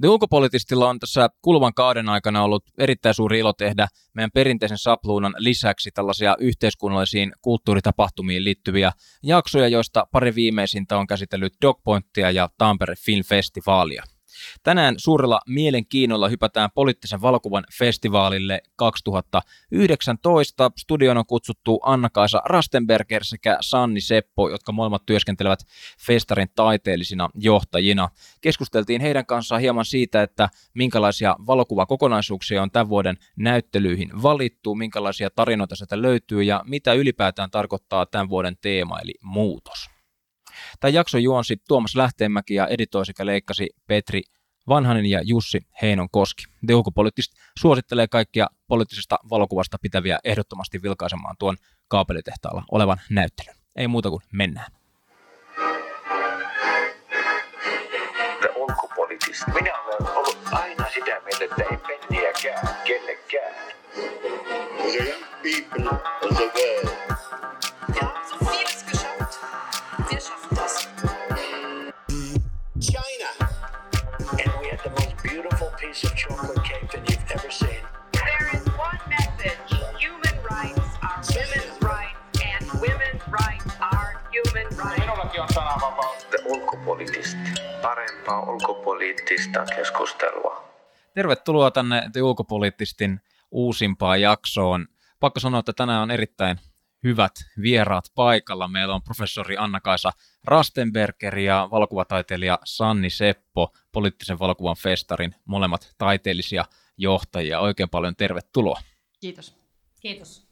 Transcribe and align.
The 0.00 0.08
Ulkopolitistilla 0.08 0.88
on 0.88 1.00
tässä 1.00 1.28
kuluvan 1.42 1.74
kauden 1.74 2.08
aikana 2.08 2.42
ollut 2.42 2.64
erittäin 2.78 3.14
suuri 3.14 3.38
ilo 3.38 3.52
tehdä 3.52 3.88
meidän 4.14 4.30
perinteisen 4.34 4.78
sapluunan 4.78 5.34
lisäksi 5.38 5.90
tällaisia 5.90 6.36
yhteiskunnallisiin 6.40 7.32
kulttuuritapahtumiin 7.42 8.44
liittyviä 8.44 8.92
jaksoja, 9.22 9.68
joista 9.68 10.06
pari 10.12 10.34
viimeisintä 10.34 10.98
on 10.98 11.06
käsitellyt 11.06 11.52
Dogpointia 11.62 12.30
ja 12.30 12.48
Tampere 12.58 12.94
Film 13.04 13.24
Festivaalia. 13.24 14.04
Tänään 14.62 14.94
suurella 14.98 15.40
mielenkiinnolla 15.46 16.28
hypätään 16.28 16.70
poliittisen 16.74 17.22
valokuvan 17.22 17.64
festivaalille 17.78 18.60
2019. 18.76 20.70
Studion 20.78 21.18
on 21.18 21.26
kutsuttu 21.26 21.80
Anna-Kaisa 21.82 22.42
Rastenberger 22.44 23.24
sekä 23.24 23.58
Sanni 23.60 24.00
Seppo, 24.00 24.48
jotka 24.48 24.72
molemmat 24.72 25.06
työskentelevät 25.06 25.60
festarin 26.06 26.48
taiteellisina 26.54 27.30
johtajina. 27.34 28.08
Keskusteltiin 28.40 29.00
heidän 29.00 29.26
kanssaan 29.26 29.60
hieman 29.60 29.84
siitä, 29.84 30.22
että 30.22 30.48
minkälaisia 30.74 31.36
valokuvakokonaisuuksia 31.46 32.62
on 32.62 32.70
tämän 32.70 32.88
vuoden 32.88 33.16
näyttelyihin 33.36 34.22
valittu, 34.22 34.74
minkälaisia 34.74 35.30
tarinoita 35.30 35.76
sieltä 35.76 36.02
löytyy 36.02 36.42
ja 36.42 36.62
mitä 36.66 36.92
ylipäätään 36.92 37.50
tarkoittaa 37.50 38.06
tämän 38.06 38.28
vuoden 38.28 38.56
teema 38.60 39.00
eli 39.00 39.14
muutos. 39.22 39.93
Tämä 40.80 40.88
jakso 40.88 41.18
juonsi 41.18 41.56
Tuomas 41.68 41.96
Lähteenmäki 41.96 42.54
ja 42.54 42.66
editoi 42.66 43.06
sekä 43.06 43.26
leikkasi 43.26 43.70
Petri 43.86 44.22
Vanhanen 44.68 45.06
ja 45.06 45.20
Jussi 45.24 45.60
Heinon 45.82 46.08
Koski. 46.10 46.44
The 46.66 46.74
Ulkopoliittista 46.74 47.36
suosittelee 47.58 48.08
kaikkia 48.08 48.46
poliittisesta 48.66 49.18
valokuvasta 49.30 49.76
pitäviä 49.82 50.18
ehdottomasti 50.24 50.82
vilkaisemaan 50.82 51.36
tuon 51.38 51.56
kaapelitehtaalla 51.88 52.64
olevan 52.72 53.00
näyttelyn. 53.10 53.54
Ei 53.76 53.88
muuta 53.88 54.10
kuin 54.10 54.22
mennään. 54.32 54.72
The. 58.40 59.54
Minä 59.54 59.80
olen 59.80 60.16
ollut 60.16 60.38
aina 60.52 60.86
sitä 60.94 61.20
mieltä, 61.24 61.44
että 61.44 61.62
ei 61.70 61.76
penniäkään 61.76 62.76
kellekään. 62.84 63.54
The 64.76 64.98
young 64.98 65.24
people 65.42 65.88
of 65.90 66.36
the 66.36 66.44
world 66.44 66.93
piece 75.94 76.06
of 76.06 76.14
chocolate 76.16 76.62
cake 76.68 76.86
that 76.92 77.10
you've 77.10 77.30
ever 77.30 77.50
seen. 77.50 77.82
There 78.12 78.50
is 78.54 78.66
one 78.66 79.00
message. 79.08 79.58
Human 80.00 80.36
rights 80.50 80.88
are 81.02 81.20
women's 81.34 81.80
rights, 81.82 82.18
and 82.42 82.80
women's 82.80 83.22
rights 83.40 83.76
are 83.80 84.10
human 84.32 84.66
rights. 84.78 85.04
The 86.30 86.38
Ulkopoliittista. 86.46 87.38
Parempaa 87.82 88.40
ulkopoliittista 88.40 89.64
keskustelua. 89.76 90.64
Tervetuloa 91.14 91.70
tänne 91.70 92.10
The 92.12 92.22
Ulkopoliittistin 92.22 93.20
uusimpaan 93.50 94.20
jaksoon. 94.20 94.86
Pakko 95.20 95.40
sanoa, 95.40 95.60
että 95.60 95.72
tänään 95.72 96.02
on 96.02 96.10
erittäin 96.10 96.60
hyvät 97.04 97.32
vieraat 97.62 98.04
paikalla. 98.14 98.68
Meillä 98.68 98.94
on 98.94 99.02
professori 99.02 99.56
Anna-Kaisa 99.56 100.12
Rastenberger 100.44 101.38
ja 101.38 101.68
valokuvataiteilija 101.70 102.58
Sanni 102.64 103.10
Seppo, 103.10 103.72
poliittisen 103.92 104.38
valokuvan 104.38 104.76
festarin 104.76 105.34
molemmat 105.44 105.94
taiteellisia 105.98 106.64
johtajia. 106.96 107.60
Oikein 107.60 107.90
paljon 107.90 108.16
tervetuloa. 108.16 108.80
Kiitos. 109.20 109.56
Kiitos. 110.00 110.46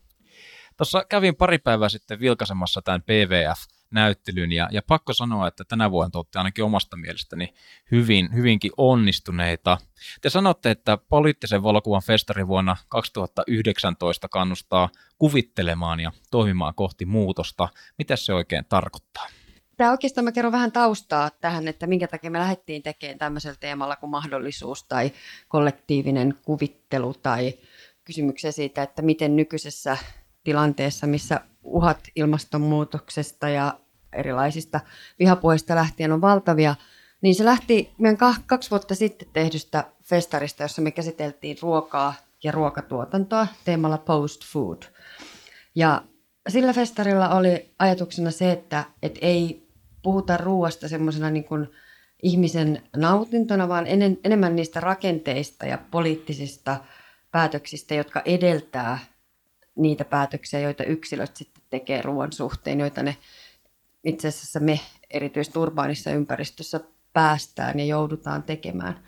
Tuossa 0.76 1.04
kävin 1.04 1.36
pari 1.36 1.58
päivää 1.58 1.88
sitten 1.88 2.20
vilkaisemassa 2.20 2.82
tämän 2.82 3.02
PVF-näyttelyn 3.92 4.52
ja, 4.52 4.68
ja 4.72 4.82
pakko 4.86 5.12
sanoa, 5.12 5.48
että 5.48 5.64
tänä 5.64 5.90
vuonna 5.90 6.10
te 6.10 6.18
olette 6.18 6.38
ainakin 6.38 6.64
omasta 6.64 6.96
mielestäni 6.96 7.54
hyvin, 7.90 8.34
hyvinkin 8.34 8.72
onnistuneita. 8.76 9.78
Te 10.20 10.30
sanotte, 10.30 10.70
että 10.70 10.96
poliittisen 10.96 11.62
valokuvan 11.62 12.02
festari 12.02 12.48
vuonna 12.48 12.76
2019 12.88 14.28
kannustaa 14.28 14.88
kuvittelemaan 15.18 16.00
ja 16.00 16.12
toimimaan 16.30 16.74
kohti 16.74 17.06
muutosta. 17.06 17.68
Mitä 17.98 18.16
se 18.16 18.34
oikein 18.34 18.64
tarkoittaa? 18.68 19.26
Tämä 19.76 19.90
oikeastaan 19.90 20.24
mä 20.24 20.32
kerron 20.32 20.52
vähän 20.52 20.72
taustaa 20.72 21.30
tähän, 21.30 21.68
että 21.68 21.86
minkä 21.86 22.08
takia 22.08 22.30
me 22.30 22.38
lähdettiin 22.38 22.82
tekemään 22.82 23.18
tämmöisellä 23.18 23.56
teemalla 23.60 23.96
kuin 23.96 24.10
mahdollisuus 24.10 24.84
tai 24.84 25.12
kollektiivinen 25.48 26.34
kuvittelu 26.42 27.14
tai 27.14 27.54
kysymyksiä 28.04 28.52
siitä, 28.52 28.82
että 28.82 29.02
miten 29.02 29.36
nykyisessä 29.36 29.96
tilanteessa, 30.44 31.06
missä 31.06 31.40
uhat 31.62 31.98
ilmastonmuutoksesta 32.16 33.48
ja 33.48 33.78
erilaisista 34.12 34.80
vihapuheista 35.18 35.74
lähtien 35.74 36.12
on 36.12 36.20
valtavia, 36.20 36.74
niin 37.20 37.34
se 37.34 37.44
lähti 37.44 37.92
meidän 37.98 38.36
kaksi 38.46 38.70
vuotta 38.70 38.94
sitten 38.94 39.28
tehdystä 39.32 39.84
festarista, 40.02 40.62
jossa 40.62 40.82
me 40.82 40.90
käsiteltiin 40.90 41.56
ruokaa 41.62 42.14
ja 42.44 42.52
ruokatuotantoa 42.52 43.46
teemalla 43.64 43.98
post 43.98 44.44
food. 44.44 44.82
Ja 45.74 46.02
sillä 46.48 46.72
festarilla 46.72 47.28
oli 47.28 47.70
ajatuksena 47.78 48.30
se, 48.30 48.52
että, 48.52 48.84
että 49.02 49.18
ei 49.22 49.68
puhuta 50.02 50.36
ruoasta 50.36 50.88
semmoisena 50.88 51.30
niin 51.30 51.44
kuin 51.44 51.68
ihmisen 52.22 52.82
nautintona, 52.96 53.68
vaan 53.68 53.86
enen, 53.86 54.18
enemmän 54.24 54.56
niistä 54.56 54.80
rakenteista 54.80 55.66
ja 55.66 55.78
poliittisista 55.90 56.80
päätöksistä, 57.30 57.94
jotka 57.94 58.22
edeltää 58.24 58.98
niitä 59.74 60.04
päätöksiä, 60.04 60.60
joita 60.60 60.84
yksilöt 60.84 61.36
sitten 61.36 61.51
tekee 61.72 62.02
ruoan 62.02 62.32
suhteen, 62.32 62.80
joita 62.80 63.02
ne 63.02 63.16
itse 64.04 64.28
asiassa 64.28 64.60
me 64.60 64.80
erityisesti 65.10 65.58
urbaanissa 65.58 66.10
ympäristössä 66.10 66.80
päästään 67.12 67.78
ja 67.80 67.84
joudutaan 67.84 68.42
tekemään. 68.42 68.98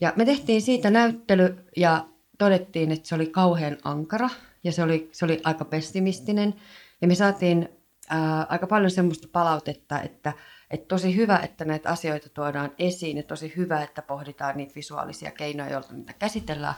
Ja 0.00 0.12
me 0.16 0.24
tehtiin 0.24 0.62
siitä 0.62 0.90
näyttely 0.90 1.64
ja 1.76 2.04
todettiin, 2.38 2.92
että 2.92 3.08
se 3.08 3.14
oli 3.14 3.26
kauhean 3.26 3.76
ankara 3.84 4.30
ja 4.64 4.72
se 4.72 4.82
oli, 4.82 5.08
se 5.12 5.24
oli 5.24 5.40
aika 5.44 5.64
pessimistinen. 5.64 6.54
Ja 7.00 7.08
me 7.08 7.14
saatiin 7.14 7.68
ää, 8.08 8.46
aika 8.48 8.66
paljon 8.66 8.90
semmoista 8.90 9.28
palautetta, 9.32 10.00
että, 10.00 10.32
että 10.70 10.88
tosi 10.88 11.16
hyvä, 11.16 11.38
että 11.38 11.64
näitä 11.64 11.88
asioita 11.88 12.28
tuodaan 12.28 12.72
esiin 12.78 13.16
ja 13.16 13.22
tosi 13.22 13.52
hyvä, 13.56 13.82
että 13.82 14.02
pohditaan 14.02 14.56
niitä 14.56 14.74
visuaalisia 14.74 15.30
keinoja, 15.30 15.70
joilla 15.70 15.92
niitä 15.92 16.12
käsitellään. 16.12 16.74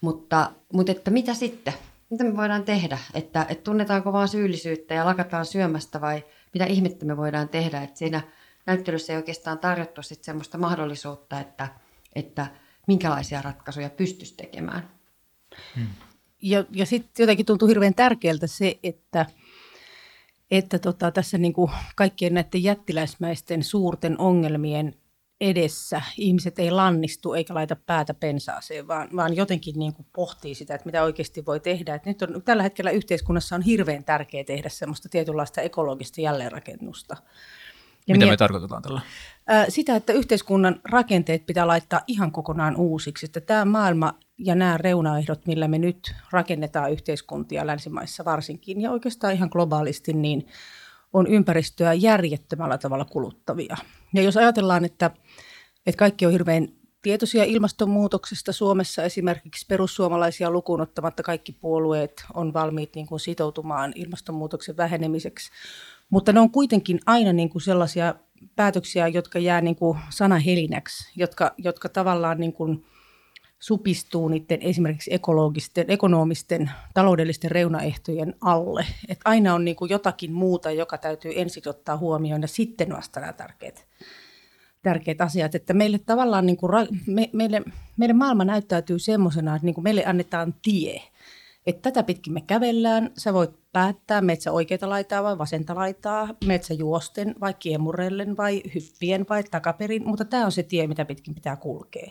Mutta, 0.00 0.52
mutta 0.72 0.92
että 0.92 1.10
mitä 1.10 1.34
sitten? 1.34 1.74
Mitä 2.12 2.24
me 2.24 2.36
voidaan 2.36 2.64
tehdä? 2.64 2.98
Että, 3.14 3.46
että 3.48 3.64
tunnetaanko 3.64 4.12
vaan 4.12 4.28
syyllisyyttä 4.28 4.94
ja 4.94 5.04
lakataan 5.04 5.46
syömästä 5.46 6.00
vai 6.00 6.24
mitä 6.54 6.64
ihmettä 6.64 7.06
me 7.06 7.16
voidaan 7.16 7.48
tehdä? 7.48 7.82
Että 7.82 7.98
siinä 7.98 8.20
näyttelyssä 8.66 9.12
ei 9.12 9.16
oikeastaan 9.16 9.58
tarjottu 9.58 10.02
sit 10.02 10.24
semmoista 10.24 10.58
mahdollisuutta, 10.58 11.40
että, 11.40 11.68
että 12.14 12.46
minkälaisia 12.86 13.42
ratkaisuja 13.42 13.90
pystyisi 13.90 14.36
tekemään. 14.36 14.90
Ja, 16.42 16.64
ja 16.70 16.86
sitten 16.86 17.22
jotenkin 17.22 17.46
tuntuu 17.46 17.68
hirveän 17.68 17.94
tärkeältä 17.94 18.46
se, 18.46 18.78
että, 18.82 19.26
että 20.50 20.78
tota, 20.78 21.10
tässä 21.10 21.38
niin 21.38 21.52
kuin 21.52 21.70
kaikkien 21.96 22.34
näiden 22.34 22.62
jättiläismäisten 22.62 23.64
suurten 23.64 24.20
ongelmien 24.20 24.94
edessä 25.42 26.02
ihmiset 26.18 26.58
ei 26.58 26.70
lannistu 26.70 27.34
eikä 27.34 27.54
laita 27.54 27.76
päätä 27.76 28.14
pensaaseen, 28.14 28.88
vaan, 28.88 29.08
vaan 29.16 29.36
jotenkin 29.36 29.78
niin 29.78 29.94
kuin 29.94 30.06
pohtii 30.12 30.54
sitä, 30.54 30.74
että 30.74 30.86
mitä 30.86 31.02
oikeasti 31.02 31.46
voi 31.46 31.60
tehdä. 31.60 31.94
Et 31.94 32.06
nyt 32.06 32.22
on, 32.22 32.42
tällä 32.42 32.62
hetkellä 32.62 32.90
yhteiskunnassa 32.90 33.56
on 33.56 33.62
hirveän 33.62 34.04
tärkeää 34.04 34.44
tehdä 34.44 34.68
semmoista 34.68 35.08
tietynlaista 35.08 35.60
ekologista 35.60 36.20
jälleenrakennusta. 36.20 37.16
Ja 38.06 38.14
Mitä 38.14 38.26
mie- 38.26 38.32
me 38.32 38.36
tarkoitetaan 38.36 38.82
tällä? 38.82 39.00
Sitä, 39.68 39.96
että 39.96 40.12
yhteiskunnan 40.12 40.80
rakenteet 40.84 41.46
pitää 41.46 41.66
laittaa 41.66 42.00
ihan 42.06 42.32
kokonaan 42.32 42.76
uusiksi. 42.76 43.26
Että 43.26 43.40
tämä 43.40 43.64
maailma 43.64 44.14
ja 44.38 44.54
nämä 44.54 44.78
reunaehdot, 44.78 45.46
millä 45.46 45.68
me 45.68 45.78
nyt 45.78 46.14
rakennetaan 46.30 46.92
yhteiskuntia 46.92 47.66
länsimaissa 47.66 48.24
varsinkin 48.24 48.80
ja 48.80 48.90
oikeastaan 48.90 49.34
ihan 49.34 49.48
globaalisti, 49.52 50.12
niin 50.12 50.46
on 51.12 51.26
ympäristöä 51.26 51.92
järjettömällä 51.92 52.78
tavalla 52.78 53.04
kuluttavia. 53.04 53.76
Ja 54.14 54.22
jos 54.22 54.36
ajatellaan, 54.36 54.84
että, 54.84 55.10
että 55.86 55.98
kaikki 55.98 56.26
on 56.26 56.32
hirveän 56.32 56.68
tietoisia 57.02 57.44
ilmastonmuutoksesta 57.44 58.52
Suomessa, 58.52 59.02
esimerkiksi 59.02 59.66
perussuomalaisia 59.68 60.50
lukuun 60.50 60.80
ottamatta 60.80 61.22
kaikki 61.22 61.52
puolueet 61.52 62.24
on 62.34 62.52
valmiit 62.52 62.94
niin 62.94 63.06
kuin 63.06 63.20
sitoutumaan 63.20 63.92
ilmastonmuutoksen 63.94 64.76
vähenemiseksi, 64.76 65.50
mutta 66.10 66.32
ne 66.32 66.40
on 66.40 66.50
kuitenkin 66.50 67.00
aina 67.06 67.32
niin 67.32 67.50
kuin 67.50 67.62
sellaisia 67.62 68.14
päätöksiä, 68.56 69.08
jotka 69.08 69.38
jää 69.38 69.60
niin 69.60 69.76
kuin 69.76 69.98
sanahelinäksi, 70.10 71.12
jotka, 71.16 71.54
jotka 71.58 71.88
tavallaan 71.88 72.40
niin 72.40 72.52
kuin 72.52 72.84
supistuu 73.62 74.28
niiden 74.28 74.62
esimerkiksi 74.62 75.14
ekologisten, 75.14 75.84
ekonomisten, 75.88 76.70
taloudellisten 76.94 77.50
reunaehtojen 77.50 78.34
alle. 78.40 78.86
Et 79.08 79.20
aina 79.24 79.54
on 79.54 79.64
niin 79.64 79.76
kuin 79.76 79.90
jotakin 79.90 80.32
muuta, 80.32 80.70
joka 80.70 80.98
täytyy 80.98 81.32
ensin 81.36 81.62
ottaa 81.68 81.96
huomioon 81.96 82.42
ja 82.42 82.48
sitten 82.48 82.92
vasta 82.96 83.20
nämä 83.20 83.32
tärkeät, 83.32 83.86
tärkeät 84.82 85.20
asiat. 85.20 85.54
Että 85.54 85.74
meille 85.74 85.98
tavallaan 85.98 86.46
niin 86.46 86.56
kuin, 86.56 86.72
me, 87.06 87.30
meille, 87.32 87.62
meille 87.96 88.12
maailma 88.12 88.44
näyttäytyy 88.44 88.98
semmoisena, 88.98 89.56
että 89.56 89.66
niin 89.66 89.74
kuin 89.74 89.84
meille 89.84 90.04
annetaan 90.06 90.54
tie. 90.62 91.02
että 91.66 91.90
tätä 91.90 92.02
pitkin 92.02 92.32
me 92.32 92.40
kävellään, 92.40 93.10
sä 93.18 93.34
voit 93.34 93.50
päättää, 93.72 94.20
metsä 94.20 94.52
oikeita 94.52 94.88
laitaa 94.88 95.22
vai 95.22 95.38
vasenta 95.38 95.74
laitaa, 95.74 96.28
metsä 96.44 96.74
juosten 96.74 97.34
vai 97.40 97.54
kiemurellen 97.54 98.36
vai 98.36 98.62
hyppien 98.74 99.26
vai 99.30 99.44
takaperin, 99.44 100.06
mutta 100.06 100.24
tämä 100.24 100.44
on 100.44 100.52
se 100.52 100.62
tie, 100.62 100.86
mitä 100.86 101.04
pitkin 101.04 101.34
pitää 101.34 101.56
kulkea. 101.56 102.10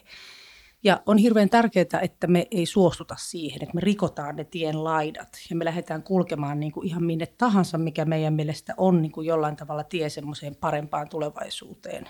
Ja 0.84 1.02
on 1.06 1.18
hirveän 1.18 1.50
tärkeää, 1.50 2.00
että 2.02 2.28
me 2.28 2.48
ei 2.52 2.66
suostuta 2.66 3.16
siihen, 3.18 3.64
että 3.64 3.76
me 3.76 3.82
rikotaan 3.82 4.36
ne 4.36 4.44
tien 4.44 4.84
laidat 4.84 5.30
ja 5.50 5.56
me 5.56 5.66
lähdetään 5.66 6.04
kulkemaan 6.04 6.60
niin 6.60 6.72
kuin 6.72 6.88
ihan 6.88 7.04
minne 7.04 7.26
tahansa, 7.26 7.78
mikä 7.78 8.06
meidän 8.06 8.34
mielestä 8.34 8.74
on 8.78 9.02
niin 9.02 9.12
kuin 9.12 9.28
jollain 9.28 9.56
tavalla 9.56 9.84
tie 9.84 10.10
semmoiseen 10.10 10.56
parempaan 10.56 11.10
tulevaisuuteen 11.10 12.10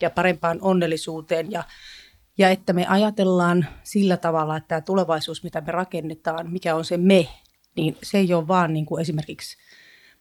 ja 0.00 0.10
parempaan 0.10 0.58
onnellisuuteen. 0.60 1.50
Ja, 1.50 1.64
ja 2.38 2.50
että 2.50 2.72
me 2.72 2.86
ajatellaan 2.86 3.66
sillä 3.82 4.16
tavalla, 4.16 4.56
että 4.56 4.68
tämä 4.68 4.80
tulevaisuus, 4.80 5.44
mitä 5.44 5.60
me 5.60 5.72
rakennetaan, 5.72 6.52
mikä 6.52 6.74
on 6.74 6.84
se 6.84 6.96
me, 6.96 7.28
niin 7.76 7.96
se 8.02 8.18
ei 8.18 8.34
ole 8.34 8.48
vaan 8.48 8.72
niin 8.72 8.86
kuin 8.86 9.02
esimerkiksi 9.02 9.56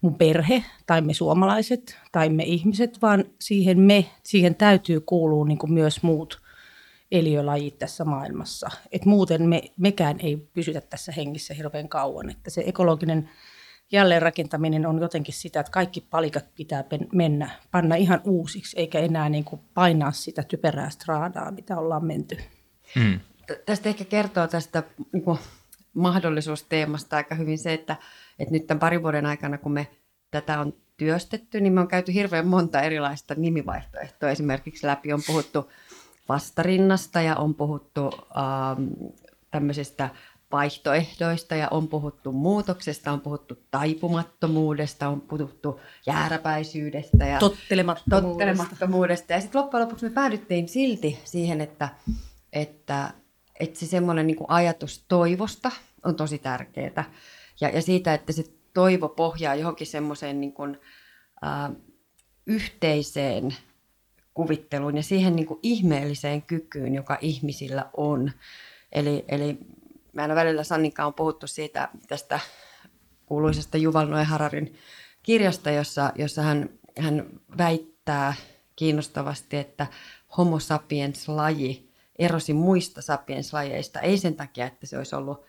mun 0.01 0.15
perhe 0.15 0.63
tai 0.85 1.01
me 1.01 1.13
suomalaiset 1.13 1.97
tai 2.11 2.29
me 2.29 2.43
ihmiset, 2.43 3.01
vaan 3.01 3.25
siihen 3.39 3.79
me, 3.79 4.05
siihen 4.23 4.55
täytyy 4.55 4.99
kuulua 4.99 5.45
niin 5.45 5.57
kuin 5.57 5.73
myös 5.73 6.03
muut 6.03 6.42
eliölajit 7.13 7.79
tässä 7.79 8.05
maailmassa. 8.05 8.69
Et 8.91 9.05
muuten 9.05 9.49
me, 9.49 9.61
mekään 9.77 10.19
ei 10.19 10.37
pysytä 10.53 10.81
tässä 10.81 11.11
hengissä 11.11 11.53
hirveän 11.53 11.89
kauan. 11.89 12.29
Että 12.29 12.49
se 12.49 12.63
ekologinen 12.65 13.29
jälleenrakentaminen 13.91 14.85
on 14.85 15.01
jotenkin 15.01 15.33
sitä, 15.33 15.59
että 15.59 15.71
kaikki 15.71 16.01
palikat 16.01 16.45
pitää 16.55 16.83
mennä, 17.13 17.49
panna 17.71 17.95
ihan 17.95 18.21
uusiksi, 18.25 18.79
eikä 18.79 18.99
enää 18.99 19.29
niin 19.29 19.43
kuin 19.43 19.61
painaa 19.73 20.11
sitä 20.11 20.43
typerää 20.43 20.89
straadaa, 20.89 21.51
mitä 21.51 21.77
ollaan 21.77 22.05
menty. 22.05 22.37
Hmm. 22.95 23.19
Tästä 23.65 23.89
ehkä 23.89 24.05
kertoo 24.05 24.47
tästä 24.47 24.83
niin 25.13 25.23
kuin 25.23 25.39
mahdollisuusteemasta 25.93 27.15
aika 27.15 27.35
hyvin 27.35 27.57
se, 27.57 27.73
että, 27.73 27.95
että 28.39 28.51
nyt 28.51 28.67
tämän 28.67 28.79
parin 28.79 29.03
vuoden 29.03 29.25
aikana, 29.25 29.57
kun 29.57 29.71
me 29.71 29.87
tätä 30.31 30.59
on 30.59 30.73
työstetty, 30.97 31.61
niin 31.61 31.73
me 31.73 31.81
on 31.81 31.87
käyty 31.87 32.13
hirveän 32.13 32.47
monta 32.47 32.81
erilaista 32.81 33.35
nimivaihtoehtoa 33.37 34.29
esimerkiksi 34.29 34.87
läpi. 34.87 35.13
On 35.13 35.21
puhuttu 35.27 35.71
vastarinnasta 36.29 37.21
ja 37.21 37.35
on 37.35 37.55
puhuttu 37.55 38.11
ähm, 38.37 38.83
tämmöisistä 39.51 40.09
vaihtoehdoista 40.51 41.55
ja 41.55 41.67
on 41.71 41.87
puhuttu 41.87 42.31
muutoksesta, 42.31 43.11
on 43.11 43.21
puhuttu 43.21 43.57
taipumattomuudesta, 43.71 45.07
on 45.07 45.21
puhuttu 45.21 45.79
jääräpäisyydestä 46.05 47.25
ja 47.25 47.39
tottelemattomuudesta. 47.39 48.29
tottelemattomuudesta. 48.29 49.33
Ja 49.33 49.41
sitten 49.41 49.61
loppujen 49.61 49.85
lopuksi 49.85 50.05
me 50.05 50.11
päädyttiin 50.11 50.69
silti 50.69 51.19
siihen, 51.23 51.61
että, 51.61 51.89
että, 52.53 53.13
että 53.59 53.79
se 53.79 53.85
semmoinen 53.85 54.27
niin 54.27 54.37
ajatus 54.47 55.05
toivosta 55.07 55.71
on 56.03 56.15
tosi 56.15 56.37
tärkeää. 56.37 57.03
Ja, 57.61 57.69
ja 57.69 57.81
siitä, 57.81 58.13
että 58.13 58.33
se 58.33 58.43
toivo 58.73 59.09
pohjaa 59.09 59.55
johonkin 59.55 59.87
semmoiseen 59.87 60.41
niin 60.41 60.53
kuin, 60.53 60.79
äh, 61.45 61.71
yhteiseen 62.47 63.55
kuvitteluun 64.33 64.97
ja 64.97 65.03
siihen 65.03 65.35
niin 65.35 65.45
kuin 65.45 65.59
ihmeelliseen 65.63 66.41
kykyyn, 66.41 66.95
joka 66.95 67.17
ihmisillä 67.21 67.89
on. 67.97 68.31
Eli, 68.91 69.25
eli 69.27 69.57
mä 70.13 70.21
aina 70.21 70.35
välillä 70.35 70.63
Sanninkaan 70.63 71.07
on 71.07 71.13
puhuttu 71.13 71.47
siitä 71.47 71.89
tästä 72.07 72.39
kuuluisesta 73.25 73.77
Juval 73.77 74.07
Noe 74.07 74.23
Hararin 74.23 74.75
kirjasta, 75.23 75.71
jossa, 75.71 76.11
jossa 76.15 76.41
hän, 76.41 76.69
hän 76.99 77.25
väittää 77.57 78.33
kiinnostavasti, 78.75 79.57
että 79.57 79.87
homo 80.37 80.59
sapiens-laji 80.59 81.89
erosi 82.19 82.53
muista 82.53 83.01
sapiens-lajeista, 83.01 84.01
ei 84.01 84.17
sen 84.17 84.35
takia, 84.35 84.65
että 84.65 84.85
se 84.85 84.97
olisi 84.97 85.15
ollut 85.15 85.45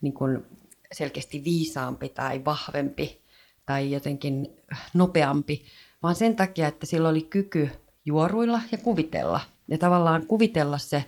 niin 0.00 0.14
kuin 0.14 0.46
selkeästi 0.92 1.44
viisaampi 1.44 2.08
tai 2.08 2.44
vahvempi 2.44 3.20
tai 3.66 3.90
jotenkin 3.90 4.56
nopeampi, 4.94 5.64
vaan 6.02 6.14
sen 6.14 6.36
takia, 6.36 6.68
että 6.68 6.86
sillä 6.86 7.08
oli 7.08 7.22
kyky 7.22 7.70
juoruilla 8.06 8.60
ja 8.72 8.78
kuvitella. 8.78 9.40
Ja 9.68 9.78
tavallaan 9.78 10.26
kuvitella 10.26 10.78
se, 10.78 11.04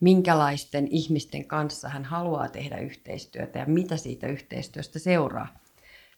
minkälaisten 0.00 0.88
ihmisten 0.90 1.44
kanssa 1.44 1.88
hän 1.88 2.04
haluaa 2.04 2.48
tehdä 2.48 2.78
yhteistyötä 2.78 3.58
ja 3.58 3.64
mitä 3.66 3.96
siitä 3.96 4.26
yhteistyöstä 4.26 4.98
seuraa. 4.98 5.58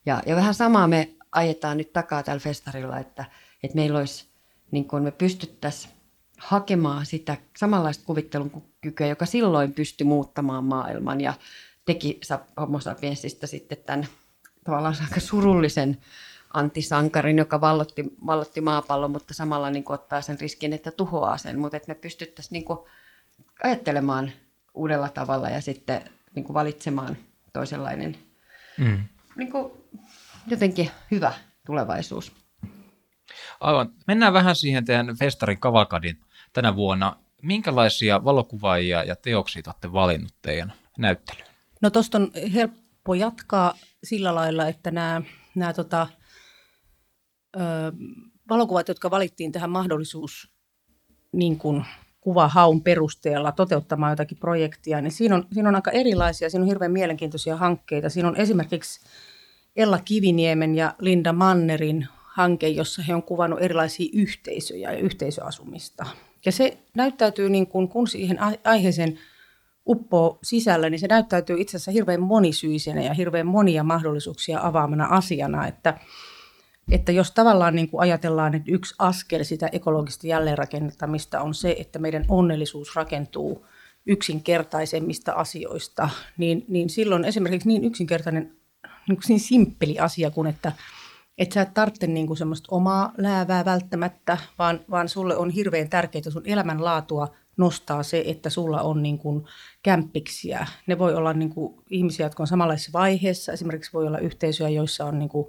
Ja, 0.05 0.23
ja 0.25 0.35
vähän 0.35 0.53
samaa 0.53 0.87
me 0.87 1.09
ajetaan 1.31 1.77
nyt 1.77 1.93
takaa 1.93 2.23
tällä 2.23 2.39
festarilla, 2.39 2.99
että, 2.99 3.25
että 3.63 3.75
meillä 3.75 3.99
olisi, 3.99 4.25
niin 4.71 4.87
kuin 4.87 5.03
me 5.03 5.11
pystyttäisiin 5.11 5.93
hakemaan 6.37 7.05
sitä 7.05 7.37
samanlaista 7.57 8.05
kuvittelun 8.05 8.63
kykyä, 8.81 9.07
joka 9.07 9.25
silloin 9.25 9.73
pystyi 9.73 10.05
muuttamaan 10.05 10.63
maailman 10.63 11.21
ja 11.21 11.33
teki 11.85 12.19
Homo 12.59 12.79
sapiensista 12.79 13.47
sitten 13.47 13.77
tämän 13.85 14.07
tavallaan 14.63 14.95
aika 15.03 15.19
surullisen 15.19 15.97
antisankarin, 16.53 17.37
joka 17.37 17.61
vallotti, 17.61 18.05
vallotti 18.25 18.61
maapallon, 18.61 19.11
mutta 19.11 19.33
samalla 19.33 19.69
niin 19.69 19.83
kuin 19.83 19.93
ottaa 19.93 20.21
sen 20.21 20.39
riskin, 20.39 20.73
että 20.73 20.91
tuhoaa 20.91 21.37
sen. 21.37 21.59
Mutta 21.59 21.77
että 21.77 21.91
me 21.91 21.95
pystyttäisiin 21.95 22.51
niin 22.53 22.65
kuin 22.65 22.79
ajattelemaan 23.63 24.31
uudella 24.73 25.09
tavalla 25.09 25.49
ja 25.49 25.61
sitten 25.61 26.01
niin 26.35 26.45
kuin 26.45 26.53
valitsemaan 26.53 27.17
toisenlainen 27.53 28.17
mm. 28.77 29.03
niin 29.35 29.51
kuin 29.51 29.71
jotenkin 30.47 30.91
hyvä 31.11 31.33
tulevaisuus. 31.65 32.31
Aivan. 33.59 33.93
Mennään 34.07 34.33
vähän 34.33 34.55
siihen 34.55 34.85
teidän 34.85 35.17
festarin 35.17 35.59
kavalkadin 35.59 36.21
tänä 36.53 36.75
vuonna. 36.75 37.15
Minkälaisia 37.41 38.23
valokuvaajia 38.23 39.03
ja 39.03 39.15
teoksia 39.15 39.61
olette 39.67 39.93
valinnut 39.93 40.33
teidän 40.41 40.73
näyttelyyn? 40.97 41.47
No 41.81 41.89
tuosta 41.89 42.17
on 42.17 42.31
helppo 42.53 43.13
jatkaa 43.13 43.73
sillä 44.03 44.35
lailla, 44.35 44.67
että 44.67 44.91
nämä, 44.91 45.21
nämä 45.55 45.73
tota, 45.73 46.07
ö, 47.55 47.59
valokuvat, 48.49 48.87
jotka 48.87 49.11
valittiin 49.11 49.51
tähän 49.51 49.69
mahdollisuus 49.69 50.51
niin 51.31 51.57
kuin 51.57 51.85
kuvahaun 52.21 52.83
perusteella 52.83 53.51
toteuttamaan 53.51 54.11
jotakin 54.11 54.37
projektia, 54.37 55.01
niin 55.01 55.11
siinä 55.11 55.35
on, 55.35 55.45
siinä 55.51 55.69
on 55.69 55.75
aika 55.75 55.91
erilaisia, 55.91 56.49
siinä 56.49 56.63
on 56.63 56.67
hirveän 56.67 56.91
mielenkiintoisia 56.91 57.57
hankkeita. 57.57 58.09
Siinä 58.09 58.29
on 58.29 58.35
esimerkiksi 58.35 58.99
Ella 59.75 59.99
Kiviniemen 60.05 60.75
ja 60.75 60.93
Linda 60.99 61.33
Mannerin 61.33 62.07
hanke, 62.11 62.67
jossa 62.67 63.01
he 63.01 63.15
on 63.15 63.23
kuvannut 63.23 63.61
erilaisia 63.61 64.09
yhteisöjä 64.13 64.91
ja 64.91 64.99
yhteisöasumista. 64.99 66.05
Ja 66.45 66.51
se 66.51 66.77
näyttäytyy, 66.95 67.49
niin 67.49 67.67
kuin, 67.67 67.87
kun 67.87 68.07
siihen 68.07 68.39
aiheeseen 68.63 69.19
uppoo 69.87 70.39
sisällä, 70.43 70.89
niin 70.89 70.99
se 70.99 71.07
näyttäytyy 71.07 71.61
itse 71.61 71.77
asiassa 71.77 71.91
hirveän 71.91 72.21
monisyisenä 72.21 73.01
ja 73.01 73.13
hirveän 73.13 73.47
monia 73.47 73.83
mahdollisuuksia 73.83 74.59
avaamana 74.61 75.05
asiana, 75.05 75.67
että– 75.67 75.97
että 76.91 77.11
jos 77.11 77.31
tavallaan 77.31 77.75
niin 77.75 77.89
kuin 77.89 78.01
ajatellaan, 78.01 78.55
että 78.55 78.71
yksi 78.71 78.95
askel 78.99 79.43
sitä 79.43 79.69
ekologista 79.71 80.27
jälleenrakentamista 80.27 81.41
on 81.41 81.53
se, 81.53 81.75
että 81.79 81.99
meidän 81.99 82.25
onnellisuus 82.27 82.95
rakentuu 82.95 83.65
yksinkertaisemmista 84.05 85.31
asioista, 85.31 86.09
niin, 86.37 86.65
niin 86.67 86.89
silloin 86.89 87.25
esimerkiksi 87.25 87.67
niin 87.67 87.83
yksinkertainen, 87.83 88.43
niin, 89.07 89.17
kuin 89.17 89.23
niin 89.27 89.39
simppeli 89.39 89.99
asia 89.99 90.31
kuin, 90.31 90.47
että 90.47 90.71
että 91.37 91.53
sä 91.53 91.61
et 91.61 91.73
tarvitse 91.73 92.07
niin 92.07 92.27
kuin 92.27 92.37
semmoista 92.37 92.75
omaa 92.75 93.13
läävää 93.17 93.65
välttämättä, 93.65 94.37
vaan, 94.59 94.79
vaan 94.91 95.09
sulle 95.09 95.37
on 95.37 95.49
hirveän 95.49 95.89
tärkeää 95.89 96.29
sun 96.29 96.45
elämänlaatua 96.45 97.27
nostaa 97.57 98.03
se, 98.03 98.23
että 98.25 98.49
sulla 98.49 98.81
on 98.81 99.03
niin 99.03 99.17
kuin 99.17 99.45
kämppiksiä. 99.83 100.67
Ne 100.87 100.99
voi 100.99 101.15
olla 101.15 101.33
niin 101.33 101.49
kuin 101.49 101.75
ihmisiä, 101.89 102.25
jotka 102.25 102.43
on 102.43 102.47
samanlaisessa 102.47 102.93
vaiheessa. 102.93 103.51
Esimerkiksi 103.51 103.93
voi 103.93 104.07
olla 104.07 104.17
yhteisöjä, 104.17 104.69
joissa 104.69 105.05
on 105.05 105.19
niin 105.19 105.29
kuin 105.29 105.47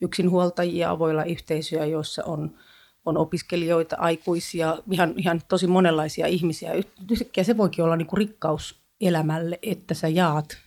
yksinhuoltajia, 0.00 0.98
voi 0.98 1.10
olla 1.10 1.24
yhteisöjä, 1.24 1.84
joissa 1.84 2.24
on, 2.24 2.58
on 3.04 3.16
opiskelijoita, 3.16 3.96
aikuisia, 3.98 4.78
ihan, 4.90 5.14
ihan 5.16 5.42
tosi 5.48 5.66
monenlaisia 5.66 6.26
ihmisiä. 6.26 6.72
Yhtäkkiä 7.10 7.44
se 7.44 7.56
voikin 7.56 7.84
olla 7.84 7.96
niin 7.96 8.06
kuin 8.06 8.18
rikkaus 8.18 8.80
elämälle, 9.00 9.58
että 9.62 9.94
sä 9.94 10.08
jaat 10.08 10.58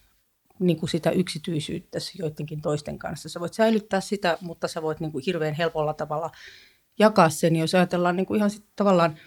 niin 0.59 0.77
kuin 0.77 0.89
sitä 0.89 1.11
yksityisyyttä 1.11 1.99
joidenkin 2.19 2.61
toisten 2.61 2.99
kanssa. 2.99 3.29
Sä 3.29 3.39
voit 3.39 3.53
säilyttää 3.53 4.01
sitä, 4.01 4.37
mutta 4.41 4.67
sä 4.67 4.81
voit 4.81 4.99
niin 4.99 5.11
kuin 5.11 5.23
hirveän 5.25 5.53
helpolla 5.53 5.93
tavalla 5.93 6.31
jakaa 6.99 7.29
sen. 7.29 7.55
Jos 7.55 7.75
ajatellaan 7.75 8.15
niin 8.15 8.25
kuin 8.25 8.37
ihan 8.37 8.49
sit 8.49 8.65
tavallaan 8.75 9.17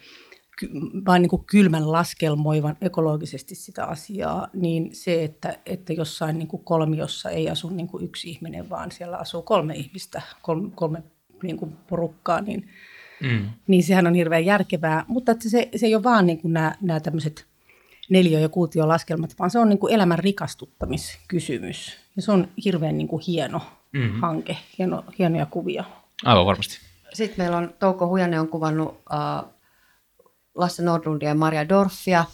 vain 1.05 1.21
niin 1.21 1.29
kuin 1.29 1.45
kylmän 1.45 1.91
laskelmoivan 1.91 2.77
ekologisesti 2.81 3.55
sitä 3.55 3.85
asiaa, 3.85 4.47
niin 4.53 4.89
se, 4.95 5.23
että, 5.23 5.57
että 5.65 5.93
jossain 5.93 6.39
niin 6.39 6.47
kuin 6.47 6.63
kolmiossa 6.63 7.29
ei 7.29 7.49
asu 7.49 7.69
niin 7.69 7.87
kuin 7.87 8.03
yksi 8.03 8.29
ihminen, 8.29 8.69
vaan 8.69 8.91
siellä 8.91 9.17
asuu 9.17 9.41
kolme 9.41 9.73
ihmistä, 9.75 10.21
kolme, 10.41 10.69
kolme 10.75 11.03
niin 11.43 11.57
kuin 11.57 11.73
porukkaa, 11.89 12.41
niin, 12.41 12.69
mm. 13.21 13.49
niin 13.67 13.83
sehän 13.83 14.07
on 14.07 14.15
hirveän 14.15 14.45
järkevää. 14.45 15.05
Mutta 15.07 15.31
että 15.31 15.49
se, 15.49 15.69
se 15.75 15.85
ei 15.85 15.95
ole 15.95 16.03
vaan 16.03 16.27
niin 16.27 16.41
kuin 16.41 16.53
nämä, 16.53 16.75
nämä 16.81 16.99
tämmöiset 16.99 17.45
neljä- 18.09 18.39
ja 18.39 18.49
kuutiolaskelmat, 18.49 19.35
vaan 19.39 19.49
se 19.49 19.59
on 19.59 19.69
niin 19.69 19.79
kuin 19.79 19.93
elämän 19.93 20.19
rikastuttamiskysymys. 20.19 21.97
Ja 22.15 22.21
se 22.21 22.31
on 22.31 22.47
hirveän 22.65 22.97
niin 22.97 23.07
kuin 23.07 23.23
hieno 23.27 23.61
mm-hmm. 23.91 24.21
hanke, 24.21 24.57
hieno, 24.77 25.03
hienoja 25.19 25.45
kuvia. 25.45 25.83
Aivan 26.25 26.45
varmasti. 26.45 26.77
Sitten 27.13 27.45
meillä 27.45 27.57
on 27.57 27.73
Touko 27.79 28.07
Hujanne 28.07 28.39
on 28.39 28.47
kuvannut 28.47 28.87
uh, 28.89 29.54
Lasse 30.55 30.83
Nordlundia 30.83 31.29
ja 31.29 31.35
Maria 31.35 31.69
Dorfia 31.69 32.25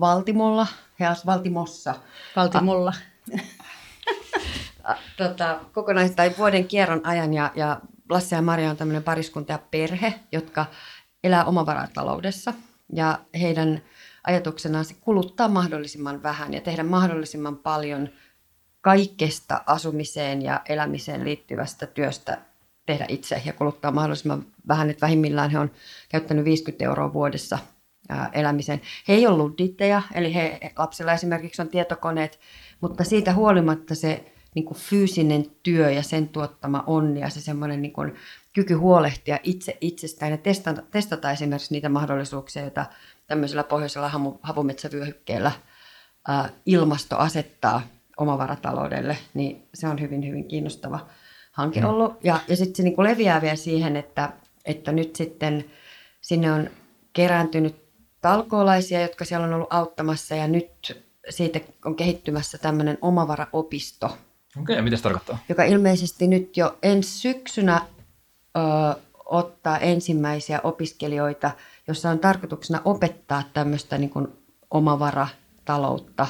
Valtimolla, 0.00 0.66
he 1.00 1.06
as 1.06 1.26
Valtimossa. 1.26 1.94
Valtimolla. 2.36 2.92
tota, 5.16 5.60
kokonais- 5.72 6.14
tai 6.16 6.34
vuoden 6.38 6.68
kierron 6.68 7.00
ajan 7.06 7.34
ja, 7.34 7.52
ja 7.54 7.80
Lasse 8.10 8.36
ja 8.36 8.42
Maria 8.42 8.70
on 8.70 8.76
tämmöinen 8.76 9.02
pariskunta 9.02 9.52
ja 9.52 9.58
perhe, 9.70 10.14
jotka 10.32 10.66
elää 11.24 11.44
omavarataloudessa 11.44 12.54
ja 12.92 13.18
heidän 13.40 13.82
ajatuksena 14.24 14.78
on 14.78 14.84
se 14.84 14.94
kuluttaa 15.00 15.48
mahdollisimman 15.48 16.22
vähän 16.22 16.54
ja 16.54 16.60
tehdä 16.60 16.82
mahdollisimman 16.82 17.56
paljon 17.56 18.08
kaikesta 18.80 19.62
asumiseen 19.66 20.42
ja 20.42 20.60
elämiseen 20.68 21.24
liittyvästä 21.24 21.86
työstä 21.86 22.38
tehdä 22.86 23.06
itse 23.08 23.42
ja 23.44 23.52
kuluttaa 23.52 23.90
mahdollisimman 23.90 24.46
vähän, 24.68 24.90
että 24.90 25.06
vähimmillään 25.06 25.50
he 25.50 25.58
on 25.58 25.70
käyttänyt 26.08 26.44
50 26.44 26.84
euroa 26.84 27.12
vuodessa 27.12 27.58
elämiseen. 28.32 28.80
He 29.08 29.14
ei 29.14 29.26
ole 29.26 29.36
ludditteja, 29.36 30.02
eli 30.14 30.34
he, 30.34 30.60
lapsilla 30.76 31.12
esimerkiksi 31.12 31.62
on 31.62 31.68
tietokoneet, 31.68 32.38
mutta 32.80 33.04
siitä 33.04 33.34
huolimatta 33.34 33.94
se 33.94 34.32
niin 34.54 34.64
kuin 34.64 34.78
fyysinen 34.78 35.46
työ 35.62 35.90
ja 35.90 36.02
sen 36.02 36.28
tuottama 36.28 36.84
onni 36.86 37.20
ja 37.20 37.30
se 37.30 37.40
semmoinen 37.40 37.82
niin 37.82 37.92
kuin 37.92 38.14
kyky 38.52 38.74
huolehtia 38.74 39.38
itse 39.42 39.78
itsestään 39.80 40.32
ja 40.32 40.38
testata, 40.38 40.82
testata 40.90 41.30
esimerkiksi 41.30 41.74
niitä 41.74 41.88
mahdollisuuksia, 41.88 42.62
joita 42.62 42.86
tämmöisellä 43.26 43.64
pohjoisella 43.64 44.10
havumetsävyöhykkeellä 44.42 45.52
ilmasto 46.66 47.16
asettaa 47.16 47.82
omavarataloudelle, 48.16 49.18
niin 49.34 49.68
se 49.74 49.88
on 49.88 50.00
hyvin, 50.00 50.26
hyvin 50.26 50.48
kiinnostava 50.48 51.06
hanke 51.56 51.80
mm. 51.80 51.86
ollut. 51.86 52.24
Ja, 52.24 52.40
ja 52.48 52.56
sitten 52.56 52.76
se 52.76 52.82
niin 52.82 52.94
kuin 52.94 53.08
leviää 53.08 53.42
vielä 53.42 53.56
siihen, 53.56 53.96
että, 53.96 54.32
että 54.64 54.92
nyt 54.92 55.16
sitten 55.16 55.64
sinne 56.20 56.52
on 56.52 56.70
kerääntynyt 57.12 57.76
talkoolaisia, 58.20 59.02
jotka 59.02 59.24
siellä 59.24 59.46
on 59.46 59.54
ollut 59.54 59.72
auttamassa 59.72 60.34
ja 60.34 60.48
nyt 60.48 61.02
siitä 61.30 61.60
on 61.84 61.94
kehittymässä 61.94 62.58
tämmöinen 62.58 62.98
omavaraopisto, 63.00 64.06
Okei, 64.62 64.74
okay, 64.74 64.82
mitä 64.82 64.96
se 64.96 65.02
tarkoittaa? 65.02 65.38
joka 65.48 65.64
ilmeisesti 65.64 66.26
nyt 66.26 66.56
jo 66.56 66.78
ensi 66.82 67.18
syksynä 67.18 67.80
ö, 68.56 69.00
ottaa 69.24 69.78
ensimmäisiä 69.78 70.60
opiskelijoita, 70.64 71.50
jossa 71.88 72.10
on 72.10 72.18
tarkoituksena 72.18 72.82
opettaa 72.84 73.42
tämmöistä 73.52 73.98
niin 73.98 74.10
kuin 74.10 74.28
omavarataloutta 74.70 76.26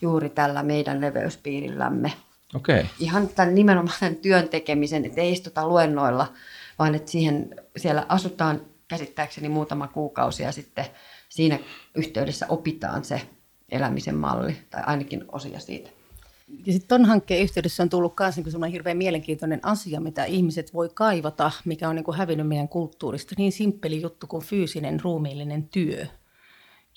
juuri 0.00 0.28
tällä 0.28 0.62
meidän 0.62 1.00
leveyspiirillämme. 1.00 2.12
Okei. 2.54 2.80
Okay. 2.80 2.90
Ihan 2.98 3.28
tämän 3.28 3.54
nimenomaan 3.54 4.16
työn 4.22 4.48
tekemisen, 4.48 5.04
että 5.04 5.20
ei 5.20 5.32
istuta 5.32 5.68
luennoilla, 5.68 6.32
vaan 6.78 6.94
että 6.94 7.10
siihen 7.10 7.54
siellä 7.76 8.06
asutaan 8.08 8.60
käsittääkseni 8.88 9.48
muutama 9.48 9.88
kuukausi 9.88 10.42
ja 10.42 10.52
sitten 10.52 10.84
siinä 11.28 11.58
yhteydessä 11.94 12.46
opitaan 12.48 13.04
se 13.04 13.20
elämisen 13.68 14.16
malli, 14.16 14.56
tai 14.70 14.82
ainakin 14.86 15.24
osia 15.32 15.60
siitä. 15.60 15.90
Ja 16.66 16.72
sitten 16.72 16.88
tuon 16.88 17.04
hankkeen 17.04 17.42
yhteydessä 17.42 17.82
on 17.82 17.88
tullut 17.88 18.14
myös 18.20 18.36
niin 18.36 18.50
semmoinen 18.50 18.72
hirveän 18.72 18.96
mielenkiintoinen 18.96 19.60
asia, 19.62 20.00
mitä 20.00 20.24
ihmiset 20.24 20.74
voi 20.74 20.90
kaivata, 20.94 21.50
mikä 21.64 21.88
on 21.88 21.96
niin 21.96 22.04
kuin 22.04 22.16
hävinnyt 22.16 22.48
meidän 22.48 22.68
kulttuurista. 22.68 23.34
Niin 23.38 23.52
simppeli 23.52 24.02
juttu 24.02 24.26
kuin 24.26 24.44
fyysinen 24.44 25.00
ruumiillinen 25.00 25.68
työ, 25.68 26.06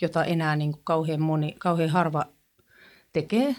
jota 0.01 0.23
enää 0.25 0.55
niin 0.55 0.71
kuin 0.71 0.81
kauhean, 0.83 1.21
moni, 1.21 1.55
kauhean 1.59 1.89
harva 1.89 2.25
tekee 3.13 3.55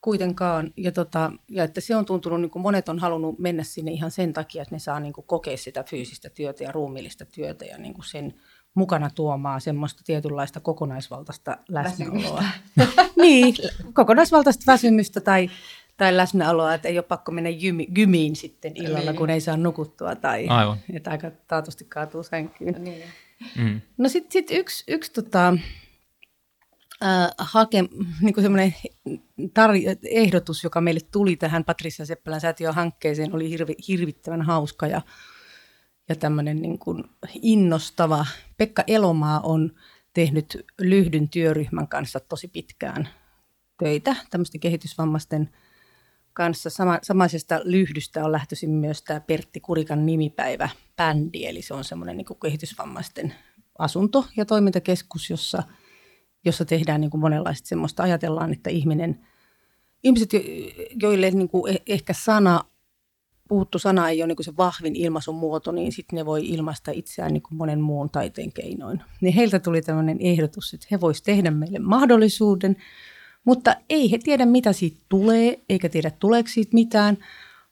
kuitenkaan. 0.00 0.72
Ja, 0.76 0.92
tota, 0.92 1.32
ja 1.48 1.64
että 1.64 1.80
se 1.80 1.96
on 1.96 2.04
tuntunut, 2.04 2.40
niin 2.40 2.50
kuin 2.50 2.62
monet 2.62 2.88
on 2.88 2.98
halunnut 2.98 3.38
mennä 3.38 3.62
sinne 3.62 3.90
ihan 3.90 4.10
sen 4.10 4.32
takia, 4.32 4.62
että 4.62 4.74
ne 4.74 4.78
saa 4.78 5.00
niin 5.00 5.12
kuin 5.12 5.26
kokea 5.26 5.56
sitä 5.56 5.82
fyysistä 5.84 6.30
työtä 6.30 6.64
ja 6.64 6.72
ruumiillista 6.72 7.24
työtä 7.24 7.64
ja 7.64 7.78
niin 7.78 7.94
kuin 7.94 8.04
sen 8.04 8.34
mukana 8.74 9.10
tuomaan 9.10 9.60
semmoista 9.60 10.02
tietynlaista 10.06 10.60
kokonaisvaltaista 10.60 11.56
läsnäoloa. 11.68 12.44
niin, 13.16 13.54
kokonaisvaltaista 13.92 14.72
väsymystä 14.72 15.20
tai, 15.20 15.50
tai 15.96 16.16
läsnäoloa, 16.16 16.74
että 16.74 16.88
ei 16.88 16.98
ole 16.98 17.02
pakko 17.08 17.32
mennä 17.32 17.50
jymi, 17.50 17.86
gymiin 17.86 18.36
sitten 18.36 18.72
illalla, 18.76 19.10
Niin. 19.10 19.16
kun 19.16 19.30
ei 19.30 19.40
saa 19.40 19.56
nukuttua 19.56 20.14
tai 20.16 20.46
Aivan. 20.48 20.78
että 20.92 21.10
aika 21.10 21.30
taatusti 21.48 21.84
kaatuu 21.84 22.22
sänkyyn. 22.22 22.84
Niin. 22.84 23.02
Mm. 23.56 23.80
No 23.98 24.08
sitten 24.08 24.32
sit 24.32 24.50
yksi, 24.50 24.84
yksi 24.88 25.12
tota, 25.12 25.54
äh, 27.02 27.30
hake, 27.38 27.84
niin 28.20 28.34
semmoinen 28.40 28.74
tar- 29.40 29.98
ehdotus, 30.10 30.64
joka 30.64 30.80
meille 30.80 31.00
tuli 31.12 31.36
tähän 31.36 31.64
Patricia 31.64 32.06
Seppälän 32.06 32.40
säätiön 32.40 32.74
hankkeeseen, 32.74 33.34
oli 33.34 33.50
hirvi, 33.50 33.74
hirvittävän 33.88 34.42
hauska 34.42 34.86
ja, 34.86 35.02
ja 36.08 36.16
tämmöinen 36.16 36.62
niin 36.62 36.78
kuin 36.78 37.04
innostava. 37.42 38.26
Pekka 38.56 38.84
Elomaa 38.86 39.40
on 39.40 39.72
tehnyt 40.14 40.66
Lyhdyn 40.80 41.28
työryhmän 41.28 41.88
kanssa 41.88 42.20
tosi 42.20 42.48
pitkään 42.48 43.08
töitä 43.78 44.16
tämmöisten 44.30 44.60
kehitysvammaisten 44.60 45.50
kanssa. 46.32 46.70
Sama, 46.70 46.98
samaisesta 47.02 47.60
lyhdystä 47.64 48.24
on 48.24 48.32
lähtöisin 48.32 48.70
myös 48.70 49.02
tämä 49.02 49.20
Pertti 49.20 49.60
Kurikan 49.60 50.06
nimipäivä 50.06 50.68
bändi, 50.96 51.46
eli 51.46 51.62
se 51.62 51.74
on 51.74 51.84
semmoinen 51.84 52.16
niin 52.16 52.26
kehitysvammaisten 52.42 53.34
asunto- 53.78 54.26
ja 54.36 54.44
toimintakeskus, 54.44 55.30
jossa, 55.30 55.62
jossa 56.48 56.64
tehdään 56.64 57.00
niin 57.00 57.10
kuin 57.10 57.20
monenlaista 57.20 57.68
semmoista. 57.68 58.02
Ajatellaan, 58.02 58.52
että 58.52 58.70
ihminen, 58.70 59.20
ihmiset, 60.02 60.32
jo- 60.32 60.40
joille 61.02 61.30
niin 61.30 61.48
kuin 61.48 61.74
eh- 61.74 61.82
ehkä 61.86 62.12
sana, 62.12 62.64
puhuttu 63.48 63.78
sana 63.78 64.08
ei 64.08 64.22
ole 64.22 64.26
niin 64.26 64.36
kuin 64.36 64.44
se 64.44 64.56
vahvin 64.56 64.96
ilmaisun 64.96 65.34
muoto, 65.34 65.72
niin 65.72 65.92
sitten 65.92 66.16
ne 66.16 66.26
voi 66.26 66.48
ilmaista 66.48 66.90
itseään 66.90 67.32
niin 67.32 67.42
kuin 67.42 67.58
monen 67.58 67.80
muun 67.80 68.10
taiteen 68.10 68.52
keinoin. 68.52 69.02
Niin 69.20 69.34
heiltä 69.34 69.58
tuli 69.58 69.82
tämmöinen 69.82 70.16
ehdotus, 70.20 70.74
että 70.74 70.86
he 70.90 71.00
voisivat 71.00 71.24
tehdä 71.24 71.50
meille 71.50 71.78
mahdollisuuden, 71.78 72.76
mutta 73.44 73.76
ei 73.90 74.10
he 74.10 74.18
tiedä, 74.18 74.46
mitä 74.46 74.72
siitä 74.72 74.98
tulee, 75.08 75.60
eikä 75.68 75.88
tiedä, 75.88 76.10
tuleeko 76.10 76.48
siitä 76.48 76.74
mitään. 76.74 77.18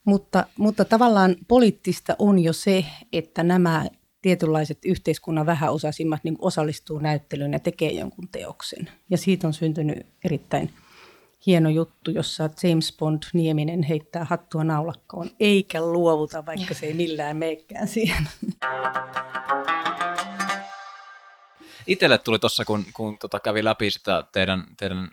Mutta, 0.04 0.46
mutta 0.58 0.84
tavallaan 0.84 1.36
poliittista 1.48 2.16
on 2.18 2.38
jo 2.38 2.52
se, 2.52 2.84
että 3.12 3.42
nämä 3.42 3.86
tietynlaiset 4.26 4.78
yhteiskunnan 4.84 5.46
vähäosaisimmat 5.46 6.24
niin 6.24 6.36
osallistuu 6.38 6.98
näyttelyyn 6.98 7.52
ja 7.52 7.58
tekee 7.58 7.92
jonkun 7.92 8.28
teoksen. 8.28 8.90
Ja 9.10 9.18
siitä 9.18 9.46
on 9.46 9.52
syntynyt 9.52 10.06
erittäin 10.24 10.70
hieno 11.46 11.68
juttu, 11.68 12.10
jossa 12.10 12.50
James 12.62 12.96
Bond 12.98 13.22
Nieminen 13.32 13.82
heittää 13.82 14.24
hattua 14.24 14.64
naulakkoon, 14.64 15.30
eikä 15.40 15.80
luovuta, 15.80 16.46
vaikka 16.46 16.74
se 16.74 16.86
ei 16.86 16.94
millään 16.94 17.36
meekään 17.36 17.88
siihen. 17.88 18.28
Itselle 21.86 22.18
tuli 22.18 22.38
tuossa, 22.38 22.64
kun, 22.64 22.84
kun 22.94 23.18
tota 23.18 23.40
kävi 23.40 23.64
läpi 23.64 23.90
sitä 23.90 24.24
teidän, 24.32 24.64
teidän 24.76 25.08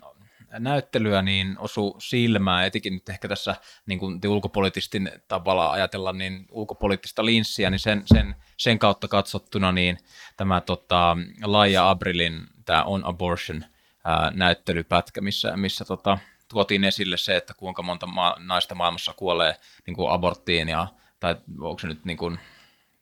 näyttelyä, 0.60 1.22
niin 1.22 1.56
osu 1.60 1.96
silmään, 2.00 2.66
etenkin 2.66 2.94
nyt 2.94 3.10
ehkä 3.10 3.28
tässä 3.28 3.56
niin 3.86 4.00
kuin 4.00 4.22
te 4.22 4.28
ulkopoliittistin 4.28 5.12
tavalla 5.28 5.72
ajatella, 5.72 6.14
niin 6.14 6.46
ulkopoliittista 6.52 7.26
linssiä, 7.26 7.70
niin 7.70 7.80
sen, 7.80 8.04
sen, 8.06 8.36
sen 8.58 8.80
kautta 8.80 9.08
katsottuna, 9.08 9.72
niin 9.72 9.98
tämä 10.38 10.62
tota, 10.62 11.18
Laija 11.44 11.90
Abrilin 11.90 12.42
tämä 12.66 12.84
On 12.84 13.06
Abortion 13.06 13.66
ää, 14.04 14.32
näyttelypätkä, 14.36 15.22
missä, 15.22 15.58
missä 15.58 15.86
tota, 15.86 16.18
tuotiin 16.48 16.84
esille 16.84 17.18
se, 17.18 17.36
että 17.36 17.54
kuinka 17.54 17.84
monta 17.84 18.08
ma- 18.08 18.36
naista 18.40 18.76
maailmassa 18.76 19.14
kuolee 19.14 19.56
niin 19.88 19.96
kuin 19.96 20.12
aborttiin, 20.12 20.70
ja, 20.70 20.88
tai 21.20 21.36
onko 21.62 21.80
se 21.80 21.88
nyt 21.88 22.06
niin 22.06 22.18
kuin 22.18 22.40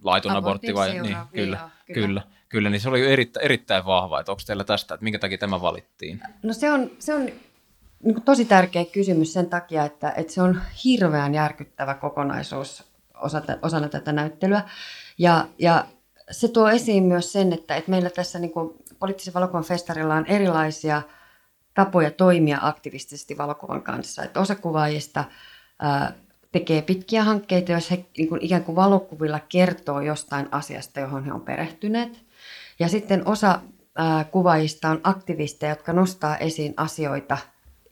laiton 0.03 0.35
abortti 0.35 0.75
vai? 0.75 0.91
Niin, 0.91 1.03
niin 1.03 1.17
kyllä, 1.33 1.57
joo, 1.57 1.69
kyllä. 1.85 2.07
kyllä. 2.07 2.21
Kyllä. 2.51 2.69
Niin 2.69 2.81
se 2.81 2.89
oli 2.89 2.99
jo 2.99 3.09
erittäin, 3.41 3.85
vahva, 3.85 4.19
että 4.19 4.31
onko 4.31 4.41
teillä 4.47 4.63
tästä, 4.63 4.93
että 4.93 5.03
minkä 5.03 5.19
takia 5.19 5.37
tämä 5.37 5.61
valittiin? 5.61 6.21
No 6.43 6.53
se 6.53 6.71
on, 6.71 6.91
se 6.99 7.13
on 7.13 7.25
niin 8.03 8.13
kuin 8.13 8.23
tosi 8.23 8.45
tärkeä 8.45 8.85
kysymys 8.85 9.33
sen 9.33 9.49
takia, 9.49 9.85
että, 9.85 10.13
että 10.17 10.33
se 10.33 10.41
on 10.41 10.61
hirveän 10.83 11.33
järkyttävä 11.33 11.93
kokonaisuus 11.93 12.83
osa, 13.15 13.41
osana 13.61 13.89
tätä 13.89 14.11
näyttelyä. 14.11 14.61
Ja, 15.17 15.47
ja 15.59 15.85
se 16.31 16.47
tuo 16.47 16.69
esiin 16.69 17.03
myös 17.03 17.33
sen, 17.33 17.53
että, 17.53 17.75
että 17.75 17.91
meillä 17.91 18.09
tässä 18.09 18.39
niin 18.39 18.51
kuin 18.51 18.73
poliittisen 18.99 19.33
valokuvan 19.33 19.63
festarilla 19.63 20.15
on 20.15 20.25
erilaisia 20.25 21.01
tapoja 21.73 22.11
toimia 22.11 22.57
aktivistisesti 22.61 23.37
valokuvan 23.37 23.81
kanssa. 23.81 24.23
Että 24.23 24.39
osa 24.39 24.55
kuvaajista 24.55 25.23
ää, 25.79 26.13
tekee 26.51 26.81
pitkiä 26.81 27.23
hankkeita, 27.23 27.71
jos 27.71 27.91
he 27.91 28.05
niin 28.17 28.29
kuin 28.29 28.41
ikään 28.41 28.63
kuin 28.63 28.75
valokuvilla 28.75 29.39
kertoo 29.39 30.01
jostain 30.01 30.47
asiasta, 30.51 30.99
johon 30.99 31.25
he 31.25 31.33
on 31.33 31.41
perehtyneet. 31.41 32.30
Ja 32.81 32.89
sitten 32.89 33.27
osa 33.27 33.59
ää, 33.95 34.23
kuvaajista 34.23 34.89
on 34.89 35.01
aktivisteja, 35.03 35.71
jotka 35.71 35.93
nostaa 35.93 36.37
esiin 36.37 36.73
asioita, 36.77 37.37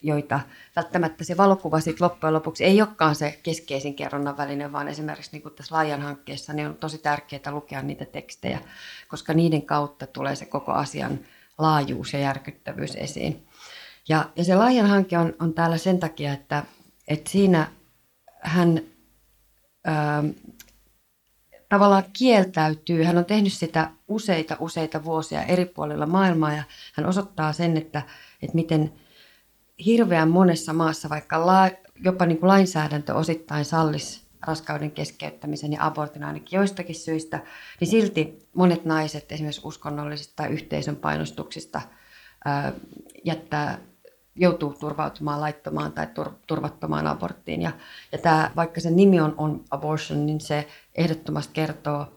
joita 0.02 0.40
välttämättä 0.76 1.24
se 1.24 1.38
valokuva 1.38 1.80
sitten 1.80 2.06
loppujen 2.06 2.34
lopuksi 2.34 2.64
ei 2.64 2.82
olekaan 2.82 3.16
se 3.16 3.40
keskeisin 3.44 3.96
kerronnan 3.96 4.38
väline, 4.38 4.72
vaan 4.72 4.88
esimerkiksi 4.88 5.32
niin 5.32 5.42
kuin 5.42 5.54
tässä 5.54 5.76
laajan 5.76 6.02
hankkeessa 6.02 6.54
niin 6.54 6.68
on 6.68 6.76
tosi 6.76 6.98
tärkeää 6.98 7.52
lukea 7.52 7.82
niitä 7.82 8.06
tekstejä, 8.06 8.60
koska 9.08 9.34
niiden 9.34 9.62
kautta 9.62 10.08
tulee 10.08 10.36
se 10.36 10.46
koko 10.46 10.72
asian 10.72 11.20
laajuus 11.58 12.14
ja 12.14 12.20
järkyttävyys 12.20 12.96
esiin. 12.96 13.48
Ja, 14.08 14.30
ja 14.36 14.44
se 14.44 14.56
laajan 14.56 14.88
hanke 14.88 15.18
on, 15.18 15.34
on 15.40 15.54
täällä 15.54 15.78
sen 15.78 16.00
takia, 16.00 16.34
että, 16.34 16.64
että 17.08 17.30
siinä 17.30 17.68
hän 18.42 18.82
ää, 19.86 20.24
tavallaan 21.70 22.04
kieltäytyy. 22.14 23.04
Hän 23.04 23.18
on 23.18 23.26
tehnyt 23.26 23.54
sitä 23.54 23.92
useita, 24.08 24.58
useita 24.60 25.04
vuosia 25.04 25.44
eri 25.44 25.66
puolilla 25.66 26.06
maailmaa 26.06 26.54
ja 26.54 26.64
hän 26.94 27.06
osoittaa 27.06 27.54
sen, 27.54 27.78
että, 27.78 28.02
että 28.42 28.56
miten 28.56 28.94
hirveän 29.86 30.30
monessa 30.30 30.74
maassa, 30.74 31.10
vaikka 31.10 31.46
la, 31.46 31.70
jopa 32.04 32.26
niin 32.26 32.38
kuin 32.38 32.48
lainsäädäntö 32.48 33.14
osittain 33.14 33.66
sallisi 33.66 34.30
raskauden 34.48 34.92
keskeyttämisen 34.92 35.74
ja 35.74 35.86
abortin 35.86 36.24
ainakin 36.24 36.58
joistakin 36.58 36.96
syistä, 36.96 37.40
niin 37.80 37.88
silti 37.88 38.40
monet 38.54 38.86
naiset 38.86 39.32
esimerkiksi 39.32 39.62
uskonnollisista 39.64 40.34
tai 40.36 40.50
yhteisön 40.50 40.96
painostuksista 40.96 41.82
ää, 42.46 42.74
jättää, 43.26 43.80
joutuu 44.40 44.74
turvautumaan 44.80 45.42
laittomaan 45.42 45.92
tai 45.92 46.08
tur, 46.08 46.32
turvattomaan 46.48 47.08
aborttiin. 47.08 47.62
Ja, 47.62 47.72
ja 48.12 48.18
tämä, 48.18 48.52
vaikka 48.56 48.82
sen 48.82 48.96
nimi 48.96 49.20
on, 49.20 49.34
on 49.38 49.64
abortion, 49.72 50.26
niin 50.26 50.42
se 50.42 50.68
ehdottomasti 50.96 51.54
kertoo 51.54 52.08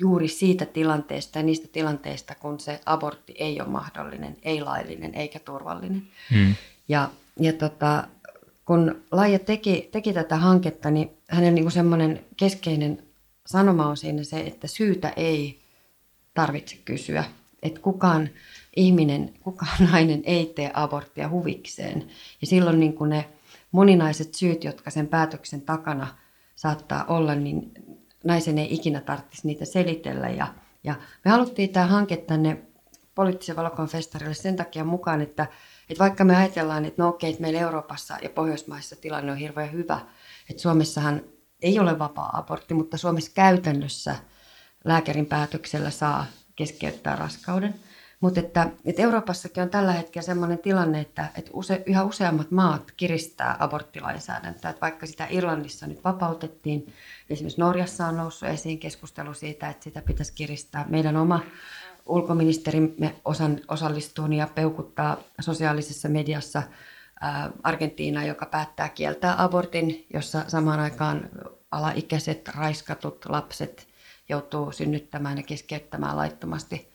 juuri 0.00 0.28
siitä 0.28 0.66
tilanteesta 0.66 1.38
ja 1.38 1.42
niistä 1.42 1.68
tilanteista, 1.72 2.34
kun 2.34 2.60
se 2.60 2.80
abortti 2.86 3.34
ei 3.38 3.60
ole 3.60 3.68
mahdollinen, 3.68 4.36
ei 4.42 4.60
laillinen 4.60 5.14
eikä 5.14 5.38
turvallinen. 5.38 6.02
Hmm. 6.34 6.54
Ja, 6.88 7.10
ja 7.40 7.52
tota, 7.52 8.04
kun 8.64 9.02
Laija 9.12 9.38
teki, 9.38 9.88
teki 9.92 10.12
tätä 10.12 10.36
hanketta, 10.36 10.90
niin 10.90 11.10
hänen 11.28 11.54
niin 11.54 11.70
semmoinen 11.70 12.24
keskeinen 12.36 13.02
sanoma 13.46 13.86
on 13.86 13.96
siinä 13.96 14.24
se, 14.24 14.40
että 14.40 14.66
syytä 14.66 15.12
ei 15.16 15.60
tarvitse 16.34 16.76
kysyä. 16.84 17.24
Että 17.62 17.80
kukaan 17.80 18.28
ihminen, 18.76 19.34
kukaan 19.42 19.76
nainen 19.92 20.22
ei 20.24 20.52
tee 20.56 20.70
aborttia 20.74 21.28
huvikseen. 21.28 22.08
Ja 22.40 22.46
silloin 22.46 22.80
niin 22.80 22.94
kuin 22.94 23.10
ne 23.10 23.28
moninaiset 23.72 24.34
syyt, 24.34 24.64
jotka 24.64 24.90
sen 24.90 25.06
päätöksen 25.06 25.62
takana 25.62 26.06
saattaa 26.54 27.04
olla, 27.04 27.34
niin 27.34 27.72
naisen 28.24 28.58
ei 28.58 28.74
ikinä 28.74 29.00
tarvitsisi 29.00 29.46
niitä 29.46 29.64
selitellä. 29.64 30.28
Ja, 30.28 30.46
ja 30.84 30.94
me 31.24 31.30
haluttiin 31.30 31.70
tämä 31.70 31.86
hanke 31.86 32.16
tänne 32.16 32.62
poliittisen 33.14 33.56
valokon 33.56 33.88
festarille 33.88 34.34
sen 34.34 34.56
takia 34.56 34.84
mukaan, 34.84 35.20
että, 35.20 35.46
että 35.90 36.02
vaikka 36.04 36.24
me 36.24 36.36
ajatellaan, 36.36 36.84
että 36.84 37.02
no 37.02 37.08
okei, 37.08 37.30
että 37.30 37.42
meillä 37.42 37.60
Euroopassa 37.60 38.16
ja 38.22 38.30
Pohjoismaissa 38.30 38.96
tilanne 38.96 39.32
on 39.32 39.38
hirveän 39.38 39.72
hyvä, 39.72 40.00
että 40.50 40.62
Suomessahan 40.62 41.22
ei 41.62 41.78
ole 41.78 41.98
vapaa 41.98 42.38
abortti, 42.38 42.74
mutta 42.74 42.96
Suomessa 42.96 43.30
käytännössä 43.34 44.16
lääkärin 44.84 45.26
päätöksellä 45.26 45.90
saa 45.90 46.26
keskeyttää 46.58 47.16
raskauden. 47.16 47.74
Mutta 48.20 48.40
että, 48.40 48.70
että 48.84 49.02
Euroopassakin 49.02 49.62
on 49.62 49.70
tällä 49.70 49.92
hetkellä 49.92 50.26
sellainen 50.26 50.58
tilanne, 50.58 51.00
että, 51.00 51.28
että 51.36 51.50
use, 51.54 51.82
yhä 51.86 52.04
useammat 52.04 52.50
maat 52.50 52.92
kiristää 52.96 53.56
aborttilainsäädäntöä. 53.58 54.70
Että 54.70 54.80
vaikka 54.80 55.06
sitä 55.06 55.26
Irlannissa 55.30 55.86
nyt 55.86 56.04
vapautettiin, 56.04 56.92
esimerkiksi 57.30 57.60
Norjassa 57.60 58.06
on 58.06 58.16
noussut 58.16 58.48
esiin 58.48 58.78
keskustelu 58.78 59.34
siitä, 59.34 59.68
että 59.68 59.84
sitä 59.84 60.02
pitäisi 60.02 60.32
kiristää. 60.32 60.84
Meidän 60.88 61.16
oma 61.16 61.40
ulkoministerimme 62.06 63.14
osan, 63.24 63.60
osallistuu 63.68 64.26
ja 64.26 64.48
peukuttaa 64.54 65.16
sosiaalisessa 65.40 66.08
mediassa 66.08 66.62
ää, 67.20 67.50
Argentiina, 67.62 68.24
joka 68.24 68.46
päättää 68.46 68.88
kieltää 68.88 69.34
abortin, 69.42 70.06
jossa 70.14 70.44
samaan 70.48 70.80
aikaan 70.80 71.30
alaikäiset, 71.70 72.48
raiskatut 72.48 73.26
lapset 73.28 73.87
joutuu 74.28 74.72
synnyttämään 74.72 75.36
ja 75.36 75.42
keskeyttämään 75.42 76.16
laittomasti 76.16 76.88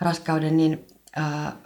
raskauden, 0.00 0.56
niin 0.56 0.86
ää, 1.16 1.56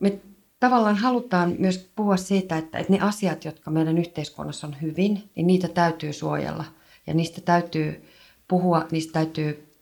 me 0.00 0.20
tavallaan 0.60 0.96
halutaan 0.96 1.54
myös 1.58 1.90
puhua 1.96 2.16
siitä, 2.16 2.56
että, 2.58 2.84
ne 2.88 3.00
asiat, 3.00 3.44
jotka 3.44 3.70
meidän 3.70 3.98
yhteiskunnassa 3.98 4.66
on 4.66 4.76
hyvin, 4.82 5.30
niin 5.34 5.46
niitä 5.46 5.68
täytyy 5.68 6.12
suojella. 6.12 6.64
Ja 7.06 7.14
niistä 7.14 7.40
täytyy 7.40 8.08
puhua, 8.48 8.86
niistä 8.90 9.12
täytyy 9.12 9.74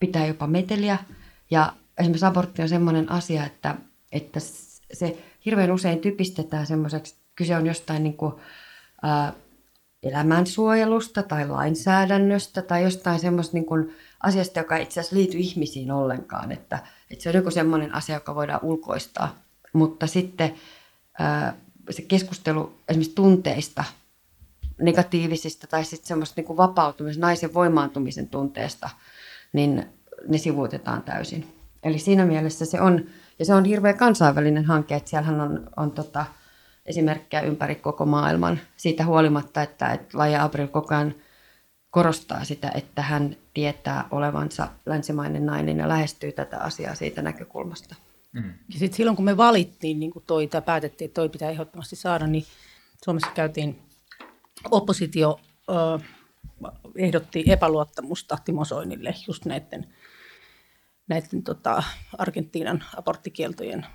pitää 0.00 0.26
jopa 0.26 0.46
meteliä. 0.46 0.98
Ja 1.50 1.72
esimerkiksi 1.98 2.26
abortti 2.26 2.62
on 2.62 2.68
sellainen 2.68 3.12
asia, 3.12 3.46
että, 3.46 3.74
että 4.12 4.40
se 4.92 5.18
hirveän 5.46 5.72
usein 5.72 5.98
typistetään 5.98 6.66
semmoiseksi, 6.66 7.14
kyse 7.34 7.56
on 7.56 7.66
jostain 7.66 8.02
niin 8.02 8.16
kuin, 8.16 8.34
ää, 9.02 9.32
elämänsuojelusta 10.02 11.22
tai 11.22 11.48
lainsäädännöstä 11.48 12.62
tai 12.62 12.82
jostain 12.82 13.20
semmoista 13.20 13.56
niin 13.56 13.66
kuin 13.66 13.94
asiasta, 14.20 14.58
joka 14.58 14.76
ei 14.76 14.82
itse 14.82 15.00
asiassa 15.00 15.16
liity 15.16 15.38
ihmisiin 15.38 15.92
ollenkaan. 15.92 16.52
Että, 16.52 16.78
että 17.10 17.22
se 17.22 17.28
on 17.28 17.34
joku 17.34 17.50
semmoinen 17.50 17.94
asia, 17.94 18.16
joka 18.16 18.34
voidaan 18.34 18.60
ulkoistaa. 18.62 19.42
Mutta 19.72 20.06
sitten 20.06 20.54
se 21.90 22.02
keskustelu 22.02 22.74
esimerkiksi 22.88 23.14
tunteista, 23.14 23.84
negatiivisista 24.80 25.66
tai 25.66 25.84
sitten 25.84 26.08
semmoista 26.08 26.34
niin 26.36 26.46
kuin 26.46 26.56
vapautumisen, 26.56 27.20
naisen 27.20 27.54
voimaantumisen 27.54 28.28
tunteesta, 28.28 28.90
niin 29.52 29.86
ne 30.28 30.38
sivuutetaan 30.38 31.02
täysin. 31.02 31.58
Eli 31.82 31.98
siinä 31.98 32.24
mielessä 32.24 32.64
se 32.64 32.80
on, 32.80 33.04
ja 33.38 33.44
se 33.44 33.54
on 33.54 33.64
hirveän 33.64 33.96
kansainvälinen 33.96 34.64
hanke, 34.64 34.94
että 34.94 35.10
siellähän 35.10 35.40
on, 35.40 35.70
on 35.76 35.90
tota, 35.90 36.24
esimerkkejä 36.86 37.42
ympäri 37.42 37.74
koko 37.74 38.06
maailman 38.06 38.60
siitä 38.76 39.04
huolimatta, 39.06 39.62
että, 39.62 39.92
että 39.92 40.18
Laja 40.18 40.44
Abril 40.44 40.66
koko 40.66 40.94
ajan 40.94 41.14
korostaa 41.90 42.44
sitä, 42.44 42.70
että 42.74 43.02
hän 43.02 43.36
tietää 43.54 44.08
olevansa 44.10 44.68
länsimainen 44.86 45.46
nainen 45.46 45.78
ja 45.78 45.88
lähestyy 45.88 46.32
tätä 46.32 46.58
asiaa 46.58 46.94
siitä 46.94 47.22
näkökulmasta. 47.22 47.94
Mm. 48.32 48.54
Ja 48.72 48.78
sitten 48.78 48.96
silloin 48.96 49.16
kun 49.16 49.24
me 49.24 49.36
valittiin, 49.36 50.00
niin 50.00 50.10
kuin 50.10 50.24
toi, 50.26 50.46
tai 50.46 50.62
päätettiin, 50.62 51.06
että 51.06 51.14
toi 51.14 51.28
pitää 51.28 51.50
ehdottomasti 51.50 51.96
saada, 51.96 52.26
niin 52.26 52.44
Suomessa 53.04 53.30
käytiin 53.34 53.78
oppositio 54.70 55.40
ö, 55.68 55.98
ehdotti 56.96 57.44
epäluottamusta 57.46 58.38
Timo 58.44 58.64
Soinille 58.64 59.14
just 59.26 59.44
näiden, 59.44 59.94
näiden 61.08 61.42
tota, 61.42 61.82
Argentiinan 62.18 62.84
aborttikieltojen 62.96 63.86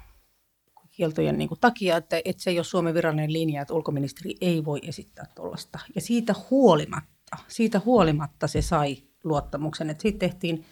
kieltojen 0.97 1.38
niin 1.38 1.47
kuin 1.47 1.60
takia, 1.60 1.97
että, 1.97 2.21
että 2.25 2.43
se 2.43 2.49
ei 2.49 2.57
ole 2.57 2.63
Suomen 2.63 2.93
virallinen 2.93 3.33
linja, 3.33 3.62
että 3.62 3.73
ulkoministeri 3.73 4.36
ei 4.41 4.65
voi 4.65 4.79
esittää 4.83 5.25
tuollaista. 5.36 5.79
Ja 5.95 6.01
siitä 6.01 6.36
huolimatta, 6.51 7.38
siitä 7.47 7.81
huolimatta 7.86 8.47
se 8.47 8.62
sai 8.62 8.97
luottamuksen, 9.23 9.89
että 9.89 10.01
siitä 10.01 10.19
tehtiin, 10.19 10.65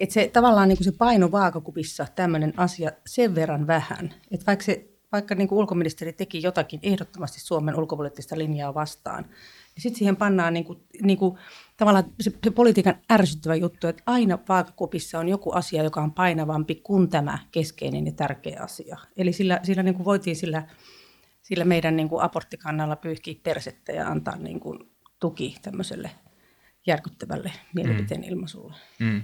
että 0.00 0.12
se 0.12 0.30
tavallaan 0.32 0.68
niin 0.68 0.78
kuin 0.78 0.84
se 0.84 0.92
paino 0.98 1.32
vaakakupissa 1.32 2.06
tämmöinen 2.14 2.52
asia 2.56 2.90
sen 3.06 3.34
verran 3.34 3.66
vähän, 3.66 4.14
että 4.30 4.46
vaikka, 4.46 4.64
se, 4.64 4.89
vaikka 5.12 5.34
niin 5.34 5.48
kuin 5.48 5.58
ulkoministeri 5.58 6.12
teki 6.12 6.42
jotakin 6.42 6.80
ehdottomasti 6.82 7.40
Suomen 7.40 7.78
ulkopoliittista 7.78 8.38
linjaa 8.38 8.74
vastaan, 8.74 9.24
niin 9.74 9.82
sitten 9.82 9.98
siihen 9.98 10.16
pannaan 10.16 10.54
niin 10.54 10.64
kuin, 10.64 10.78
niin 11.02 11.18
kuin, 11.18 11.38
tavallaan 11.76 12.04
se, 12.20 12.32
se 12.44 12.50
politiikan 12.50 12.94
ärsyttävä 13.12 13.54
juttu, 13.54 13.86
että 13.86 14.02
aina 14.06 14.38
vaakakupissa 14.48 15.18
on 15.18 15.28
joku 15.28 15.52
asia, 15.52 15.82
joka 15.82 16.00
on 16.00 16.12
painavampi 16.12 16.74
kuin 16.74 17.08
tämä 17.08 17.38
keskeinen 17.52 18.06
ja 18.06 18.12
tärkeä 18.12 18.60
asia. 18.60 18.98
Eli 19.16 19.32
sillä, 19.32 19.60
sillä 19.62 19.82
niin 19.82 19.94
kuin 19.94 20.04
voitiin 20.04 20.36
sillä, 20.36 20.68
sillä 21.42 21.64
meidän 21.64 21.96
niin 21.96 22.08
kuin 22.08 22.22
aborttikannalla 22.22 22.96
pyyhkiä 22.96 23.34
persettä 23.42 23.92
ja 23.92 24.08
antaa 24.08 24.36
niin 24.36 24.60
kuin 24.60 24.78
tuki 25.20 25.56
tämmöiselle 25.62 26.10
järkyttävälle 26.86 27.52
mielipiteen 27.74 28.24
ilmaisulle. 28.24 28.74
Mm 28.98 29.22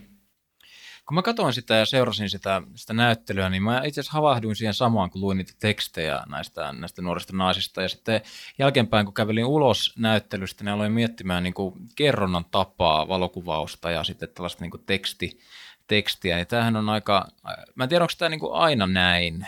kun 1.06 1.14
mä 1.14 1.22
katsoin 1.22 1.52
sitä 1.52 1.74
ja 1.74 1.86
seurasin 1.86 2.30
sitä, 2.30 2.62
sitä 2.74 2.92
näyttelyä, 2.94 3.50
niin 3.50 3.62
mä 3.62 3.82
itse 3.84 4.00
asiassa 4.00 4.18
havahduin 4.18 4.56
siihen 4.56 4.74
samaan, 4.74 5.10
kun 5.10 5.20
luin 5.20 5.38
niitä 5.38 5.52
tekstejä 5.60 6.22
näistä, 6.28 6.72
näistä 6.72 7.02
nuorista 7.02 7.36
naisista. 7.36 7.82
Ja 7.82 7.88
sitten 7.88 8.20
jälkeenpäin, 8.58 9.06
kun 9.06 9.14
kävelin 9.14 9.44
ulos 9.44 9.94
näyttelystä, 9.98 10.64
niin 10.64 10.72
aloin 10.72 10.92
miettimään 10.92 11.42
niin 11.42 11.54
kuin 11.54 11.74
kerronnan 11.96 12.44
tapaa, 12.50 13.08
valokuvausta 13.08 13.90
ja 13.90 14.04
sitten 14.04 14.28
tällaista 14.28 14.64
niin 14.64 14.70
kuin 14.70 14.82
teksti, 14.86 15.38
tekstiä. 15.86 16.38
Ja 16.38 16.44
tämähän 16.44 16.76
on 16.76 16.88
aika, 16.88 17.28
mä 17.74 17.84
en 17.84 17.88
tiedä, 17.88 18.04
onko 18.04 18.14
tämä 18.18 18.28
niin 18.28 18.40
kuin 18.40 18.54
aina 18.54 18.86
näin, 18.86 19.46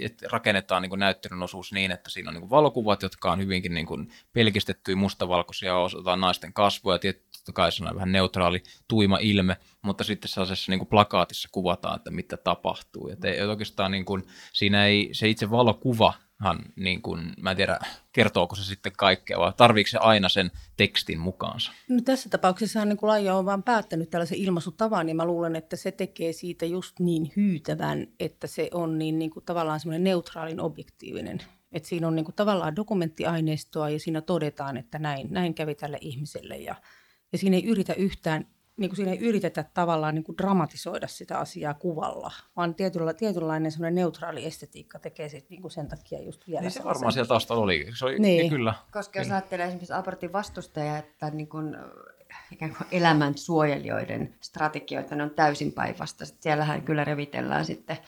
että 0.00 0.28
rakennetaan 0.32 0.82
niin 0.82 0.90
kuin 0.90 1.00
näyttelyn 1.00 1.42
osuus 1.42 1.72
niin, 1.72 1.90
että 1.90 2.10
siinä 2.10 2.30
on 2.30 2.34
niin 2.34 2.40
kuin 2.40 2.50
valokuvat, 2.50 3.02
jotka 3.02 3.32
on 3.32 3.40
hyvinkin 3.40 3.74
niin 3.74 3.86
kuin 3.86 4.12
pelkistettyjä 4.32 4.96
mustavalkoisia, 4.96 5.76
osoitetaan 5.76 6.20
naisten 6.20 6.52
kasvoja, 6.52 6.98
totta 7.46 7.56
kai 7.56 7.72
se 7.72 7.84
on 7.84 7.94
vähän 7.94 8.12
neutraali, 8.12 8.62
tuima 8.88 9.18
ilme, 9.20 9.56
mutta 9.82 10.04
sitten 10.04 10.28
sellaisessa 10.28 10.72
niin 10.72 10.78
kuin 10.78 10.88
plakaatissa 10.88 11.48
kuvataan, 11.52 11.96
että 11.96 12.10
mitä 12.10 12.36
tapahtuu. 12.36 13.08
Ja 13.08 13.16
te, 13.16 13.46
oikeastaan 13.46 13.90
niin 13.90 14.04
kuin, 14.04 14.22
siinä 14.52 14.86
ei, 14.86 15.08
se 15.12 15.28
itse 15.28 15.50
valokuvahan, 15.50 16.58
niin 16.76 17.02
kuin, 17.02 17.32
mä 17.40 17.50
en 17.50 17.56
tiedä, 17.56 17.78
kertooko 18.12 18.56
se 18.56 18.64
sitten 18.64 18.92
kaikkea, 18.96 19.38
vai 19.38 19.52
tarviiko 19.56 19.90
se 19.90 19.98
aina 19.98 20.28
sen 20.28 20.50
tekstin 20.76 21.20
mukaansa? 21.20 21.72
No 21.88 22.00
tässä 22.04 22.28
tapauksessa 22.28 22.84
niin 22.84 22.96
kuin 22.96 23.08
Laija 23.08 23.34
on 23.34 23.46
vaan 23.46 23.62
päättänyt 23.62 24.10
tällaisen 24.10 24.38
ilmaisutavan, 24.38 25.06
niin 25.06 25.16
mä 25.16 25.24
luulen, 25.24 25.56
että 25.56 25.76
se 25.76 25.92
tekee 25.92 26.32
siitä 26.32 26.66
just 26.66 27.00
niin 27.00 27.32
hyytävän, 27.36 28.06
että 28.20 28.46
se 28.46 28.70
on 28.74 28.98
niin, 28.98 29.18
niin 29.18 29.30
kuin 29.30 29.44
tavallaan 29.44 29.80
semmoinen 29.80 30.04
neutraalin 30.04 30.60
objektiivinen 30.60 31.40
että 31.72 31.88
siinä 31.88 32.08
on 32.08 32.16
niin 32.16 32.24
kuin 32.24 32.34
tavallaan 32.34 32.76
dokumenttiaineistoa 32.76 33.90
ja 33.90 34.00
siinä 34.00 34.20
todetaan, 34.20 34.76
että 34.76 34.98
näin, 34.98 35.26
näin 35.30 35.54
kävi 35.54 35.74
tälle 35.74 35.98
ihmiselle 36.00 36.56
ja 36.56 36.74
ja 37.32 37.38
siinä 37.38 37.56
ei 37.56 37.66
yritä 37.66 37.94
yhtään, 37.94 38.46
niin 38.76 38.90
kuin 38.90 38.96
siinä 38.96 39.12
ei 39.12 39.18
yritetä 39.18 39.64
tavallaan 39.74 40.14
niin 40.14 40.24
kuin 40.24 40.38
dramatisoida 40.38 41.06
sitä 41.06 41.38
asiaa 41.38 41.74
kuvalla, 41.74 42.32
vaan 42.56 42.74
tietyllä, 42.74 43.14
tietynlainen 43.14 43.72
semmoinen 43.72 43.94
neutraali 43.94 44.44
estetiikka 44.44 44.98
tekee 44.98 45.28
sit 45.28 45.50
niin 45.50 45.62
kuin 45.62 45.70
sen 45.70 45.88
takia 45.88 46.22
just 46.22 46.46
vielä 46.46 46.60
niin 46.60 46.70
se 46.70 46.84
varmaan 46.84 47.12
siellä 47.12 47.28
taustalla 47.28 47.62
oli. 47.62 47.86
Se 47.98 48.04
oli 48.04 48.18
niin. 48.18 48.38
Niin 48.38 48.50
kyllä. 48.50 48.74
Koska 48.92 49.18
jos 49.18 49.30
ajattelee 49.30 49.66
esimerkiksi 49.66 49.92
abortin 49.92 50.32
vastustajia, 50.32 50.98
että 50.98 51.30
niin 51.30 51.48
kuin, 51.48 51.76
ikään 52.52 52.76
kuin 52.76 52.88
elämän 52.92 53.38
suojelijoiden 53.38 54.34
strategioita, 54.40 55.14
ne 55.14 55.22
on 55.22 55.30
täysin 55.30 55.72
päinvasta. 55.72 56.24
Siellähän 56.40 56.82
kyllä 56.82 57.04
revitellään 57.04 57.64
sitten 57.64 57.98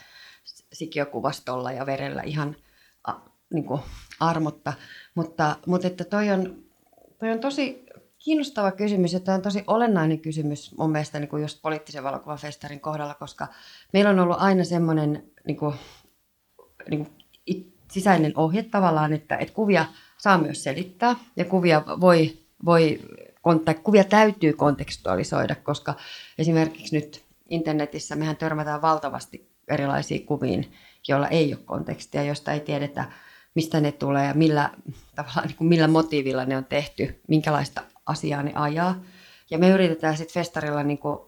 sikiokuvastolla 0.72 1.72
ja 1.72 1.86
verellä 1.86 2.22
ihan 2.22 2.56
niin 3.54 3.64
kuin, 3.64 3.80
armotta. 4.20 4.72
Mutta, 5.14 5.56
mutta 5.66 5.86
että 5.86 6.04
toi 6.04 6.30
on, 6.30 6.64
toi 7.18 7.30
on 7.32 7.40
tosi 7.40 7.87
kiinnostava 8.28 8.72
kysymys 8.72 9.12
ja 9.12 9.20
tämä 9.20 9.34
on 9.34 9.42
tosi 9.42 9.64
olennainen 9.66 10.20
kysymys 10.20 10.74
mun 10.78 10.92
mielestä 10.92 11.18
niin 11.18 11.28
kuin 11.28 11.42
just 11.42 11.62
poliittisen 11.62 12.04
valokuvafestarin 12.04 12.80
kohdalla, 12.80 13.14
koska 13.14 13.46
meillä 13.92 14.10
on 14.10 14.18
ollut 14.18 14.36
aina 14.40 14.64
semmoinen 14.64 15.22
niin 15.46 15.56
kuin, 15.56 15.74
niin 16.90 17.06
kuin 17.06 17.72
sisäinen 17.90 18.32
ohje 18.36 18.62
tavallaan, 18.62 19.12
että, 19.12 19.36
että 19.36 19.54
kuvia 19.54 19.86
saa 20.18 20.38
myös 20.38 20.64
selittää 20.64 21.16
ja 21.36 21.44
kuvia 21.44 21.82
voi, 22.00 22.38
voi 22.64 23.00
tai 23.64 23.74
kuvia 23.74 24.04
täytyy 24.04 24.52
kontekstualisoida, 24.52 25.54
koska 25.54 25.94
esimerkiksi 26.38 26.96
nyt 26.96 27.24
internetissä 27.48 28.16
mehän 28.16 28.36
törmätään 28.36 28.82
valtavasti 28.82 29.50
erilaisiin 29.68 30.26
kuviin, 30.26 30.72
joilla 31.08 31.28
ei 31.28 31.54
ole 31.54 31.62
kontekstia, 31.64 32.22
josta 32.22 32.52
ei 32.52 32.60
tiedetä, 32.60 33.04
mistä 33.54 33.80
ne 33.80 33.92
tulee 33.92 34.26
ja 34.26 34.34
millä, 34.34 34.70
tavallaan, 35.14 35.46
niin 35.46 35.56
kuin 35.56 35.68
millä 35.68 35.88
motiivilla 35.88 36.44
ne 36.44 36.56
on 36.56 36.64
tehty, 36.64 37.20
minkälaista 37.28 37.82
asiaa 38.08 38.42
ne 38.42 38.52
ajaa. 38.54 39.00
Ja 39.50 39.58
me 39.58 39.68
yritetään 39.68 40.16
sitten 40.16 40.34
festarilla 40.34 40.82
niin 40.82 40.98
kuin 40.98 41.18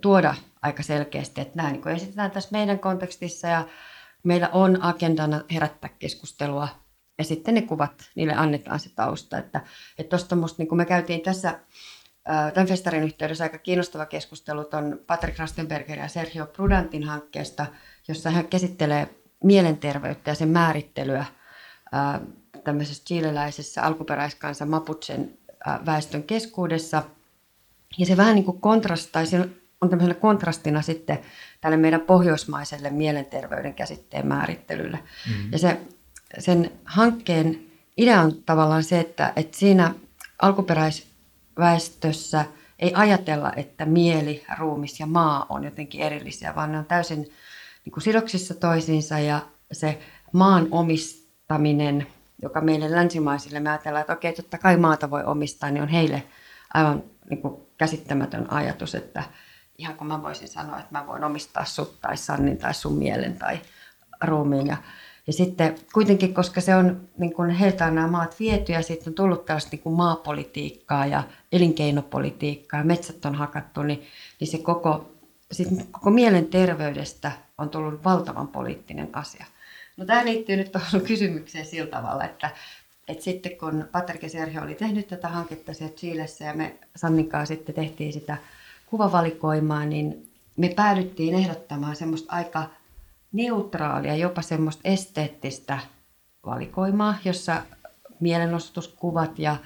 tuoda 0.00 0.34
aika 0.62 0.82
selkeästi, 0.82 1.40
että 1.40 1.56
nämä 1.56 1.70
niin 1.70 1.88
esitetään 1.88 2.30
tässä 2.30 2.48
meidän 2.52 2.78
kontekstissa 2.78 3.48
ja 3.48 3.68
meillä 4.22 4.48
on 4.52 4.82
agendana 4.82 5.40
herättää 5.52 5.90
keskustelua 5.98 6.68
ja 7.18 7.24
sitten 7.24 7.54
ne 7.54 7.62
kuvat, 7.62 8.10
niille 8.14 8.34
annetaan 8.34 8.80
se 8.80 8.90
tausta. 8.96 9.38
Että, 9.38 9.60
että 9.98 10.16
tosta 10.16 10.36
musta, 10.36 10.62
niin 10.62 10.68
kuin 10.68 10.76
me 10.76 10.84
käytiin 10.84 11.20
tässä 11.20 11.58
tämän 12.54 12.68
festarin 12.68 13.02
yhteydessä 13.02 13.44
aika 13.44 13.58
kiinnostava 13.58 14.06
keskustelu 14.06 14.60
on 14.72 15.00
Patrick 15.06 15.38
Rastenberger 15.38 15.98
ja 15.98 16.08
Sergio 16.08 16.46
Prudantin 16.46 17.04
hankkeesta, 17.04 17.66
jossa 18.08 18.30
hän 18.30 18.48
käsittelee 18.48 19.08
mielenterveyttä 19.44 20.30
ja 20.30 20.34
sen 20.34 20.48
määrittelyä 20.48 21.24
tämmöisessä 22.64 23.04
chileläisessä 23.04 23.82
alkuperäiskansa 23.82 24.66
Mapuchen 24.66 25.38
väestön 25.86 26.22
keskuudessa. 26.22 27.02
Ja 27.98 28.06
se 28.06 28.16
vähän 28.16 28.34
niin 28.34 28.44
kuin 28.44 28.60
kontrastaa, 28.60 29.24
se 29.24 29.48
on 29.80 29.90
tämmöisenä 29.90 30.14
kontrastina 30.14 30.82
sitten 30.82 31.18
tälle 31.60 31.76
meidän 31.76 32.00
pohjoismaiselle 32.00 32.90
mielenterveyden 32.90 33.74
käsitteen 33.74 34.26
määrittelylle. 34.26 34.96
Mm-hmm. 34.96 35.52
Ja 35.52 35.58
se, 35.58 35.80
sen 36.38 36.70
hankkeen 36.84 37.60
idea 37.96 38.20
on 38.20 38.42
tavallaan 38.46 38.84
se, 38.84 39.00
että, 39.00 39.32
että 39.36 39.58
siinä 39.58 39.94
alkuperäisväestössä 40.42 42.44
ei 42.78 42.92
ajatella, 42.94 43.52
että 43.56 43.86
mieli, 43.86 44.44
ruumis 44.58 45.00
ja 45.00 45.06
maa 45.06 45.46
on 45.48 45.64
jotenkin 45.64 46.00
erillisiä, 46.00 46.54
vaan 46.54 46.72
ne 46.72 46.78
on 46.78 46.84
täysin 46.84 47.18
niin 47.84 47.92
kuin 47.92 48.02
sidoksissa 48.02 48.54
toisiinsa 48.54 49.18
ja 49.18 49.40
se 49.72 49.98
maan 50.32 50.68
omistaminen, 50.70 52.06
joka 52.42 52.60
meille 52.60 52.90
länsimaisille, 52.90 53.60
me 53.60 53.70
ajatellaan, 53.70 54.00
että 54.00 54.12
okei, 54.12 54.32
totta 54.32 54.58
kai 54.58 54.76
maata 54.76 55.10
voi 55.10 55.24
omistaa, 55.24 55.70
niin 55.70 55.82
on 55.82 55.88
heille 55.88 56.22
aivan 56.74 57.02
niin 57.30 57.42
kuin 57.42 57.62
käsittämätön 57.78 58.52
ajatus, 58.52 58.94
että 58.94 59.22
ihan 59.78 59.96
kun 59.96 60.06
mä 60.06 60.22
voisin 60.22 60.48
sanoa, 60.48 60.78
että 60.78 60.98
mä 60.98 61.06
voin 61.06 61.24
omistaa 61.24 61.64
sut 61.64 62.00
tai 62.00 62.16
Sannin 62.16 62.58
tai 62.58 62.74
sun 62.74 62.92
mielen 62.92 63.38
tai 63.38 63.60
ruumiin. 64.24 64.66
Ja, 64.66 64.76
ja 65.26 65.32
sitten 65.32 65.74
kuitenkin, 65.92 66.34
koska 66.34 66.60
se 66.60 66.76
on, 66.76 67.08
niin 67.18 67.34
kun 67.34 67.50
heiltä 67.50 67.86
on 67.86 67.94
nämä 67.94 68.08
maat 68.08 68.40
viety 68.40 68.72
ja 68.72 68.82
sitten 68.82 69.10
on 69.10 69.14
tullut 69.14 69.44
tällaista 69.44 69.70
niin 69.70 69.82
kuin 69.82 69.96
maapolitiikkaa 69.96 71.06
ja 71.06 71.22
elinkeinopolitiikkaa 71.52 72.80
ja 72.80 72.86
metsät 72.86 73.24
on 73.24 73.34
hakattu, 73.34 73.82
niin, 73.82 74.02
niin 74.40 74.48
se 74.48 74.58
koko, 74.58 75.12
sit 75.52 75.68
koko 75.90 76.10
mielenterveydestä 76.10 77.32
on 77.58 77.70
tullut 77.70 78.04
valtavan 78.04 78.48
poliittinen 78.48 79.08
asia. 79.12 79.46
No 79.98 80.04
tämä 80.04 80.24
liittyy 80.24 80.56
nyt 80.56 80.72
tuohon 80.72 81.00
kysymykseen 81.00 81.66
sillä 81.66 81.90
tavalla, 81.90 82.24
että, 82.24 82.50
että 83.08 83.24
sitten 83.24 83.58
kun 83.58 83.88
Patrick 83.92 84.22
ja 84.22 84.28
Sergio 84.28 84.62
oli 84.62 84.74
tehnyt 84.74 85.08
tätä 85.08 85.28
hanketta 85.28 85.74
siellä 85.74 85.94
Chilessä 85.94 86.44
ja 86.44 86.54
me 86.54 86.78
Sannikaa 86.96 87.46
sitten 87.46 87.74
tehtiin 87.74 88.12
sitä 88.12 88.36
kuvavalikoimaa, 88.86 89.84
niin 89.84 90.32
me 90.56 90.68
päädyttiin 90.68 91.34
ehdottamaan 91.34 91.96
semmoista 91.96 92.32
aika 92.32 92.70
neutraalia, 93.32 94.16
jopa 94.16 94.42
semmoista 94.42 94.82
esteettistä 94.84 95.78
valikoimaa, 96.46 97.18
jossa 97.24 97.62
mielenosoituskuvat 98.20 99.38
ja, 99.38 99.56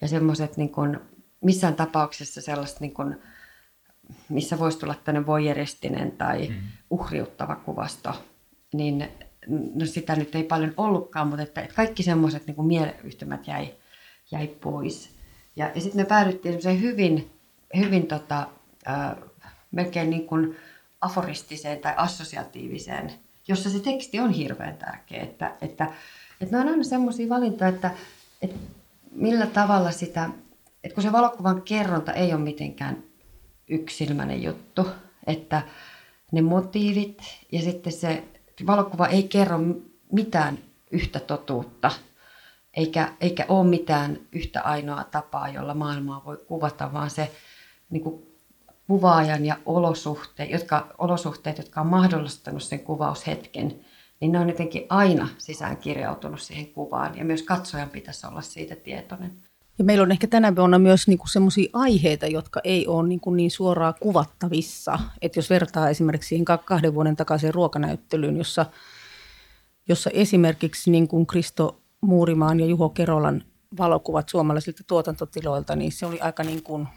ja 0.00 0.08
semmoiset 0.08 0.56
niin 0.56 0.72
kuin, 0.72 1.00
missään 1.40 1.74
tapauksessa 1.74 2.40
sellaista, 2.40 2.78
niin 2.80 2.94
kuin, 2.94 3.22
missä 4.28 4.58
voisi 4.58 4.78
tulla 4.78 4.94
tämmöinen 4.94 5.26
voijeristinen 5.26 6.10
tai 6.12 6.48
mm. 6.48 6.54
uhriuttava 6.90 7.56
kuvasto, 7.56 8.24
niin 8.72 9.08
no 9.48 9.86
sitä 9.86 10.16
nyt 10.16 10.34
ei 10.34 10.44
paljon 10.44 10.74
ollutkaan, 10.76 11.28
mutta 11.28 11.42
että, 11.42 11.60
että 11.60 11.74
kaikki 11.74 12.02
semmoiset 12.02 12.46
niin 12.46 12.66
mieleyhtymät 12.66 13.46
jäi, 13.46 13.74
jäi 14.30 14.46
pois. 14.46 15.10
Ja, 15.56 15.70
ja 15.74 15.80
sitten 15.80 16.00
me 16.00 16.04
päädyttiin 16.04 16.80
hyvin, 16.80 17.30
hyvin 17.76 18.06
tota, 18.06 18.46
äh, 18.88 19.16
melkein 19.70 20.10
niin 20.10 20.26
kuin 20.26 20.56
aforistiseen 21.00 21.78
tai 21.78 21.94
assosiatiiviseen, 21.96 23.12
jossa 23.48 23.70
se 23.70 23.80
teksti 23.80 24.20
on 24.20 24.30
hirveän 24.30 24.76
tärkeä. 24.76 25.22
Että, 25.22 25.52
että, 25.60 25.92
että 26.40 26.56
ne 26.56 26.62
on 26.62 26.68
aina 26.68 26.84
semmoisia 26.84 27.28
valintoja, 27.28 27.68
että, 27.68 27.90
että 28.42 28.56
millä 29.10 29.46
tavalla 29.46 29.90
sitä, 29.90 30.30
että 30.84 30.94
kun 30.94 31.02
se 31.02 31.12
valokuvan 31.12 31.62
kerronta 31.62 32.12
ei 32.12 32.32
ole 32.32 32.40
mitenkään 32.40 33.02
yksilmäinen 33.68 34.42
juttu, 34.42 34.86
että 35.26 35.62
ne 36.32 36.42
motiivit 36.42 37.22
ja 37.52 37.62
sitten 37.62 37.92
se 37.92 38.24
valokuva 38.66 39.06
ei 39.06 39.22
kerro 39.22 39.58
mitään 40.12 40.58
yhtä 40.90 41.20
totuutta, 41.20 41.90
eikä, 42.74 43.12
eikä 43.20 43.46
ole 43.48 43.66
mitään 43.66 44.18
yhtä 44.32 44.62
ainoa 44.62 45.04
tapaa, 45.04 45.48
jolla 45.48 45.74
maailmaa 45.74 46.22
voi 46.24 46.36
kuvata, 46.46 46.92
vaan 46.92 47.10
se 47.10 47.32
niin 47.90 48.02
kuin 48.02 48.28
kuvaajan 48.86 49.46
ja 49.46 49.56
olosuhteet, 49.66 50.50
jotka, 50.50 50.94
olosuhteet, 50.98 51.58
jotka 51.58 51.80
on 51.80 51.86
mahdollistanut 51.86 52.62
sen 52.62 52.80
kuvaushetken, 52.80 53.80
niin 54.20 54.32
ne 54.32 54.38
on 54.38 54.48
jotenkin 54.48 54.86
aina 54.88 55.28
sisään 55.38 55.76
kirjautunut 55.76 56.40
siihen 56.40 56.66
kuvaan 56.66 57.18
ja 57.18 57.24
myös 57.24 57.42
katsojan 57.42 57.90
pitäisi 57.90 58.26
olla 58.26 58.42
siitä 58.42 58.76
tietoinen. 58.76 59.47
Ja 59.78 59.84
meillä 59.84 60.02
on 60.02 60.12
ehkä 60.12 60.26
tänä 60.26 60.56
vuonna 60.56 60.78
myös 60.78 61.08
niinku 61.08 61.26
sellaisia 61.26 61.70
aiheita, 61.72 62.26
jotka 62.26 62.60
ei 62.64 62.86
ole 62.86 63.08
niinku 63.08 63.30
niin 63.30 63.50
suoraan 63.50 63.94
kuvattavissa. 64.00 64.98
että 65.22 65.38
jos 65.38 65.50
vertaa 65.50 65.88
esimerkiksi 65.88 66.28
siihen 66.28 66.44
kahden 66.44 66.94
vuoden 66.94 67.16
takaisin 67.16 67.54
ruokanäyttelyyn, 67.54 68.36
jossa, 68.36 68.66
jossa 69.88 70.10
esimerkiksi 70.10 70.90
niin 70.90 71.08
kuin 71.08 71.26
Kristo 71.26 71.80
Muurimaan 72.00 72.60
ja 72.60 72.66
Juho 72.66 72.88
Kerolan 72.88 73.44
valokuvat 73.78 74.28
suomalaisilta 74.28 74.84
tuotantotiloilta, 74.86 75.76
niin 75.76 75.92
se 75.92 76.06
oli 76.06 76.20
aika 76.20 76.42
niin 76.42 76.62
kuin 76.62 76.88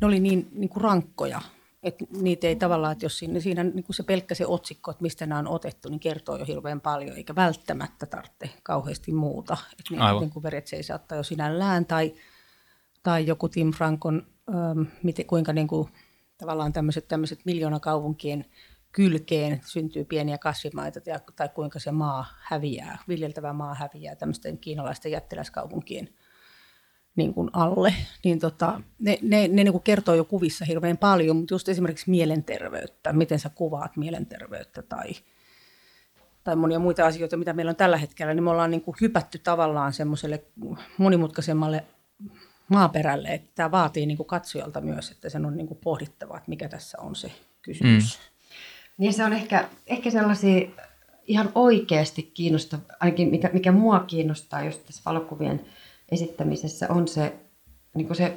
ne 0.00 0.06
oli 0.06 0.20
niin, 0.20 0.48
niin 0.52 0.68
kuin 0.68 0.82
rankkoja, 0.82 1.40
että 1.82 2.04
niitä 2.20 2.46
ei 2.46 2.56
tavallaan, 2.56 2.92
että 2.92 3.04
jos 3.04 3.18
siinä, 3.18 3.40
siinä 3.40 3.64
niin 3.64 3.84
kuin 3.84 3.96
se 3.96 4.02
pelkkä 4.02 4.34
se 4.34 4.46
otsikko, 4.46 4.90
että 4.90 5.02
mistä 5.02 5.26
nämä 5.26 5.38
on 5.38 5.48
otettu, 5.48 5.88
niin 5.88 6.00
kertoo 6.00 6.36
jo 6.36 6.44
hirveän 6.44 6.80
paljon, 6.80 7.16
eikä 7.16 7.34
välttämättä 7.34 8.06
tarvitse 8.06 8.50
kauheasti 8.62 9.12
muuta. 9.12 9.56
Että 9.72 10.04
ne, 10.04 10.20
niin 10.20 10.30
kuin 10.30 10.42
veret 10.42 10.66
saattaa 10.80 11.18
jo 11.18 11.22
sinällään, 11.22 11.86
tai, 11.86 12.14
tai 13.02 13.26
joku 13.26 13.48
Tim 13.48 13.72
Frankon, 13.72 14.26
ähm, 14.48 14.82
miten, 15.02 15.26
kuinka 15.26 15.52
niin 15.52 15.68
kuin, 15.68 15.88
tavallaan 16.38 16.72
tämmöiset, 16.72 17.08
tämmöiset 17.08 17.40
miljoonakaupunkien 17.44 18.44
kylkeen 18.92 19.60
syntyy 19.64 20.04
pieniä 20.04 20.38
kasvimaita, 20.38 21.00
tai, 21.00 21.20
tai 21.36 21.48
kuinka 21.48 21.78
se 21.78 21.92
maa 21.92 22.26
häviää, 22.42 22.98
viljeltävä 23.08 23.52
maa 23.52 23.74
häviää 23.74 24.16
tämmöisten 24.16 24.58
kiinalaisten 24.58 25.12
jättiläiskaupunkien 25.12 26.08
niin 27.16 27.34
kuin 27.34 27.50
alle, 27.52 27.94
niin 28.24 28.38
tota, 28.38 28.80
ne, 28.98 29.18
ne, 29.22 29.48
ne 29.48 29.64
niin 29.64 29.72
kuin 29.72 29.82
kertoo 29.82 30.14
jo 30.14 30.24
kuvissa 30.24 30.64
hirveän 30.64 30.98
paljon, 30.98 31.36
mutta 31.36 31.54
just 31.54 31.68
esimerkiksi 31.68 32.10
mielenterveyttä, 32.10 33.12
miten 33.12 33.38
sä 33.38 33.50
kuvaat 33.54 33.96
mielenterveyttä 33.96 34.82
tai, 34.82 35.10
tai 36.44 36.56
monia 36.56 36.78
muita 36.78 37.06
asioita, 37.06 37.36
mitä 37.36 37.52
meillä 37.52 37.70
on 37.70 37.76
tällä 37.76 37.96
hetkellä, 37.96 38.34
niin 38.34 38.44
me 38.44 38.50
ollaan 38.50 38.70
niin 38.70 38.82
kuin 38.82 38.96
hypätty 39.00 39.38
tavallaan 39.38 39.92
semmoiselle 39.92 40.44
monimutkaisemmalle 40.98 41.84
maaperälle, 42.68 43.28
että 43.28 43.50
tämä 43.54 43.70
vaatii 43.70 44.06
niin 44.06 44.16
kuin 44.16 44.26
katsojalta 44.26 44.80
myös, 44.80 45.10
että 45.10 45.28
sen 45.28 45.46
on 45.46 45.56
niin 45.56 45.68
kuin 45.68 45.80
pohdittava, 45.84 46.36
että 46.36 46.50
mikä 46.50 46.68
tässä 46.68 46.98
on 47.00 47.16
se 47.16 47.32
kysymys. 47.62 48.18
Mm. 48.18 48.30
Niin 48.98 49.12
se 49.12 49.24
on 49.24 49.32
ehkä, 49.32 49.68
ehkä 49.86 50.10
sellaisia 50.10 50.68
ihan 51.26 51.52
oikeasti 51.54 52.22
kiinnostavia, 52.22 52.86
ainakin 53.00 53.28
mikä, 53.28 53.50
mikä 53.52 53.72
mua 53.72 54.00
kiinnostaa 54.00 54.64
just 54.64 54.86
tässä 54.86 55.02
valokuvien 55.06 55.66
esittämisessä 56.10 56.86
on 56.88 57.08
se, 57.08 57.34
niin 57.94 58.06
kuin 58.06 58.16
se 58.16 58.36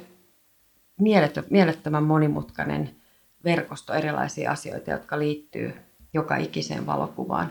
mielettömän 1.50 2.02
monimutkainen 2.02 2.96
verkosto 3.44 3.94
erilaisia 3.94 4.50
asioita, 4.50 4.90
jotka 4.90 5.18
liittyy 5.18 5.74
joka 6.14 6.36
ikiseen 6.36 6.86
valokuvaan. 6.86 7.50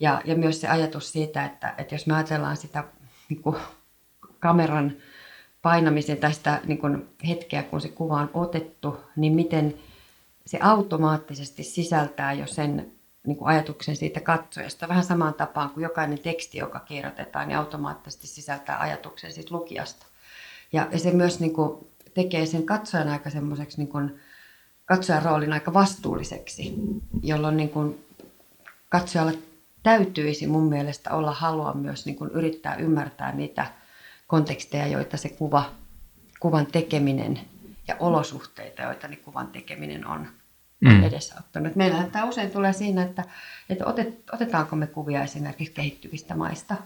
Ja, 0.00 0.22
ja 0.24 0.34
myös 0.34 0.60
se 0.60 0.68
ajatus 0.68 1.12
siitä, 1.12 1.44
että, 1.44 1.74
että 1.78 1.94
jos 1.94 2.06
me 2.06 2.14
ajatellaan 2.14 2.56
sitä 2.56 2.84
niin 3.28 3.42
kuin 3.42 3.56
kameran 4.40 4.92
painamisen 5.62 6.16
tai 6.16 6.32
sitä 6.32 6.60
niin 6.64 6.78
kuin 6.78 7.08
hetkeä, 7.28 7.62
kun 7.62 7.80
se 7.80 7.88
kuva 7.88 8.20
on 8.20 8.30
otettu, 8.34 9.00
niin 9.16 9.32
miten 9.32 9.74
se 10.46 10.58
automaattisesti 10.62 11.62
sisältää 11.62 12.32
jo 12.32 12.46
sen 12.46 12.92
niin 13.26 13.36
kuin 13.36 13.48
ajatuksen 13.48 13.96
siitä 13.96 14.20
katsojasta. 14.20 14.88
Vähän 14.88 15.04
samaan 15.04 15.34
tapaan 15.34 15.70
kuin 15.70 15.82
jokainen 15.82 16.18
teksti, 16.18 16.58
joka 16.58 16.80
kirjoitetaan, 16.80 17.48
niin 17.48 17.58
automaattisesti 17.58 18.26
sisältää 18.26 18.80
ajatuksen 18.80 19.32
siitä 19.32 19.54
lukijasta. 19.54 20.06
Ja, 20.72 20.88
se 20.96 21.10
myös 21.10 21.40
niin 21.40 21.52
kuin, 21.52 21.86
tekee 22.14 22.46
sen 22.46 22.66
katsojan 22.66 23.08
aika 23.08 23.30
semmoiseksi 23.30 23.78
niin 23.78 23.88
kuin, 23.88 24.20
katsojan 24.84 25.22
roolin 25.22 25.52
aika 25.52 25.74
vastuulliseksi, 25.74 26.74
jolloin 27.22 27.56
niin 27.56 27.70
kuin, 27.70 28.06
katsojalla 28.88 29.32
täytyisi 29.82 30.46
mun 30.46 30.68
mielestä 30.68 31.10
olla 31.10 31.32
halua 31.32 31.72
myös 31.74 32.06
niin 32.06 32.16
kuin, 32.16 32.30
yrittää 32.30 32.74
ymmärtää 32.74 33.32
niitä 33.32 33.66
konteksteja, 34.26 34.86
joita 34.86 35.16
se 35.16 35.28
kuva, 35.28 35.70
kuvan 36.40 36.66
tekeminen 36.66 37.40
ja 37.88 37.96
olosuhteita, 38.00 38.82
joita 38.82 39.08
niin 39.08 39.20
kuvan 39.24 39.46
tekeminen 39.46 40.06
on 40.06 40.28
mm. 40.90 41.02
edesauttanut. 41.02 41.76
Meillähän 41.76 42.10
tämä 42.10 42.24
usein 42.24 42.50
tulee 42.50 42.72
siinä, 42.72 43.02
että, 43.02 43.24
että 43.68 43.86
otet, 43.86 44.22
otetaanko 44.32 44.76
me 44.76 44.86
kuvia 44.86 45.22
esimerkiksi 45.22 45.74
kehittyvistä 45.74 46.34
maista. 46.34 46.76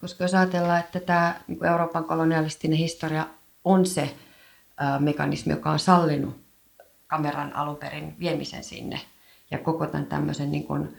Koska 0.00 0.24
jos 0.24 0.34
ajatellaan, 0.34 0.80
että 0.80 1.00
tämä 1.00 1.34
niin 1.48 1.64
Euroopan 1.64 2.04
kolonialistinen 2.04 2.78
historia 2.78 3.26
on 3.64 3.86
se 3.86 4.14
mekanismi, 4.98 5.52
joka 5.52 5.70
on 5.70 5.78
sallinut 5.78 6.42
kameran 7.06 7.56
alun 7.56 7.76
perin 7.76 8.16
viemisen 8.18 8.64
sinne 8.64 9.00
ja 9.50 9.58
koko 9.58 9.86
tämän 9.86 10.06
tämmöisen 10.06 10.52
niin 10.52 10.66
kuin, 10.66 10.96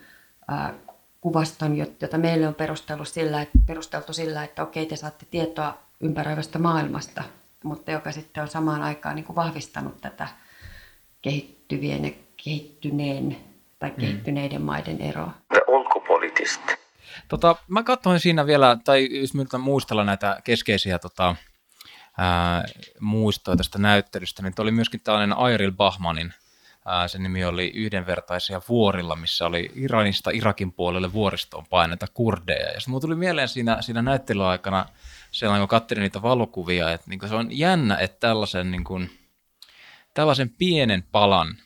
kuvaston, 1.21 1.77
jota 1.77 2.17
meille 2.17 2.47
on 2.47 2.55
perusteltu 2.55 3.05
sillä, 3.05 3.41
että, 3.41 3.59
perusteltu 3.65 4.13
sillä, 4.13 4.43
että 4.43 4.63
okei, 4.63 4.85
te 4.85 4.95
saatte 4.95 5.25
tietoa 5.31 5.77
ympäröivästä 5.99 6.59
maailmasta, 6.59 7.23
mutta 7.63 7.91
joka 7.91 8.11
sitten 8.11 8.43
on 8.43 8.47
samaan 8.47 8.81
aikaan 8.81 9.15
niin 9.15 9.25
kuin 9.25 9.35
vahvistanut 9.35 10.01
tätä 10.01 10.27
kehittyvien 11.21 12.05
ja 12.05 12.11
kehittyneen 12.43 13.37
tai 13.79 13.89
mm. 13.89 13.95
kehittyneiden 13.95 14.61
mm. 14.61 14.65
maiden. 14.65 14.97
Ulkopoliittista. 15.67 16.77
Tota, 17.27 17.55
mä 17.67 17.83
katsoin 17.83 18.19
siinä 18.19 18.45
vielä, 18.45 18.77
tai 18.83 19.09
jos 19.11 19.33
nyt 19.33 19.47
muistella 19.59 20.03
näitä 20.03 20.41
keskeisiä 20.43 20.99
tota, 20.99 21.35
ää, 22.17 22.63
muistoja 22.99 23.57
tästä 23.57 23.79
näyttelystä, 23.79 24.43
niin 24.43 24.53
oli 24.59 24.71
myöskin 24.71 25.01
tällainen 25.03 25.37
Airil 25.37 25.71
Bahmanin, 25.71 26.33
ää, 26.85 27.07
sen 27.07 27.23
nimi 27.23 27.45
oli 27.45 27.71
Yhdenvertaisia 27.75 28.61
vuorilla, 28.69 29.15
missä 29.15 29.45
oli 29.45 29.71
Iranista 29.75 30.31
Irakin 30.33 30.73
puolelle 30.73 31.13
vuoristoon 31.13 31.65
paineita 31.69 32.07
kurdeja. 32.13 32.71
Ja 32.71 32.79
mulla 32.87 33.01
tuli 33.01 33.15
mieleen 33.15 33.49
siinä, 33.49 33.81
siinä 33.81 34.01
näyttelyaikana, 34.01 34.85
sellainen 35.31 35.61
kun 35.61 35.69
katselin 35.69 36.01
niitä 36.01 36.21
valokuvia, 36.21 36.91
että 36.91 37.09
niin 37.09 37.29
se 37.29 37.35
on 37.35 37.47
jännä, 37.57 37.97
että 37.97 38.19
tällaisen, 38.19 38.71
niin 38.71 38.83
kuin, 38.83 39.09
tällaisen 40.13 40.49
pienen 40.49 41.03
palan 41.11 41.57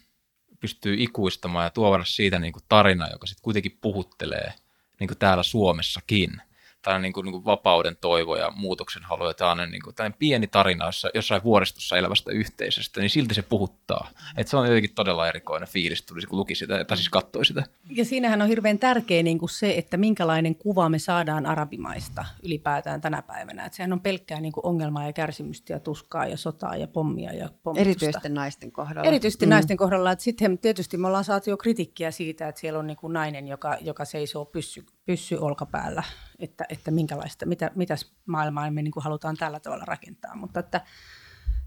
pystyy 0.60 0.96
ikuistamaan 1.00 1.66
ja 1.66 1.70
tuoda 1.70 2.06
siitä 2.06 2.40
niin 2.40 2.54
kuin 2.54 2.64
tarina, 2.70 3.10
joka 3.12 3.28
sitten 3.28 3.44
kuitenkin 3.44 3.78
puhuttelee 3.82 4.54
niin 5.00 5.08
kuin 5.08 5.18
täällä 5.18 5.44
Suomessakin 5.44 6.42
tällainen 6.88 7.04
niin 7.04 7.14
kuin, 7.14 7.26
niin 7.26 7.32
kuin 7.32 7.46
vapauden 7.46 7.98
toivo 8.02 8.36
ja 8.36 8.52
muutoksen 8.56 9.04
halu 9.04 9.28
ja 9.28 9.34
tällainen, 9.34 9.72
niin 9.72 9.82
kuin, 9.82 9.96
tällainen 9.96 10.20
pieni 10.20 10.48
tarina 10.48 10.86
jossa, 10.86 11.10
jossain 11.14 11.44
vuoristossa 11.44 11.98
elävästä 11.98 12.32
yhteisöstä, 12.32 13.00
niin 13.00 13.10
silti 13.10 13.34
se 13.34 13.42
puhuttaa. 13.42 14.10
Et 14.38 14.48
se 14.48 14.58
on 14.58 14.68
jotenkin 14.68 14.96
todella 14.96 15.28
erikoinen 15.28 15.70
fiilis, 15.70 16.04
tuli 16.04 16.22
kun 16.22 16.40
luki 16.40 16.56
sitä, 16.56 16.86
tai 16.86 16.98
siis 16.98 17.10
katsoi 17.10 17.46
sitä. 17.46 17.64
Ja 17.90 18.06
siinähän 18.06 18.42
on 18.42 18.48
hirveän 18.48 18.80
tärkeä 18.80 19.24
niin 19.24 19.40
kuin 19.40 19.50
se, 19.50 19.74
että 19.78 19.98
minkälainen 19.98 20.56
kuva 20.56 20.90
me 20.90 21.00
saadaan 21.00 21.46
arabimaista 21.46 22.26
ylipäätään 22.44 23.02
tänä 23.02 23.22
päivänä. 23.22 23.66
Et 23.66 23.74
sehän 23.74 23.94
on 23.94 24.02
pelkkää 24.02 24.42
niin 24.42 24.54
kuin 24.54 24.66
ongelmaa 24.66 25.06
ja 25.06 25.14
kärsimystä 25.14 25.74
ja 25.74 25.80
tuskaa 25.80 26.26
ja 26.26 26.38
sotaa 26.38 26.76
ja 26.76 26.88
pommia 26.88 27.34
ja 27.34 27.50
pommistusta. 27.64 27.90
Erityisesti 27.90 28.30
naisten 28.30 28.72
kohdalla. 28.72 29.08
Erityisesti 29.08 29.46
mm. 29.46 29.50
naisten 29.50 29.78
kohdalla. 29.78 30.16
Sitten 30.18 30.58
tietysti 30.58 30.98
me 30.98 31.08
ollaan 31.08 31.24
saatu 31.24 31.50
jo 31.50 31.58
kritiikkiä 31.58 32.12
siitä, 32.12 32.48
että 32.48 32.62
siellä 32.62 32.80
on 32.80 32.88
niin 32.88 32.98
kuin 32.98 33.14
nainen, 33.14 33.48
joka, 33.48 33.78
joka 33.82 34.06
seisoo 34.06 34.46
pyssy, 34.46 34.86
pyssy 35.08 35.36
olkapäällä 35.36 36.04
että, 36.40 36.66
että 36.70 36.92
minkälaista, 36.92 37.46
mitä, 37.46 37.72
mitäs 37.76 38.12
maailmaa 38.26 38.72
me 38.72 38.82
niin 38.82 38.92
kuin 38.92 39.04
halutaan 39.04 39.38
tällä 39.38 39.60
tavalla 39.60 39.86
rakentaa. 39.86 40.36
Mutta 40.36 40.60
että, 40.60 40.82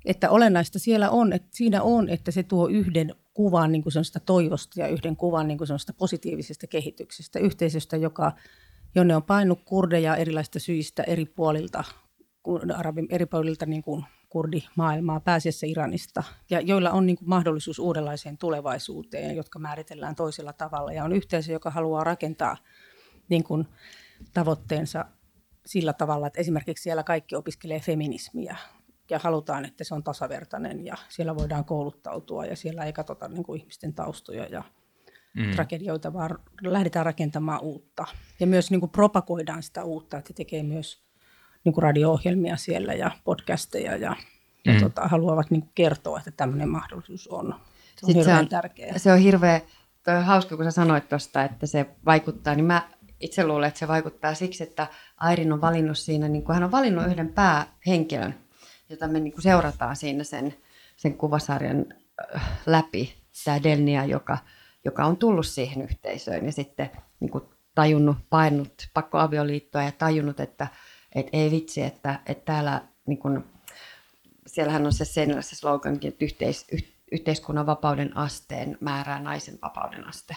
että 0.05 0.31
olennaista 0.31 0.79
siellä 0.79 1.11
on, 1.11 1.33
että 1.33 1.49
siinä 1.53 1.83
on, 1.83 2.09
että 2.09 2.31
se 2.31 2.43
tuo 2.43 2.69
yhden 2.69 3.15
kuvan 3.35 3.73
niin 3.73 3.83
kuin 3.83 3.93
toivosta 4.27 4.81
ja 4.81 4.89
yhden 4.89 5.17
kuvan 5.17 5.49
niin 5.49 5.59
kuin 5.59 5.69
positiivisesta 5.99 6.67
kehityksestä, 6.67 7.39
yhteisöstä, 7.39 7.97
joka, 7.97 8.33
jonne 8.95 9.17
on 9.17 9.23
painut 9.23 9.61
kurdeja 9.65 10.17
erilaisista 10.17 10.59
syistä 10.59 11.03
eri 11.03 11.27
puolilta, 11.27 11.85
arabin 12.77 13.07
eri 13.11 13.27
puolilta 13.27 13.67
niin 13.67 13.83
kuin 13.83 14.05
kurdimaailmaa 14.29 15.21
pääasiassa 15.21 15.67
Iranista, 15.67 16.23
ja 16.51 16.61
joilla 16.61 16.91
on 16.91 17.07
niin 17.07 17.17
kuin 17.17 17.29
mahdollisuus 17.29 17.79
uudenlaiseen 17.79 18.39
tulevaisuuteen, 18.39 19.37
jotka 19.37 19.59
määritellään 19.59 20.15
toisella 20.15 20.53
tavalla. 20.53 20.93
Ja 20.93 21.05
on 21.05 21.13
yhteisö, 21.13 21.53
joka 21.53 21.71
haluaa 21.71 22.05
rakentaa 22.05 22.57
niin 23.31 23.45
kuin 23.45 23.69
tavoitteensa 24.35 25.05
sillä 25.67 25.93
tavalla, 25.93 26.27
että 26.27 26.41
esimerkiksi 26.41 26.83
siellä 26.83 27.03
kaikki 27.03 27.37
opiskelee 27.37 27.81
feminismiä 27.81 28.57
ja 29.11 29.19
halutaan, 29.19 29.65
että 29.65 29.85
se 29.85 29.95
on 29.95 30.05
tasavertainen 30.05 30.87
ja 30.87 30.97
siellä 31.09 31.37
voidaan 31.37 31.65
kouluttautua 31.65 32.47
ja 32.47 32.57
siellä 32.57 32.85
ei 32.85 32.93
katsota 32.93 33.29
niin 33.29 33.43
kuin 33.43 33.61
ihmisten 33.61 33.95
taustoja 33.95 34.47
ja 34.47 34.63
mm. 35.35 35.51
tragedioita, 35.51 36.13
vaan 36.13 36.39
lähdetään 36.63 37.07
rakentamaan 37.07 37.61
uutta. 37.61 38.05
Ja 38.41 38.47
myös 38.47 38.71
niin 38.71 38.81
kuin 38.81 38.91
propagoidaan 38.91 39.63
sitä 39.63 39.85
uutta, 39.85 40.19
että 40.19 40.33
tekee 40.33 40.63
myös 40.63 41.03
niin 41.65 41.73
kuin 41.73 41.83
radio-ohjelmia 41.83 42.57
siellä 42.57 42.95
ja 42.95 43.11
podcasteja 43.25 43.97
ja, 43.97 44.11
mm. 44.67 44.73
ja 44.73 44.81
tota, 44.81 45.09
haluavat 45.09 45.51
niin 45.51 45.61
kuin 45.61 45.73
kertoa, 45.75 46.19
että 46.19 46.31
tämmöinen 46.31 46.69
mahdollisuus 46.69 47.29
on. 47.29 47.55
Se 47.97 48.07
on 48.07 48.15
hirveän 48.15 48.49
tärkeää. 48.49 48.99
Se 48.99 49.13
on 49.13 49.19
hirveä, 49.19 49.61
toi 50.05 50.17
on 50.17 50.25
hauska, 50.25 50.57
kun 50.57 50.65
sä 50.65 50.71
sanoit 50.71 51.09
tuosta, 51.09 51.45
että 51.45 51.67
se 51.67 51.87
vaikuttaa, 52.05 52.55
niin 52.55 52.65
mä 52.65 52.89
itse 53.21 53.47
luulen, 53.47 53.69
että 53.69 53.79
se 53.81 53.89
vaikuttaa 53.89 54.35
siksi, 54.35 54.63
että 54.63 54.87
Airin 55.17 55.53
on 55.53 55.61
valinnut 55.61 55.99
siinä, 55.99 56.29
niin 56.29 56.45
kuin 56.45 56.55
hän 56.55 56.65
on 56.65 56.73
valinnut 56.73 57.07
yhden 57.07 57.33
päähenkilön, 57.33 58.35
jota 58.89 59.09
me 59.09 59.21
niin 59.21 59.33
kuin 59.33 59.43
seurataan 59.43 59.97
siinä 59.97 60.25
sen, 60.25 60.55
sen 60.97 61.15
kuvasarjan 61.15 61.87
äh, 62.35 62.59
läpi, 62.67 63.15
tämä 63.45 63.63
Delnia, 63.63 64.05
joka, 64.05 64.39
joka 64.85 65.05
on 65.05 65.17
tullut 65.17 65.47
siihen 65.47 65.83
yhteisöön 65.83 66.47
ja 66.47 66.53
sitten 66.53 66.91
niin 67.21 67.31
kuin 67.31 67.45
tajunnut, 67.75 68.17
painut 68.31 68.89
pakkoavioliittoa 68.95 69.83
ja 69.83 69.93
tajunnut, 69.93 70.41
että, 70.41 70.67
että 71.15 71.31
ei 71.37 71.51
vitsi, 71.51 71.83
että, 71.83 72.21
että 72.27 72.45
täällä 72.45 72.83
niin 73.07 73.19
kuin, 73.19 73.45
siellähän 74.47 74.87
on 74.87 74.93
se 74.93 75.05
sen 75.05 75.43
se 75.43 75.57
slogankin, 75.57 76.09
että 76.09 76.25
yhteis, 76.25 76.67
yhteiskunnan 77.13 77.67
vapauden 77.67 78.17
asteen 78.17 78.79
määrää 78.81 79.21
naisen 79.21 79.59
vapauden 79.63 80.09
aste. 80.09 80.37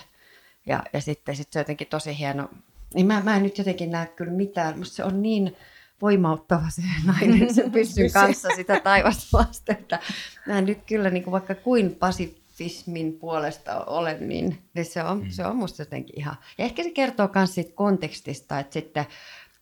Ja, 0.65 0.83
ja 0.93 1.01
sitten 1.01 1.35
sit 1.35 1.47
se 1.51 1.59
on 1.59 1.61
jotenkin 1.61 1.87
tosi 1.87 2.17
hieno 2.17 2.49
niin 2.93 3.07
mä, 3.07 3.21
mä 3.23 3.35
en 3.35 3.43
nyt 3.43 3.57
jotenkin 3.57 3.91
näe 3.91 4.05
kyllä 4.05 4.31
mitään. 4.31 4.79
Musta 4.79 4.95
se 4.95 5.03
on 5.03 5.21
niin 5.21 5.55
voimauttava 6.03 6.69
se 6.69 6.81
nainen 7.13 7.53
se 7.53 7.69
pyssyn 7.73 8.11
kanssa 8.11 8.49
sitä 8.55 8.79
taivasta 8.79 9.37
vasten, 9.37 9.77
että 9.79 9.99
mä 10.47 10.61
nyt 10.61 10.79
kyllä 10.85 11.09
niin 11.09 11.23
kuin 11.23 11.31
vaikka 11.31 11.55
kuin 11.55 11.95
pasifismin 11.95 13.13
puolesta 13.13 13.85
olen, 13.85 14.29
niin, 14.29 14.57
niin 14.73 14.85
se, 14.85 15.03
on, 15.03 15.23
mm. 15.23 15.29
se 15.29 15.45
on 15.45 15.55
musta 15.55 15.81
jotenkin 15.81 16.19
ihan. 16.19 16.35
Ja 16.57 16.65
ehkä 16.65 16.83
se 16.83 16.91
kertoo 16.91 17.29
myös 17.35 17.55
siitä 17.55 17.71
kontekstista, 17.75 18.59
että 18.59 18.73
sitten 18.73 19.05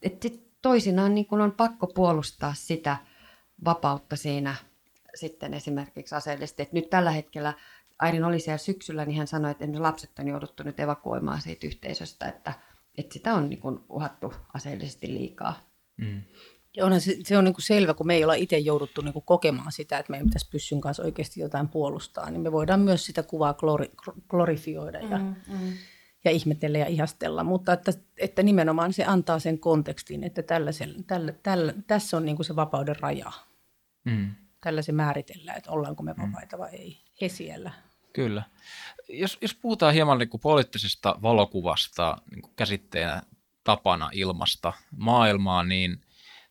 että 0.02 0.30
toisinaan 0.62 1.16
niin 1.16 1.26
kuin 1.26 1.42
on 1.42 1.52
pakko 1.52 1.88
puolustaa 1.88 2.54
sitä 2.54 2.98
vapautta 3.66 4.16
siinä 4.16 4.56
sitten 5.16 5.54
esimerkiksi 5.54 6.16
aseellisesti. 6.16 6.62
Että 6.62 6.76
nyt 6.76 6.90
tällä 6.90 7.12
hetkellä 7.12 7.54
Airin 8.00 8.24
oli 8.24 8.40
siellä 8.40 8.58
syksyllä, 8.58 9.06
niin 9.06 9.18
hän 9.18 9.28
sanoi, 9.28 9.52
että 9.52 9.66
lapset 9.78 10.20
on 10.20 10.28
jouduttu 10.28 10.64
nyt 10.64 10.80
evakuoimaan 10.80 11.42
siitä 11.42 11.68
yhteisöstä, 11.68 12.28
että– 12.28 12.54
että 12.98 13.14
sitä 13.14 13.34
on 13.34 13.50
niin 13.50 13.60
kuin 13.60 13.80
uhattu 13.90 14.34
aseellisesti 14.54 15.08
liikaa. 15.14 15.72
Mm. 15.98 16.22
Ja 16.78 16.86
onhan 16.86 17.02
se, 17.02 17.18
se 17.24 17.38
on 17.38 17.44
niin 17.44 17.54
kuin 17.54 17.64
selvä, 17.64 17.94
kun 17.94 18.08
me 18.08 18.16
ei 18.16 18.24
olla 18.24 18.34
itse 18.34 18.58
jouduttu 18.58 19.02
niin 19.02 19.14
kuin 19.14 19.26
kokemaan 19.26 19.72
sitä, 19.72 19.98
että 19.98 20.12
meidän 20.12 20.28
pitäisi 20.28 20.50
pyssyn 20.50 20.82
kanssa 20.82 21.04
oikeasti 21.04 21.42
jotain 21.42 21.68
puolustaa, 21.68 22.30
niin 22.30 22.42
me 22.42 22.52
voidaan 22.52 22.80
myös 22.80 23.06
sitä 23.06 23.24
kuvaa 23.24 23.54
glori, 23.54 23.92
glorifioida 24.30 25.00
ja, 25.00 25.18
mm, 25.18 25.36
mm. 25.48 25.74
ja 26.24 26.32
ihmetellä 26.32 26.78
ja 26.78 26.86
ihastella. 26.86 27.44
Mutta 27.44 27.74
että, 27.74 27.94
että 28.18 28.44
nimenomaan 28.44 28.94
se 28.94 29.06
antaa 29.06 29.40
sen 29.40 29.60
kontekstin, 29.60 30.24
että 30.24 30.44
tällä, 30.44 30.72
tällä, 31.08 31.34
tällä, 31.44 31.74
tässä 31.88 32.18
on 32.18 32.26
niin 32.26 32.36
kuin 32.36 32.46
se 32.46 32.56
vapauden 32.56 32.96
raja. 33.00 33.32
Mm. 34.06 34.32
Tällä 34.62 34.82
se 34.82 34.92
määritellään, 34.92 35.58
että 35.58 35.72
ollaanko 35.72 36.04
me 36.04 36.14
mm. 36.14 36.22
vapaita 36.22 36.58
vai 36.58 36.70
ei. 36.76 36.98
He 37.22 37.30
siellä. 37.30 37.72
Kyllä. 38.14 38.44
Jos, 39.14 39.38
jos 39.42 39.56
puhutaan 39.56 39.94
hieman 39.94 40.18
niin 40.18 40.30
kuin 40.30 40.42
poliittisesta 40.42 41.16
valokuvasta 41.22 42.18
niin 42.32 42.42
kuin 42.42 42.54
käsitteenä 42.56 43.22
tapana 43.64 44.10
ilmasta 44.14 44.74
maailmaa, 44.98 45.64
niin 45.64 46.02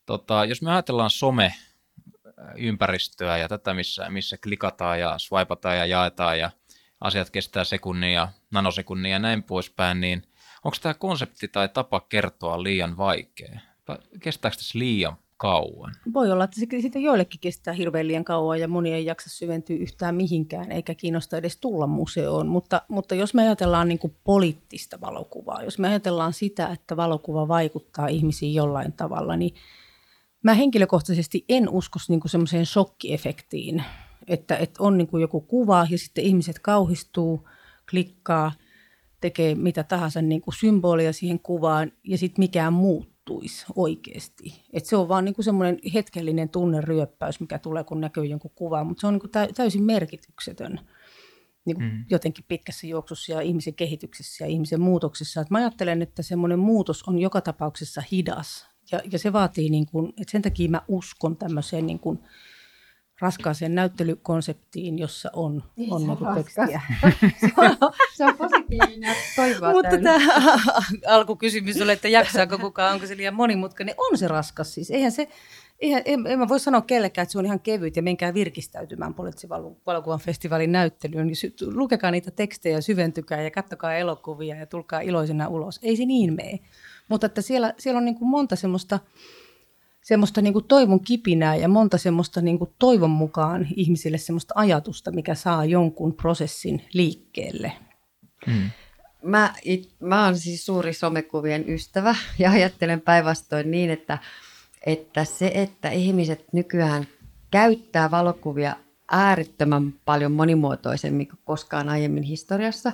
tota, 0.07 0.45
jos 0.45 0.63
me 0.63 0.73
ajatellaan 0.73 1.11
some 1.11 1.55
ympäristöä 2.57 3.39
ja 3.39 3.49
tätä, 3.49 3.75
missä, 3.75 4.11
missä 4.11 4.37
klikataan 4.43 5.01
ja 5.01 5.19
swipataan 5.19 5.77
ja 5.77 5.87
jaetaan 5.87 6.39
ja 6.39 6.51
asiat 7.01 7.31
kestää 7.31 7.65
sekunnin 7.65 8.13
ja 8.13 8.29
nanosekunnin 8.51 9.13
ja 9.13 9.19
näin 9.19 9.43
poispäin, 9.43 10.01
niin 10.01 10.23
onko 10.65 10.77
tämä 10.83 10.95
konsepti 10.95 11.49
tai 11.49 11.69
tapa 11.69 12.01
kertoa 12.01 12.63
liian 12.63 12.97
vaikea? 12.97 13.61
Kestääkö 14.21 14.57
tässä 14.57 14.79
liian 14.79 15.17
kauan? 15.41 15.95
Voi 16.15 16.33
olla, 16.33 16.45
että 16.45 16.61
se 16.61 16.81
sitten 16.81 17.03
joillekin 17.03 17.41
kestää 17.41 17.75
hirveän 17.75 18.09
liian 18.09 18.25
kauan 18.25 18.61
ja 18.61 18.69
moni 18.69 18.93
ei 18.93 19.05
jaksa 19.05 19.31
syventyä 19.31 19.77
yhtään 19.77 20.15
mihinkään 20.15 20.73
eikä 20.73 20.95
kiinnosta 20.95 21.37
edes 21.37 21.57
tulla 21.57 21.87
museoon. 21.87 22.49
Mutta, 22.49 22.83
mutta 22.89 23.15
jos 23.15 23.35
me 23.35 23.43
ajatellaan 23.43 23.89
niin 23.89 23.99
kuin 23.99 24.17
poliittista 24.25 25.01
valokuvaa, 25.01 25.63
jos 25.63 25.79
me 25.79 25.89
ajatellaan 25.89 26.33
sitä, 26.33 26.69
että 26.69 26.97
valokuva 26.97 27.49
vaikuttaa 27.49 28.07
ihmisiin 28.07 28.55
jollain 28.55 28.93
tavalla, 28.93 29.37
niin 29.37 29.55
mä 30.43 30.55
henkilökohtaisesti 30.55 31.45
en 31.49 31.69
usko 31.69 31.99
niin 32.09 32.21
kuin 32.21 32.31
semmoiseen 32.31 32.67
shokkiefektiin, 32.67 33.85
että, 34.29 34.57
että 34.57 34.83
on 34.83 34.99
niin 34.99 35.09
kuin 35.09 35.21
joku 35.21 35.41
kuva 35.41 35.87
ja 35.91 35.99
sitten 35.99 36.25
ihmiset 36.25 36.59
kauhistuu, 36.59 37.49
klikkaa, 37.91 38.53
tekee 39.21 39.55
mitä 39.55 39.85
tahansa 39.85 40.23
niin 40.23 40.41
kuin 40.41 40.55
symbolia 40.55 41.13
siihen 41.13 41.41
kuvaan 41.41 41.93
ja 42.05 42.19
sitten 42.19 42.43
mikään 42.43 42.73
muuttuisi 43.31 43.67
oikeasti. 43.77 44.63
Et 44.73 44.87
se 44.87 44.97
on 44.97 45.09
vaan 45.09 45.25
niin 45.25 45.35
kuin 45.35 45.45
semmoinen 45.45 45.79
hetkellinen 45.95 46.49
tunneryöppäys, 46.49 47.41
mikä 47.41 47.59
tulee, 47.59 47.85
kun 47.85 48.01
näkyy 48.01 48.25
jonkun 48.25 48.51
kuvaa, 48.55 48.85
mutta 48.85 49.01
se 49.01 49.07
on 49.07 49.15
niin 49.15 49.21
kuin 49.21 49.55
täysin 49.55 49.83
merkityksetön 49.83 50.81
niin 51.65 51.77
kuin 51.77 51.93
mm. 51.93 52.05
jotenkin 52.11 52.45
pitkässä 52.49 52.87
juoksussa 52.87 53.33
ja 53.33 53.41
ihmisen 53.41 53.75
kehityksessä 53.75 54.45
ja 54.45 54.51
ihmisen 54.51 54.81
muutoksessa. 54.81 55.41
Et 55.41 55.51
mä 55.51 55.59
ajattelen, 55.59 56.03
että 56.03 56.23
semmoinen 56.23 56.59
muutos 56.59 57.03
on 57.03 57.19
joka 57.19 57.41
tapauksessa 57.41 58.03
hidas 58.13 58.69
ja, 58.93 59.01
ja 59.13 59.19
se 59.19 59.33
vaatii, 59.33 59.71
niin 59.71 59.87
kuin, 59.87 60.09
että 60.09 60.33
sen 60.33 60.43
takia 60.43 60.69
mä 60.69 60.83
uskon 60.89 61.37
tämmöiseen 61.37 61.87
niin 61.87 61.99
kuin, 61.99 62.19
raskaaseen 63.21 63.75
näyttelykonseptiin, 63.75 64.99
jossa 64.99 65.31
on, 65.33 65.63
Niin, 65.77 65.93
on 65.93 66.07
niin 66.07 66.35
tekstiä. 66.35 66.81
Se 67.41 67.53
on, 67.57 67.93
se 68.15 68.25
on 68.25 68.37
positiivinen 68.37 69.17
toivoa 69.37 69.73
Mutta 69.73 69.91
täynnä. 69.91 70.19
tämä 70.19 70.59
alkukysymys 71.17 71.83
oli, 71.83 71.93
että 71.93 72.09
jaksaako 72.09 72.59
kukaan, 72.59 72.95
onko 72.95 73.07
se 73.07 73.17
liian 73.17 73.35
monimutkainen. 73.35 73.95
On 73.99 74.19
se 74.19 74.29
raskas 74.29 74.75
siis. 74.75 74.91
Eihän 74.91 75.13
se, 75.13 75.29
eihän, 75.81 76.03
en, 76.05 76.27
en 76.27 76.39
mä 76.39 76.49
voi 76.49 76.61
sanoa 76.61 76.81
kellekään, 76.81 77.23
että 77.23 77.33
se 77.33 77.39
on 77.39 77.47
ihan 77.47 77.61
kevyt 77.61 77.97
ja 77.97 78.03
menkää 78.03 78.35
virkistäytymään 78.35 79.15
poliittisen 79.15 79.51
valo- 79.51 79.77
valokuvan 79.87 80.21
festivaalin 80.21 80.73
näyttelyyn. 80.73 81.27
Niin 81.27 81.37
lukekaa 81.75 82.11
niitä 82.11 82.31
tekstejä, 82.31 82.81
syventykää 82.81 83.43
ja 83.43 83.51
kattokaa 83.51 83.95
elokuvia 83.95 84.57
ja 84.57 84.67
tulkaa 84.67 85.01
iloisena 85.01 85.49
ulos. 85.49 85.81
Ei 85.83 85.97
se 85.97 86.05
niin 86.05 86.35
mene. 86.35 86.59
Mutta 87.09 87.27
että 87.27 87.43
siellä, 87.43 87.75
siellä 87.79 87.99
on 87.99 88.05
niin 88.05 88.19
kuin 88.19 88.29
monta 88.29 88.57
semmoista 88.57 88.99
semmoista 90.11 90.41
niin 90.41 90.53
kuin 90.53 90.65
toivon 90.65 91.01
kipinää 91.01 91.57
ja 91.57 91.69
monta 91.69 91.99
semmoista 91.99 92.41
niin 92.41 92.59
kuin 92.59 92.71
toivon 92.79 93.11
mukaan 93.11 93.67
ihmisille 93.77 94.19
semmoista 94.19 94.55
ajatusta, 94.57 95.11
mikä 95.11 95.35
saa 95.35 95.65
jonkun 95.65 96.15
prosessin 96.15 96.85
liikkeelle. 96.93 97.73
Mm. 98.47 98.71
Mä, 99.23 99.55
it, 99.65 99.95
mä 100.01 100.25
oon 100.25 100.39
siis 100.39 100.67
suuri 100.67 100.93
somekuvien 100.93 101.65
ystävä 101.69 102.15
ja 102.39 102.51
ajattelen 102.51 103.01
päinvastoin 103.01 103.71
niin, 103.71 103.91
että, 103.91 104.19
että 104.87 105.25
se, 105.25 105.51
että 105.55 105.91
ihmiset 105.91 106.45
nykyään 106.53 107.07
käyttää 107.51 108.11
valokuvia 108.11 108.77
äärettömän 109.11 109.95
paljon 110.05 110.33
monimuotoisemmin 110.33 111.29
kuin 111.29 111.41
koskaan 111.45 111.89
aiemmin 111.89 112.23
historiassa, 112.23 112.93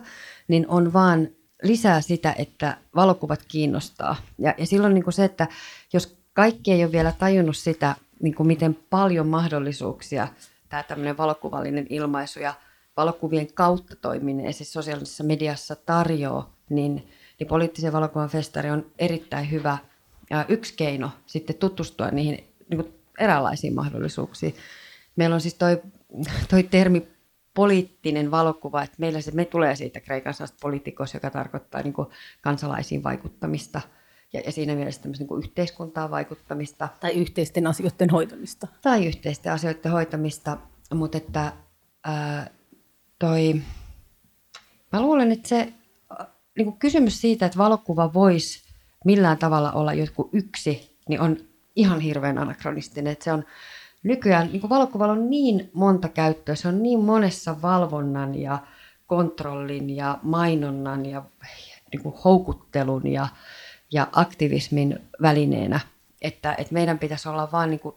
niin 0.48 0.68
on 0.68 0.92
vaan 0.92 1.28
lisää 1.62 2.00
sitä, 2.00 2.34
että 2.38 2.76
valokuvat 2.94 3.40
kiinnostaa. 3.48 4.16
Ja, 4.38 4.54
ja 4.58 4.66
silloin 4.66 4.94
niin 4.94 5.04
kuin 5.04 5.14
se, 5.14 5.24
että 5.24 5.48
jos 5.92 6.25
kaikki 6.36 6.72
ei 6.72 6.84
ole 6.84 6.92
vielä 6.92 7.12
tajunnut 7.12 7.56
sitä, 7.56 7.94
niin 8.22 8.34
kuin 8.34 8.46
miten 8.46 8.78
paljon 8.90 9.26
mahdollisuuksia 9.26 10.28
tämä 10.68 10.82
tämmöinen 10.82 11.16
valokuvallinen 11.16 11.86
ilmaisu 11.90 12.40
ja 12.40 12.54
valokuvien 12.96 13.52
kautta 13.52 13.96
toimiminen 13.96 14.54
siis 14.54 14.72
sosiaalisessa 14.72 15.24
mediassa 15.24 15.76
tarjoaa, 15.76 16.54
niin, 16.68 17.08
niin 17.38 17.48
poliittisen 17.48 17.92
valokuvan 17.92 18.28
festari 18.28 18.70
on 18.70 18.86
erittäin 18.98 19.50
hyvä 19.50 19.78
ja 20.30 20.44
yksi 20.48 20.74
keino 20.76 21.10
sitten 21.26 21.56
tutustua 21.56 22.08
niihin 22.08 22.44
niin 22.68 22.82
kuin 22.82 22.94
eräänlaisiin 23.18 23.74
mahdollisuuksiin. 23.74 24.54
Meillä 25.16 25.34
on 25.34 25.40
siis 25.40 25.54
toi, 25.54 25.82
toi 26.50 26.62
termi 26.62 27.08
poliittinen 27.54 28.30
valokuva, 28.30 28.82
että 28.82 28.96
meillä 28.98 29.20
se, 29.20 29.30
me 29.30 29.44
tulee 29.44 29.76
siitä 29.76 30.00
kreikan 30.00 30.34
sanasta 30.34 30.58
poliitikos, 30.60 31.14
joka 31.14 31.30
tarkoittaa 31.30 31.82
niin 31.82 31.92
kuin 31.92 32.08
kansalaisiin 32.42 33.02
vaikuttamista 33.02 33.80
ja, 34.32 34.40
ja 34.46 34.52
siinä 34.52 34.74
mielessä 34.74 35.02
tämmöistä 35.02 35.22
niin 35.22 35.28
kuin 35.28 35.44
yhteiskuntaan 35.44 36.10
vaikuttamista 36.10 36.88
Tai 37.00 37.12
yhteisten 37.12 37.66
asioiden 37.66 38.10
hoitamista. 38.10 38.66
tai 38.82 39.06
yhteisten 39.06 39.52
asioiden 39.52 39.92
hoitamista, 39.92 40.56
mutta 40.94 41.18
että 41.18 41.52
ää, 42.04 42.50
toi, 43.18 43.62
mä 44.92 45.02
luulen, 45.02 45.32
että 45.32 45.48
se 45.48 45.72
niin 46.56 46.66
kuin 46.66 46.78
kysymys 46.78 47.20
siitä, 47.20 47.46
että 47.46 47.58
valokuva 47.58 48.14
voisi 48.14 48.66
millään 49.04 49.38
tavalla 49.38 49.72
olla 49.72 49.92
joku 49.92 50.30
yksi, 50.32 50.96
niin 51.08 51.20
on 51.20 51.36
ihan 51.76 52.00
hirveän 52.00 52.38
anakronistinen. 52.38 53.12
Että 53.12 53.24
se 53.24 53.32
on 53.32 53.44
nykyään, 54.02 54.46
niin 54.46 54.60
kuin 54.60 54.70
valokuvalla 54.70 55.12
on 55.12 55.30
niin 55.30 55.70
monta 55.72 56.08
käyttöä, 56.08 56.54
se 56.54 56.68
on 56.68 56.82
niin 56.82 57.00
monessa 57.00 57.62
valvonnan 57.62 58.34
ja 58.34 58.58
kontrollin 59.06 59.90
ja 59.96 60.18
mainonnan 60.22 61.06
ja 61.06 61.22
niin 61.92 62.02
kuin 62.02 62.14
houkuttelun 62.24 63.06
ja, 63.06 63.28
ja 63.92 64.08
aktivismin 64.12 64.98
välineenä, 65.22 65.80
että, 66.22 66.54
että 66.58 66.74
meidän 66.74 66.98
pitäisi 66.98 67.28
olla 67.28 67.52
vaan 67.52 67.70
niin 67.70 67.80
kuin 67.80 67.96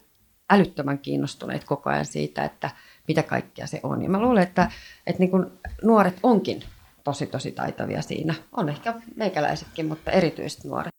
älyttömän 0.50 1.00
kiinnostuneet 1.00 1.64
koko 1.64 1.90
ajan 1.90 2.06
siitä, 2.06 2.44
että 2.44 2.70
mitä 3.08 3.24
kaikkea 3.24 3.68
se 3.68 3.80
on. 3.84 4.04
Ja 4.04 4.10
mä 4.10 4.22
luulen, 4.22 4.44
että, 4.44 4.72
että 5.08 5.20
niin 5.20 5.32
kuin 5.32 5.46
nuoret 5.84 6.20
onkin 6.24 6.64
tosi 7.04 7.28
tosi 7.28 7.52
taitavia 7.52 8.02
siinä. 8.02 8.34
On 8.52 8.70
ehkä 8.70 8.94
meikäläisetkin, 9.16 9.86
mutta 9.86 10.12
erityisesti 10.12 10.68
nuoret. 10.68 10.94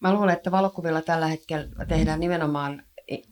Mä 0.00 0.14
luulen, 0.14 0.34
että 0.34 0.50
valokuvilla 0.50 1.02
tällä 1.02 1.26
hetkellä 1.26 1.86
tehdään 1.88 2.20
nimenomaan 2.20 2.82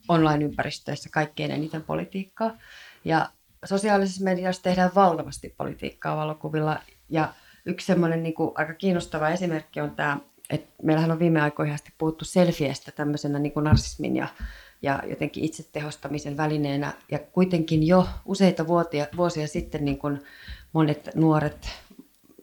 online-ympäristöissä 0.08 1.08
kaikkein 1.12 1.50
eniten 1.50 1.82
politiikkaa. 1.82 2.56
Ja 3.04 3.30
sosiaalisessa 3.64 4.24
mediassa 4.24 4.62
tehdään 4.62 4.90
valtavasti 4.94 5.54
politiikkaa 5.56 6.16
valokuvilla. 6.16 6.80
Ja 7.08 7.34
yksi 7.66 7.86
semmoinen 7.86 8.22
niin 8.22 8.34
kuin 8.34 8.52
aika 8.54 8.74
kiinnostava 8.74 9.28
esimerkki 9.28 9.80
on 9.80 9.90
tämä, 9.90 10.18
että 10.50 10.72
meillähän 10.82 11.10
on 11.10 11.18
viime 11.18 11.40
aikoina 11.40 11.76
puhuttu 11.98 12.24
selfiestä 12.24 12.92
tämmöisenä 12.92 13.38
niin 13.38 13.52
kuin 13.52 13.64
narsismin 13.64 14.16
ja, 14.16 14.28
ja 14.82 15.02
jotenkin 15.08 15.44
itsetehostamisen 15.44 16.36
välineenä. 16.36 16.92
Ja 17.10 17.18
kuitenkin 17.18 17.86
jo 17.86 18.08
useita 18.24 18.66
vuotia, 18.66 19.06
vuosia 19.16 19.46
sitten 19.46 19.84
niin 19.84 19.98
kuin 19.98 20.22
monet 20.72 21.10
nuoret 21.14 21.68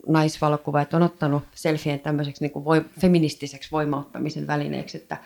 naisvalokuvaajat 0.08 0.94
on 0.94 1.02
ottanut 1.02 1.42
selfien 1.54 2.00
tämmöiseksi 2.00 2.44
niin 2.44 2.52
kuin 2.52 2.64
voi, 2.64 2.84
feministiseksi 3.00 3.70
voimauttamisen 3.72 4.46
välineeksi, 4.46 4.96
että, 4.96 5.16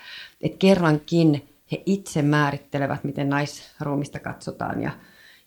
että 0.41 0.59
kerrankin 0.59 1.49
he 1.73 1.83
itse 1.87 2.23
määrittelevät, 2.23 3.05
miten 3.05 3.29
naisruumista 3.29 4.19
katsotaan 4.19 4.83
ja, 4.83 4.91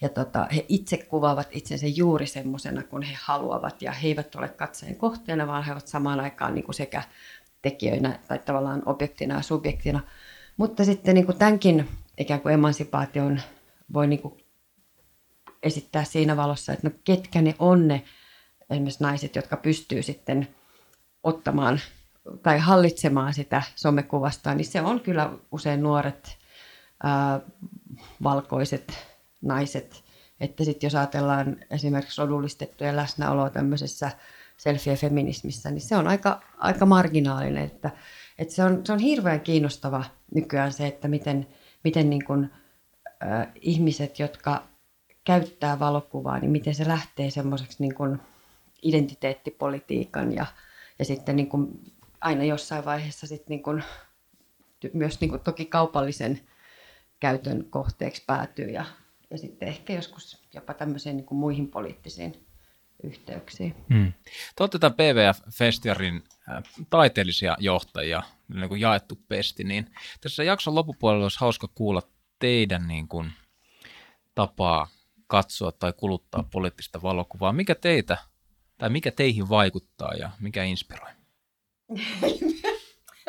ja 0.01 0.09
tota, 0.09 0.47
he 0.55 0.65
itse 0.69 0.97
kuvaavat 0.97 1.47
itsensä 1.51 1.87
juuri 1.87 2.27
semmoisena 2.27 2.83
kuin 2.83 3.03
he 3.03 3.17
haluavat 3.21 3.81
ja 3.81 3.91
he 3.91 4.07
eivät 4.07 4.35
ole 4.35 4.49
katseen 4.49 4.95
kohteena, 4.95 5.47
vaan 5.47 5.63
he 5.63 5.71
ovat 5.71 5.87
samaan 5.87 6.19
aikaan 6.19 6.55
niin 6.55 6.65
kuin 6.65 6.75
sekä 6.75 7.03
tekijöinä 7.61 8.19
tai 8.27 8.39
tavallaan 8.39 8.83
objektina 8.85 9.35
ja 9.35 9.41
subjektina. 9.41 9.99
Mutta 10.57 10.85
sitten 10.85 11.15
niin 11.15 11.25
kuin 11.25 11.37
tämänkin 11.37 11.89
ikään 12.17 12.41
kuin 12.41 12.53
emansipaation 12.53 13.41
voi 13.93 14.07
niin 14.07 14.21
kuin 14.21 14.45
esittää 15.63 16.03
siinä 16.03 16.37
valossa, 16.37 16.73
että 16.73 16.89
no 16.89 16.95
ketkä 17.03 17.41
ne 17.41 17.55
on 17.59 17.87
ne 17.87 18.03
esimerkiksi 18.69 19.03
naiset, 19.03 19.35
jotka 19.35 19.57
pystyy 19.57 20.03
sitten 20.03 20.47
ottamaan 21.23 21.79
tai 22.43 22.59
hallitsemaan 22.59 23.33
sitä 23.33 23.61
somekuvasta, 23.75 24.55
niin 24.55 24.65
se 24.65 24.81
on 24.81 24.99
kyllä 24.99 25.31
usein 25.51 25.83
nuoret 25.83 26.37
ää, 27.03 27.39
valkoiset 28.23 29.08
naiset. 29.41 30.03
Että 30.39 30.63
sitten 30.63 30.87
jos 30.87 30.95
ajatellaan 30.95 31.57
esimerkiksi 31.69 32.21
rodullistettujen 32.21 32.95
läsnäoloa 32.95 33.49
tämmöisessä 33.49 34.11
selfie-feminismissä, 34.57 35.71
niin 35.71 35.81
se 35.81 35.95
on 35.95 36.07
aika, 36.07 36.41
aika 36.57 36.85
marginaalinen. 36.85 37.63
Että, 37.63 37.91
että 38.39 38.53
se, 38.53 38.63
on, 38.63 38.85
se 38.85 38.93
on 38.93 38.99
hirveän 38.99 39.41
kiinnostava 39.41 40.03
nykyään 40.35 40.73
se, 40.73 40.87
että 40.87 41.07
miten, 41.07 41.47
miten 41.83 42.09
niin 42.09 42.25
kuin, 42.25 42.49
ää, 43.19 43.51
ihmiset, 43.61 44.19
jotka 44.19 44.63
käyttää 45.23 45.79
valokuvaa, 45.79 46.39
niin 46.39 46.51
miten 46.51 46.75
se 46.75 46.87
lähtee 46.87 47.29
semmoiseksi 47.29 47.77
niin 47.79 47.95
kuin 47.95 48.19
identiteettipolitiikan 48.81 50.35
ja, 50.35 50.45
ja 50.99 51.05
sitten 51.05 51.35
niin 51.35 51.49
kuin 51.49 51.93
aina 52.21 52.43
jossain 52.43 52.85
vaiheessa 52.85 53.27
sitten 53.27 53.49
niin 53.49 53.63
kuin, 53.63 53.83
myös 54.93 55.21
niin 55.21 55.29
kuin 55.29 55.41
toki 55.41 55.65
kaupallisen 55.65 56.39
käytön 57.19 57.65
kohteeksi 57.69 58.23
päätyy 58.27 58.69
ja, 58.69 58.85
ja 59.31 59.37
sitten 59.37 59.67
ehkä 59.67 59.93
joskus 59.93 60.43
jopa 60.53 60.73
tämmöisiin 60.73 61.17
niin 61.17 61.25
kuin 61.25 61.39
muihin 61.39 61.67
poliittisiin 61.67 62.45
yhteyksiin. 63.03 63.75
Hmm. 63.93 64.13
Te 64.55 64.63
olette 64.63 64.79
tämän 64.79 64.95
PVF-festivalin 64.95 66.23
äh, 66.49 66.63
taiteellisia 66.89 67.57
johtajia, 67.59 68.23
niin 68.53 68.69
kuin 68.69 68.81
jaettu 68.81 69.19
pesti, 69.27 69.63
niin 69.63 69.91
tässä 70.21 70.43
jakson 70.43 70.75
loppupuolella 70.75 71.25
olisi 71.25 71.39
hauska 71.39 71.67
kuulla 71.75 72.01
teidän 72.39 72.87
niin 72.87 73.07
kuin, 73.07 73.31
tapaa 74.35 74.87
katsoa 75.27 75.71
tai 75.71 75.93
kuluttaa 75.97 76.43
poliittista 76.51 77.01
valokuvaa. 77.01 77.53
Mikä 77.53 77.75
teitä 77.75 78.17
tai 78.77 78.89
mikä 78.89 79.11
teihin 79.11 79.49
vaikuttaa 79.49 80.13
ja 80.13 80.29
mikä 80.39 80.63
inspiroi? 80.63 81.09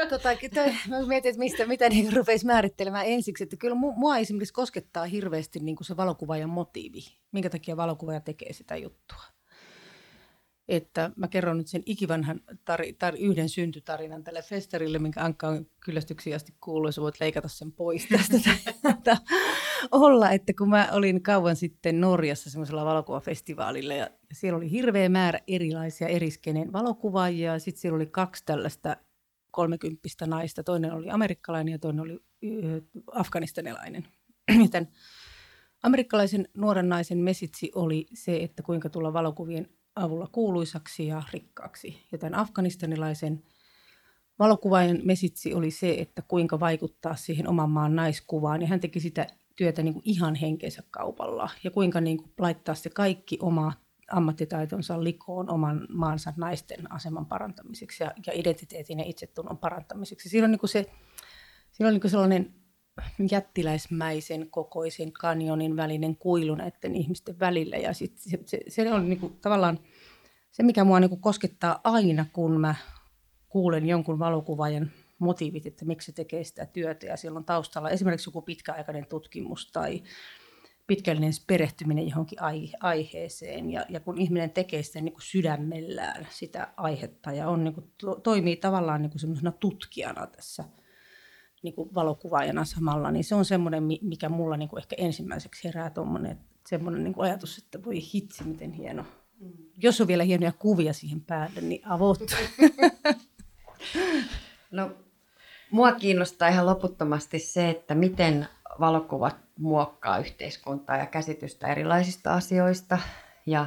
tota, 0.07 0.28
toi, 0.55 0.74
mä 0.88 1.07
mietin, 1.07 1.28
että 1.28 1.38
mistä, 1.38 1.66
mitä 1.66 1.88
niin 1.88 2.12
rupesi 2.12 2.46
määrittelemään 2.46 3.07
ensiksi. 3.07 3.44
Että 3.44 3.57
kyllä 3.57 3.74
mua 3.74 4.18
esimerkiksi 4.18 4.55
koskettaa 4.55 5.05
hirveästi 5.05 5.61
niin 5.61 5.76
kuin 5.76 5.86
se 5.86 5.96
valokuvaajan 5.96 6.51
motiivi. 6.51 7.01
Minkä 7.32 7.51
takia 7.51 7.76
valokuvaaja 7.76 8.20
tekee 8.20 8.53
sitä 8.53 8.76
juttua 8.76 9.22
että 10.70 11.11
mä 11.16 11.28
kerron 11.28 11.59
nyt 11.59 11.68
sen 11.68 11.82
ikivanhan 11.86 12.40
tari, 12.64 12.92
tar, 12.92 13.14
yhden 13.18 13.48
syntytarinan 13.48 14.24
tälle 14.24 14.42
festarille, 14.42 14.98
minkä 14.98 15.24
Ankka 15.24 15.48
on 15.48 15.66
kyllästyksiä 15.84 16.36
asti 16.36 16.55
kuullut, 16.61 16.94
sä 16.94 17.01
voit 17.01 17.20
leikata 17.20 17.48
sen 17.48 17.72
pois 17.72 18.09
tästä. 18.09 18.51
olla, 19.92 20.30
että 20.30 20.53
kun 20.59 20.68
mä 20.68 20.88
olin 20.92 21.22
kauan 21.22 21.57
sitten 21.57 22.01
Norjassa 22.01 22.51
semmoisella 22.51 22.84
valokuvafestivaalilla 22.84 23.94
ja 23.94 24.11
siellä 24.32 24.57
oli 24.57 24.70
hirveä 24.70 25.09
määrä 25.09 25.40
erilaisia 25.48 26.09
eriskeneen 26.09 26.72
valokuvaajia 26.72 27.53
ja 27.53 27.59
sitten 27.59 27.80
siellä 27.80 27.96
oli 27.96 28.07
kaksi 28.07 28.42
tällaista 28.46 28.96
kolmekymppistä 29.51 30.26
naista. 30.26 30.62
Toinen 30.62 30.92
oli 30.92 31.11
amerikkalainen 31.11 31.72
ja 31.72 31.78
toinen 31.78 32.01
oli 32.01 32.20
afganistanilainen. 33.12 34.07
Tämän 34.70 34.88
amerikkalaisen 35.82 36.48
nuoren 36.55 36.88
naisen 36.88 37.18
mesitsi 37.18 37.70
oli 37.74 38.07
se, 38.14 38.36
että 38.36 38.62
kuinka 38.62 38.88
tulla 38.88 39.12
valokuvien 39.12 39.68
avulla 39.96 40.28
kuuluisaksi 40.32 41.07
ja 41.07 41.22
rikkaaksi. 41.32 42.07
Ja 42.12 42.18
tämän 42.18 42.34
afganistanilaisen 42.34 43.42
valokuvaajan 44.38 44.98
mesitsi 45.05 45.55
oli 45.55 45.70
se, 45.70 45.94
että 45.98 46.22
kuinka 46.22 46.61
vaikuttaa 46.61 47.16
siihen 47.16 47.48
oman 47.48 47.70
maan 47.70 47.96
naiskuvaan. 47.96 48.62
Ja 48.62 48.68
hän 48.68 48.80
teki 48.80 49.01
sitä 49.01 49.26
työtä 49.57 49.82
niin 49.82 49.94
kuin 49.94 50.03
ihan 50.07 50.34
henkensä 50.34 50.82
kaupalla. 50.90 51.51
Ja 51.64 51.70
kuinka 51.70 52.01
niin 52.01 52.16
kuin 52.16 52.32
laittaa 52.38 52.74
se 52.74 52.90
kaikki 52.90 53.38
oma 53.40 53.72
ammattitaitonsa 54.11 55.04
likoon 55.04 55.50
oman 55.50 55.86
maansa 55.88 56.32
naisten 56.36 56.92
aseman 56.92 57.26
parantamiseksi 57.26 58.04
ja, 58.04 58.12
ja 58.26 58.32
identiteetin 58.36 58.98
ja 58.98 59.04
itsetunnon 59.08 59.58
parantamiseksi. 59.58 60.28
Siinä 60.28 60.44
on, 60.44 60.50
niin 60.50 60.61
kuin 60.61 60.70
se, 60.70 60.90
siinä 61.72 61.88
on 61.88 61.94
niin 61.94 62.00
kuin 62.00 62.11
sellainen 62.11 62.54
jättiläismäisen 63.30 64.50
kokoisen 64.50 65.12
kanjonin 65.12 65.76
välinen 65.76 66.16
kuilu 66.16 66.54
näiden 66.54 66.94
ihmisten 66.94 67.38
välillä. 67.38 67.76
Ja 67.76 67.92
sit 67.94 68.18
se, 68.18 68.38
se, 68.46 68.61
se 68.68 68.92
on 68.92 69.08
niin 69.08 69.20
kuin, 69.20 69.38
tavallaan 69.40 69.78
se, 70.50 70.62
mikä 70.62 70.84
mua 70.84 71.00
niin 71.00 71.11
kuin 71.11 71.20
koskettaa 71.20 71.80
aina, 71.84 72.26
kun 72.32 72.61
mä 72.61 72.74
kuulen 73.48 73.86
jonkun 73.86 74.18
valokuvaajan 74.18 74.90
motiivit, 75.18 75.66
että 75.66 75.84
miksi 75.84 76.06
se 76.06 76.12
tekee 76.12 76.44
sitä 76.44 76.66
työtä. 76.66 77.06
Ja 77.06 77.16
siellä 77.16 77.38
on 77.38 77.44
taustalla 77.44 77.90
esimerkiksi 77.90 78.28
joku 78.28 78.42
pitkäaikainen 78.42 79.06
tutkimus 79.06 79.72
tai 79.72 80.02
pitkällinen 80.91 81.32
perehtyminen 81.47 82.09
johonkin 82.09 82.38
aiheeseen. 82.80 83.70
Ja, 83.70 83.86
ja 83.88 84.01
kun 84.01 84.18
ihminen 84.18 84.51
tekee 84.51 84.82
sitä 84.82 85.01
niin 85.01 85.12
kuin 85.12 85.22
sydämellään, 85.22 86.26
sitä 86.30 86.68
aihetta, 86.76 87.32
ja 87.32 87.49
on, 87.49 87.64
niin 87.64 87.74
kuin, 87.74 87.93
to, 87.99 88.14
toimii 88.14 88.57
tavallaan 88.57 89.03
niin 89.03 89.11
kuin 89.11 89.53
tutkijana 89.61 90.26
tässä– 90.26 90.64
niin 91.62 91.74
kuin 91.74 91.95
valokuvaajana 91.95 92.64
samalla, 92.64 93.11
niin 93.11 93.24
se 93.24 93.34
on 93.34 93.45
semmoinen, 93.45 93.84
mikä 94.03 94.28
mulla 94.28 94.57
niin 94.57 94.68
kuin 94.68 94.80
ehkä 94.80 94.97
ensimmäiseksi 94.99 95.64
herää 95.64 95.91
tuommoinen 95.91 96.38
semmoinen 96.66 97.05
niin 97.05 97.14
kuin 97.14 97.24
ajatus, 97.24 97.59
että 97.59 97.84
voi 97.84 98.01
hitsi, 98.14 98.45
miten 98.45 98.72
hieno. 98.72 99.03
Mm. 99.41 99.53
Jos 99.82 100.01
on 100.01 100.07
vielä 100.07 100.24
hienoja 100.24 100.53
kuvia 100.53 100.93
siihen 100.93 101.20
päälle, 101.20 101.61
niin 101.61 101.86
avot. 101.86 102.18
no, 104.70 104.91
mua 105.70 105.93
kiinnostaa 105.93 106.49
ihan 106.49 106.66
loputtomasti 106.66 107.38
se, 107.38 107.70
että 107.70 107.95
miten 107.95 108.47
valokuvat 108.81 109.37
muokkaa 109.59 110.18
yhteiskuntaa 110.18 110.97
ja 110.97 111.07
käsitystä 111.07 111.66
erilaisista 111.66 112.35
asioista. 112.35 112.99
Ja, 113.47 113.66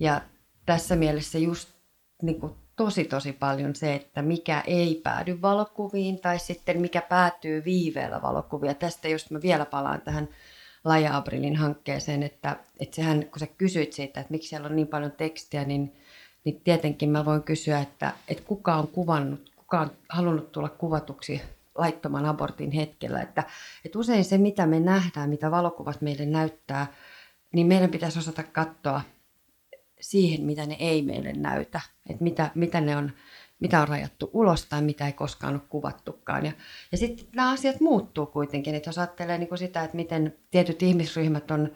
ja 0.00 0.20
tässä 0.66 0.96
mielessä 0.96 1.38
just 1.38 1.68
niin 2.22 2.40
kuin 2.40 2.54
tosi 2.76 3.04
tosi 3.04 3.32
paljon 3.32 3.74
se, 3.74 3.94
että 3.94 4.22
mikä 4.22 4.62
ei 4.66 5.00
päädy 5.04 5.42
valokuviin 5.42 6.20
tai 6.20 6.38
sitten 6.38 6.80
mikä 6.80 7.00
päätyy 7.00 7.64
viiveellä 7.64 8.22
valokuvia. 8.22 8.74
Tästä 8.74 9.08
just 9.08 9.30
mä 9.30 9.42
vielä 9.42 9.64
palaan 9.64 10.00
tähän 10.00 10.28
Laja 10.84 11.16
Abrilin 11.16 11.56
hankkeeseen, 11.56 12.22
että, 12.22 12.56
että 12.80 12.96
sehän, 12.96 13.26
kun 13.26 13.40
sä 13.40 13.46
kysyit 13.46 13.92
siitä, 13.92 14.20
että 14.20 14.30
miksi 14.30 14.48
siellä 14.48 14.68
on 14.68 14.76
niin 14.76 14.88
paljon 14.88 15.12
tekstiä, 15.12 15.64
niin, 15.64 15.96
niin 16.44 16.60
tietenkin 16.60 17.10
mä 17.10 17.24
voin 17.24 17.42
kysyä, 17.42 17.80
että, 17.80 18.12
että 18.28 18.44
kuka 18.46 18.74
on 18.74 18.88
kuvannut, 18.88 19.52
kuka 19.56 19.80
on 19.80 19.90
halunnut 20.08 20.52
tulla 20.52 20.68
kuvatuksi 20.68 21.42
laittoman 21.78 22.26
abortin 22.26 22.72
hetkellä. 22.72 23.22
Että, 23.22 23.44
että 23.84 23.98
usein 23.98 24.24
se, 24.24 24.38
mitä 24.38 24.66
me 24.66 24.80
nähdään, 24.80 25.30
mitä 25.30 25.50
valokuvat 25.50 26.00
meille 26.00 26.26
näyttää, 26.26 26.86
niin 27.52 27.66
meidän 27.66 27.90
pitäisi 27.90 28.18
osata 28.18 28.42
katsoa 28.42 29.00
siihen, 30.00 30.46
mitä 30.46 30.66
ne 30.66 30.76
ei 30.78 31.02
meille 31.02 31.32
näytä, 31.32 31.80
että 32.10 32.24
mitä, 32.24 32.50
mitä 32.54 32.80
ne 32.80 32.96
on, 32.96 33.12
mitä 33.60 33.80
on 33.80 33.88
rajattu 33.88 34.30
ulos 34.32 34.66
tai 34.66 34.82
mitä 34.82 35.06
ei 35.06 35.12
koskaan 35.12 35.54
ole 35.54 35.62
kuvattukaan. 35.68 36.46
Ja, 36.46 36.52
ja 36.92 36.98
sitten 36.98 37.26
nämä 37.34 37.50
asiat 37.50 37.80
muuttuu 37.80 38.26
kuitenkin, 38.26 38.74
että 38.74 38.88
jos 38.88 38.98
ajattelee 38.98 39.38
niin 39.38 39.48
kuin 39.48 39.58
sitä, 39.58 39.84
että 39.84 39.96
miten 39.96 40.38
tietyt 40.50 40.82
ihmisryhmät 40.82 41.50
on 41.50 41.72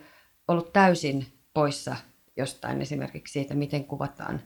ollut 0.49 0.73
täysin 0.73 1.27
poissa 1.55 1.97
jostain 2.37 2.83
esimerkiksi 2.83 3.33
siitä, 3.33 3.55
miten 3.55 3.85
kuvataan 3.85 4.41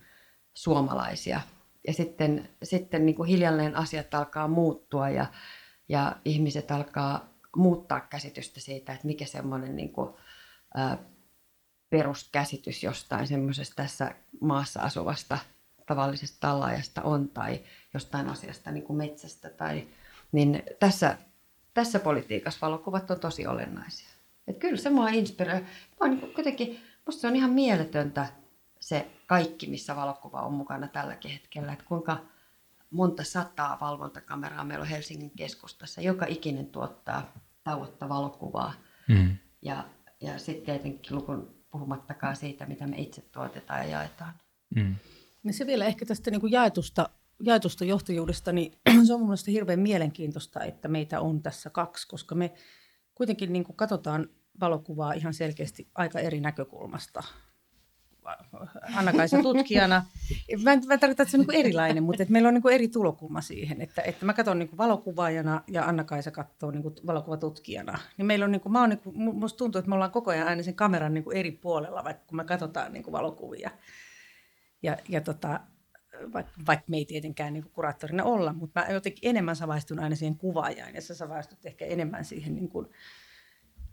suomalaisia. 0.55 1.41
Ja 1.87 1.93
sitten, 1.93 2.49
sitten 2.63 3.07
niin 3.07 3.17
kuin 3.17 3.29
hiljalleen 3.29 3.77
asiat 3.77 4.15
alkaa 4.15 4.49
muuttua 4.49 5.09
ja, 5.09 5.27
ja 5.89 6.17
ihmiset 6.25 6.71
alkaa 6.71 7.29
muuttaa 7.57 8.01
käsitystä 8.01 8.61
siitä, 8.61 8.93
että 8.93 9.07
mikä 9.07 9.25
semmoinen 9.27 9.77
niin 9.77 9.93
kuin, 9.93 10.15
ää, 10.75 10.99
peruskäsitys 11.91 12.83
jostain 12.83 13.27
semmoisesta 13.27 13.75
tässä 13.77 14.15
maassa 14.41 14.81
asuvasta 14.81 15.39
tavallisesta 15.87 16.37
tallaajasta 16.41 17.03
on 17.03 17.29
tai 17.29 17.61
jostain 17.95 18.29
asiasta 18.29 18.71
niin 18.71 18.85
kuin 18.85 18.97
metsästä. 18.97 19.51
Tai, 19.51 19.89
niin 20.33 20.63
tässä, 20.81 21.19
tässä 21.75 21.99
politiikassa 21.99 22.67
valokuvat 22.67 23.11
on 23.11 23.21
tosi 23.21 23.47
olennaisia. 23.47 24.09
Et 24.47 24.59
kyllä 24.59 24.77
se 24.77 24.91
mua 24.91 25.09
inspiroi. 25.09 25.65
Mua 26.01 26.09
niin 26.09 26.35
kuitenkin, 26.35 26.81
musta 27.07 27.21
se 27.21 27.27
on 27.27 27.37
ihan 27.37 27.51
mieletöntä 27.51 28.27
se 28.87 29.07
kaikki, 29.27 29.67
missä 29.67 29.97
valokuva 29.97 30.43
on 30.43 30.53
mukana 30.53 30.89
tälläkin 30.89 31.31
hetkellä. 31.31 31.73
Että 31.73 31.85
kuinka 31.85 32.19
monta 32.91 33.25
sataa 33.25 33.79
valvontakameraa 33.81 34.65
meillä 34.65 34.83
on 34.83 34.89
Helsingin 34.89 35.31
keskustassa. 35.31 36.01
Joka 36.01 36.27
ikinen 36.29 36.67
tuottaa 36.67 37.33
tauotta 37.65 38.09
valokuvaa. 38.09 38.73
Mm. 39.09 39.37
Ja, 39.63 39.85
ja 40.21 40.39
sitten 40.39 40.65
tietenkin 40.65 41.17
lukun 41.17 41.65
puhumattakaan 41.71 42.37
siitä, 42.37 42.67
mitä 42.67 42.87
me 42.87 42.99
itse 42.99 43.23
tuotetaan 43.23 43.81
ja 43.81 43.87
jaetaan. 43.87 44.35
Mm. 44.75 44.97
Niin 45.43 45.55
se 45.55 45.67
vielä 45.67 45.85
ehkä 45.85 46.07
tästä 46.07 46.31
niin 46.31 46.41
kuin 46.41 46.53
jaetusta, 46.53 47.09
jaetusta 47.43 47.85
johtajuudesta, 47.85 48.53
niin 48.53 48.79
se 49.07 49.15
on 49.15 49.21
mielestäni 49.21 49.55
hirveän 49.55 49.81
mielenkiintoista, 49.81 50.65
että 50.65 50.89
meitä 50.89 51.21
on 51.21 51.43
tässä 51.43 51.71
kaksi, 51.71 52.09
koska 52.09 52.35
me 52.35 52.53
kuitenkin 53.15 53.53
niin 53.53 53.65
kuin 53.65 53.77
katsotaan 53.77 54.29
valokuvaa 54.61 55.13
ihan 55.13 55.35
selkeästi 55.35 55.89
aika 55.95 56.19
eri 56.19 56.41
näkökulmasta. 56.41 57.23
Anna-Kaisa 58.97 59.43
tutkijana. 59.43 60.05
Mä 60.65 60.77
mä 60.87 60.99
tarkoita, 60.99 61.23
että 61.23 61.25
se 61.25 61.37
on 61.37 61.45
niin 61.49 61.61
erilainen, 61.61 62.03
mutta 62.03 62.23
että 62.23 62.33
meillä 62.33 62.49
on 62.49 62.55
niin 62.55 62.73
eri 62.73 62.89
tulokulma 62.89 63.41
siihen. 63.41 63.81
Että, 63.81 64.03
että 64.03 64.27
mä 64.27 64.33
katson 64.33 64.59
niin 64.59 64.79
valokuvaajana 64.79 65.63
ja 65.69 65.85
Anna-Kaisa 65.85 66.31
katsoo 66.31 66.71
niin 66.71 66.83
valokuvatutkijana. 67.07 67.99
Niin 68.17 68.27
meillä 68.27 68.45
on, 68.45 68.53
niin 68.53 68.61
kuin, 68.61 68.73
mä 68.73 68.83
on, 68.83 68.89
niin 68.89 68.99
kuin, 68.99 69.37
musta 69.37 69.59
tuntuu, 69.59 69.79
että 69.79 69.89
me 69.89 69.95
ollaan 69.95 70.11
koko 70.11 70.31
ajan 70.31 70.49
aina 70.49 70.63
sen 70.63 70.75
kameran 70.75 71.15
niin 71.15 71.25
eri 71.35 71.53
puolella, 71.53 72.05
vaikka 72.05 72.25
kun 72.27 72.37
me 72.37 72.45
katsotaan 72.45 72.93
niin 72.93 73.13
valokuvia. 73.13 73.71
Ja, 74.83 74.97
ja 75.09 75.21
tota, 75.21 75.61
vaikka, 76.33 76.53
vaikka 76.67 76.85
me 76.89 76.97
ei 76.97 77.05
tietenkään 77.05 77.53
niin 77.53 77.71
kuraattorina 77.73 78.25
olla, 78.25 78.53
mutta 78.53 78.81
mä 78.81 78.87
jotenkin 78.93 79.31
enemmän 79.31 79.57
savaistun 79.57 80.01
aina 80.01 80.17
siihen 80.17 80.39
kuvaajaan 80.39 80.95
ja 80.95 81.01
sä 81.01 81.15
savaistut 81.15 81.67
ehkä 81.67 81.85
enemmän 81.85 82.25
siihen 82.25 82.55
niin 82.55 82.69
kuin, 82.69 82.89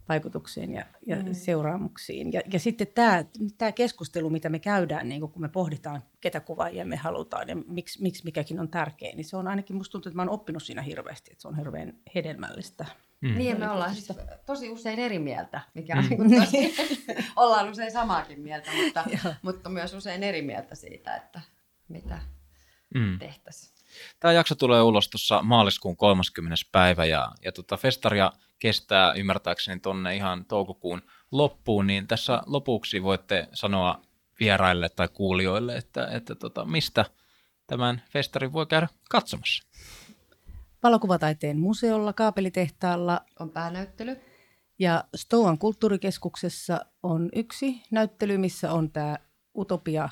vaikutuksiin 0.09 0.73
ja, 0.73 0.85
ja 1.05 1.15
mm. 1.15 1.33
seuraamuksiin. 1.33 2.33
Ja, 2.33 2.41
ja 2.53 2.59
sitten 2.59 2.87
tämä, 2.87 3.25
tämä 3.57 3.71
keskustelu, 3.71 4.29
mitä 4.29 4.49
me 4.49 4.59
käydään, 4.59 5.09
niin 5.09 5.21
kun 5.21 5.41
me 5.41 5.49
pohditaan, 5.49 6.03
ketä 6.21 6.39
kuvaajia 6.39 6.85
me 6.85 6.95
halutaan 6.95 7.49
ja 7.49 7.55
miksi, 7.55 8.01
miksi 8.01 8.23
mikäkin 8.23 8.59
on 8.59 8.69
tärkeä, 8.69 9.15
niin 9.15 9.25
se 9.25 9.37
on 9.37 9.47
ainakin, 9.47 9.75
musta 9.75 9.91
tuntuu, 9.91 10.09
että 10.09 10.15
mä 10.15 10.21
oon 10.21 10.29
oppinut 10.29 10.63
siinä 10.63 10.81
hirveästi, 10.81 11.31
että 11.31 11.41
se 11.41 11.47
on 11.47 11.57
hirveän 11.57 11.93
hedelmällistä. 12.15 12.85
Mm. 13.21 13.37
Niin, 13.37 13.59
me 13.59 13.69
ollaan 13.69 13.95
siis 13.95 14.13
tosi 14.45 14.69
usein 14.69 14.99
eri 14.99 15.19
mieltä, 15.19 15.61
mikä 15.73 15.97
on 15.97 16.05
mm. 16.05 16.39
tosi, 16.39 16.75
ollaan 17.35 17.69
usein 17.69 17.91
samaakin 17.91 18.41
mieltä, 18.41 18.71
mutta, 18.83 19.05
mutta 19.41 19.69
myös 19.69 19.93
usein 19.93 20.23
eri 20.23 20.41
mieltä 20.41 20.75
siitä, 20.75 21.15
että 21.15 21.41
mitä 21.87 22.19
mm. 22.95 23.19
tehtäisiin. 23.19 23.72
Tämä 24.19 24.31
jakso 24.31 24.55
tulee 24.55 24.81
ulos 24.81 25.09
tuossa 25.09 25.41
maaliskuun 25.41 25.97
30. 25.97 26.55
päivä 26.71 27.05
ja, 27.05 27.31
ja 27.45 27.51
tota 27.51 27.77
festaria 27.77 28.31
kestää 28.59 29.13
ymmärtääkseni 29.13 29.79
tuonne 29.79 30.15
ihan 30.15 30.45
toukokuun 30.45 31.01
loppuun, 31.31 31.87
niin 31.87 32.07
tässä 32.07 32.41
lopuksi 32.45 33.03
voitte 33.03 33.47
sanoa 33.53 34.01
vieraille 34.39 34.89
tai 34.89 35.07
kuulijoille, 35.07 35.75
että, 35.75 36.07
että 36.07 36.35
tota, 36.35 36.65
mistä 36.65 37.05
tämän 37.67 38.01
festarin 38.09 38.53
voi 38.53 38.65
käydä 38.65 38.87
katsomassa. 39.09 39.63
Valokuvataiteen 40.83 41.59
museolla, 41.59 42.13
kaapelitehtaalla 42.13 43.21
on 43.39 43.49
päänäyttely. 43.49 44.17
Ja 44.79 45.03
Stoan 45.15 45.57
kulttuurikeskuksessa 45.57 46.85
on 47.03 47.29
yksi 47.35 47.81
näyttely, 47.91 48.37
missä 48.37 48.71
on 48.71 48.91
tämä 48.91 49.17
Utopia 49.57 50.09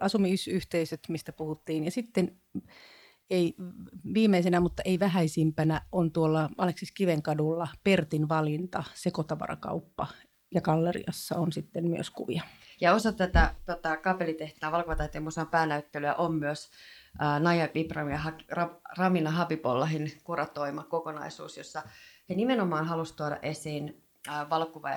asumisyhteisöt, 0.00 1.00
mistä 1.08 1.32
puhuttiin. 1.32 1.84
Ja 1.84 1.90
sitten 1.90 2.36
ei 3.32 3.54
viimeisenä, 4.14 4.60
mutta 4.60 4.82
ei 4.84 5.00
vähäisimpänä 5.00 5.80
on 5.92 6.12
tuolla 6.12 6.50
Aleksis 6.58 6.92
Kivenkadulla 6.92 7.68
Pertin 7.84 8.28
valinta, 8.28 8.84
sekotavarakauppа 8.94 10.06
ja 10.54 10.60
galleriassa 10.60 11.38
on 11.38 11.52
sitten 11.52 11.88
myös 11.88 12.10
kuvia. 12.10 12.42
Ja 12.80 12.94
osa 12.94 13.12
tätä 13.12 13.54
tota, 13.66 13.96
kapelitehtaan 13.96 14.72
valkovataiteen 14.72 15.24
museon 15.24 15.46
päänäyttelyä 15.46 16.14
on 16.14 16.34
myös 16.34 16.70
ää, 17.18 17.40
Naja 17.40 17.68
Ibram 17.74 18.08
ja 18.08 18.18
ha- 18.18 18.38
Ra- 18.52 18.80
Ramina 18.98 19.30
Habibollahin 19.30 20.12
kuratoima 20.24 20.82
kokonaisuus, 20.82 21.56
jossa 21.56 21.82
he 22.28 22.34
nimenomaan 22.34 22.86
halusivat 22.86 23.16
tuoda 23.16 23.38
esiin 23.42 24.02
ää, 24.28 24.46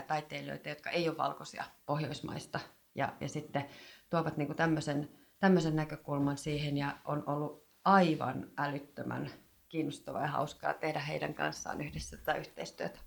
taiteilijoita, 0.08 0.70
jotka 0.70 0.90
ei 0.90 1.10
ole 1.10 1.18
valkoisia 1.18 1.64
Pohjoismaista. 1.86 2.60
Ja, 2.96 3.14
ja 3.22 3.30
sitten 3.30 3.66
tuovat 4.10 4.38
niin 4.38 4.56
tämmöisen, 4.56 5.10
tämmöisen 5.40 5.76
näkökulman 5.76 6.38
siihen 6.38 6.78
ja 6.78 6.98
on 7.06 7.24
ollut 7.28 7.65
aivan 7.86 8.48
älyttömän 8.58 9.32
kiinnostavaa 9.70 10.22
ja 10.22 10.28
hauskaa 10.28 10.74
tehdä 10.74 11.00
heidän 11.00 11.34
kanssaan 11.34 11.82
yhdessä 11.82 12.18
tätä 12.18 12.34
yhteistyötä. 12.34 13.00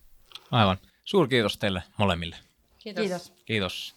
Aivan. 0.50 0.76
Suuri 1.04 1.28
kiitos 1.28 1.58
teille 1.58 1.82
molemmille. 1.96 2.36
Kiitos. 2.78 3.02
Kiitos. 3.02 3.32
Kiitos. 3.44 3.94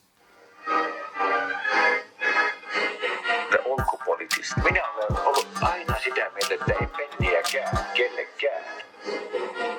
Ulkopoliittista. 3.66 4.62
Minä 4.64 4.90
olen 4.92 5.28
ollut 5.28 5.48
aina 5.62 5.96
sitä 6.04 6.30
mieltä, 6.30 6.54
että 6.54 6.74
ei 6.82 6.88
penniäkään 6.88 7.78
kellekään. 7.94 8.64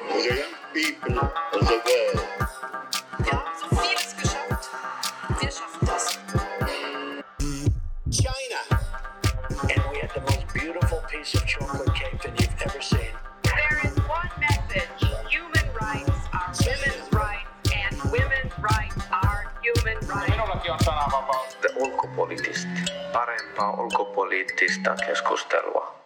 The 0.09 0.28
young 0.28 0.55
people 0.72 1.28
of 1.28 1.68
the 1.68 1.74
world. 1.74 2.22
Parempaa 23.13 23.73
ulkopoliittista 23.81 24.95
keskustelua. 25.07 26.01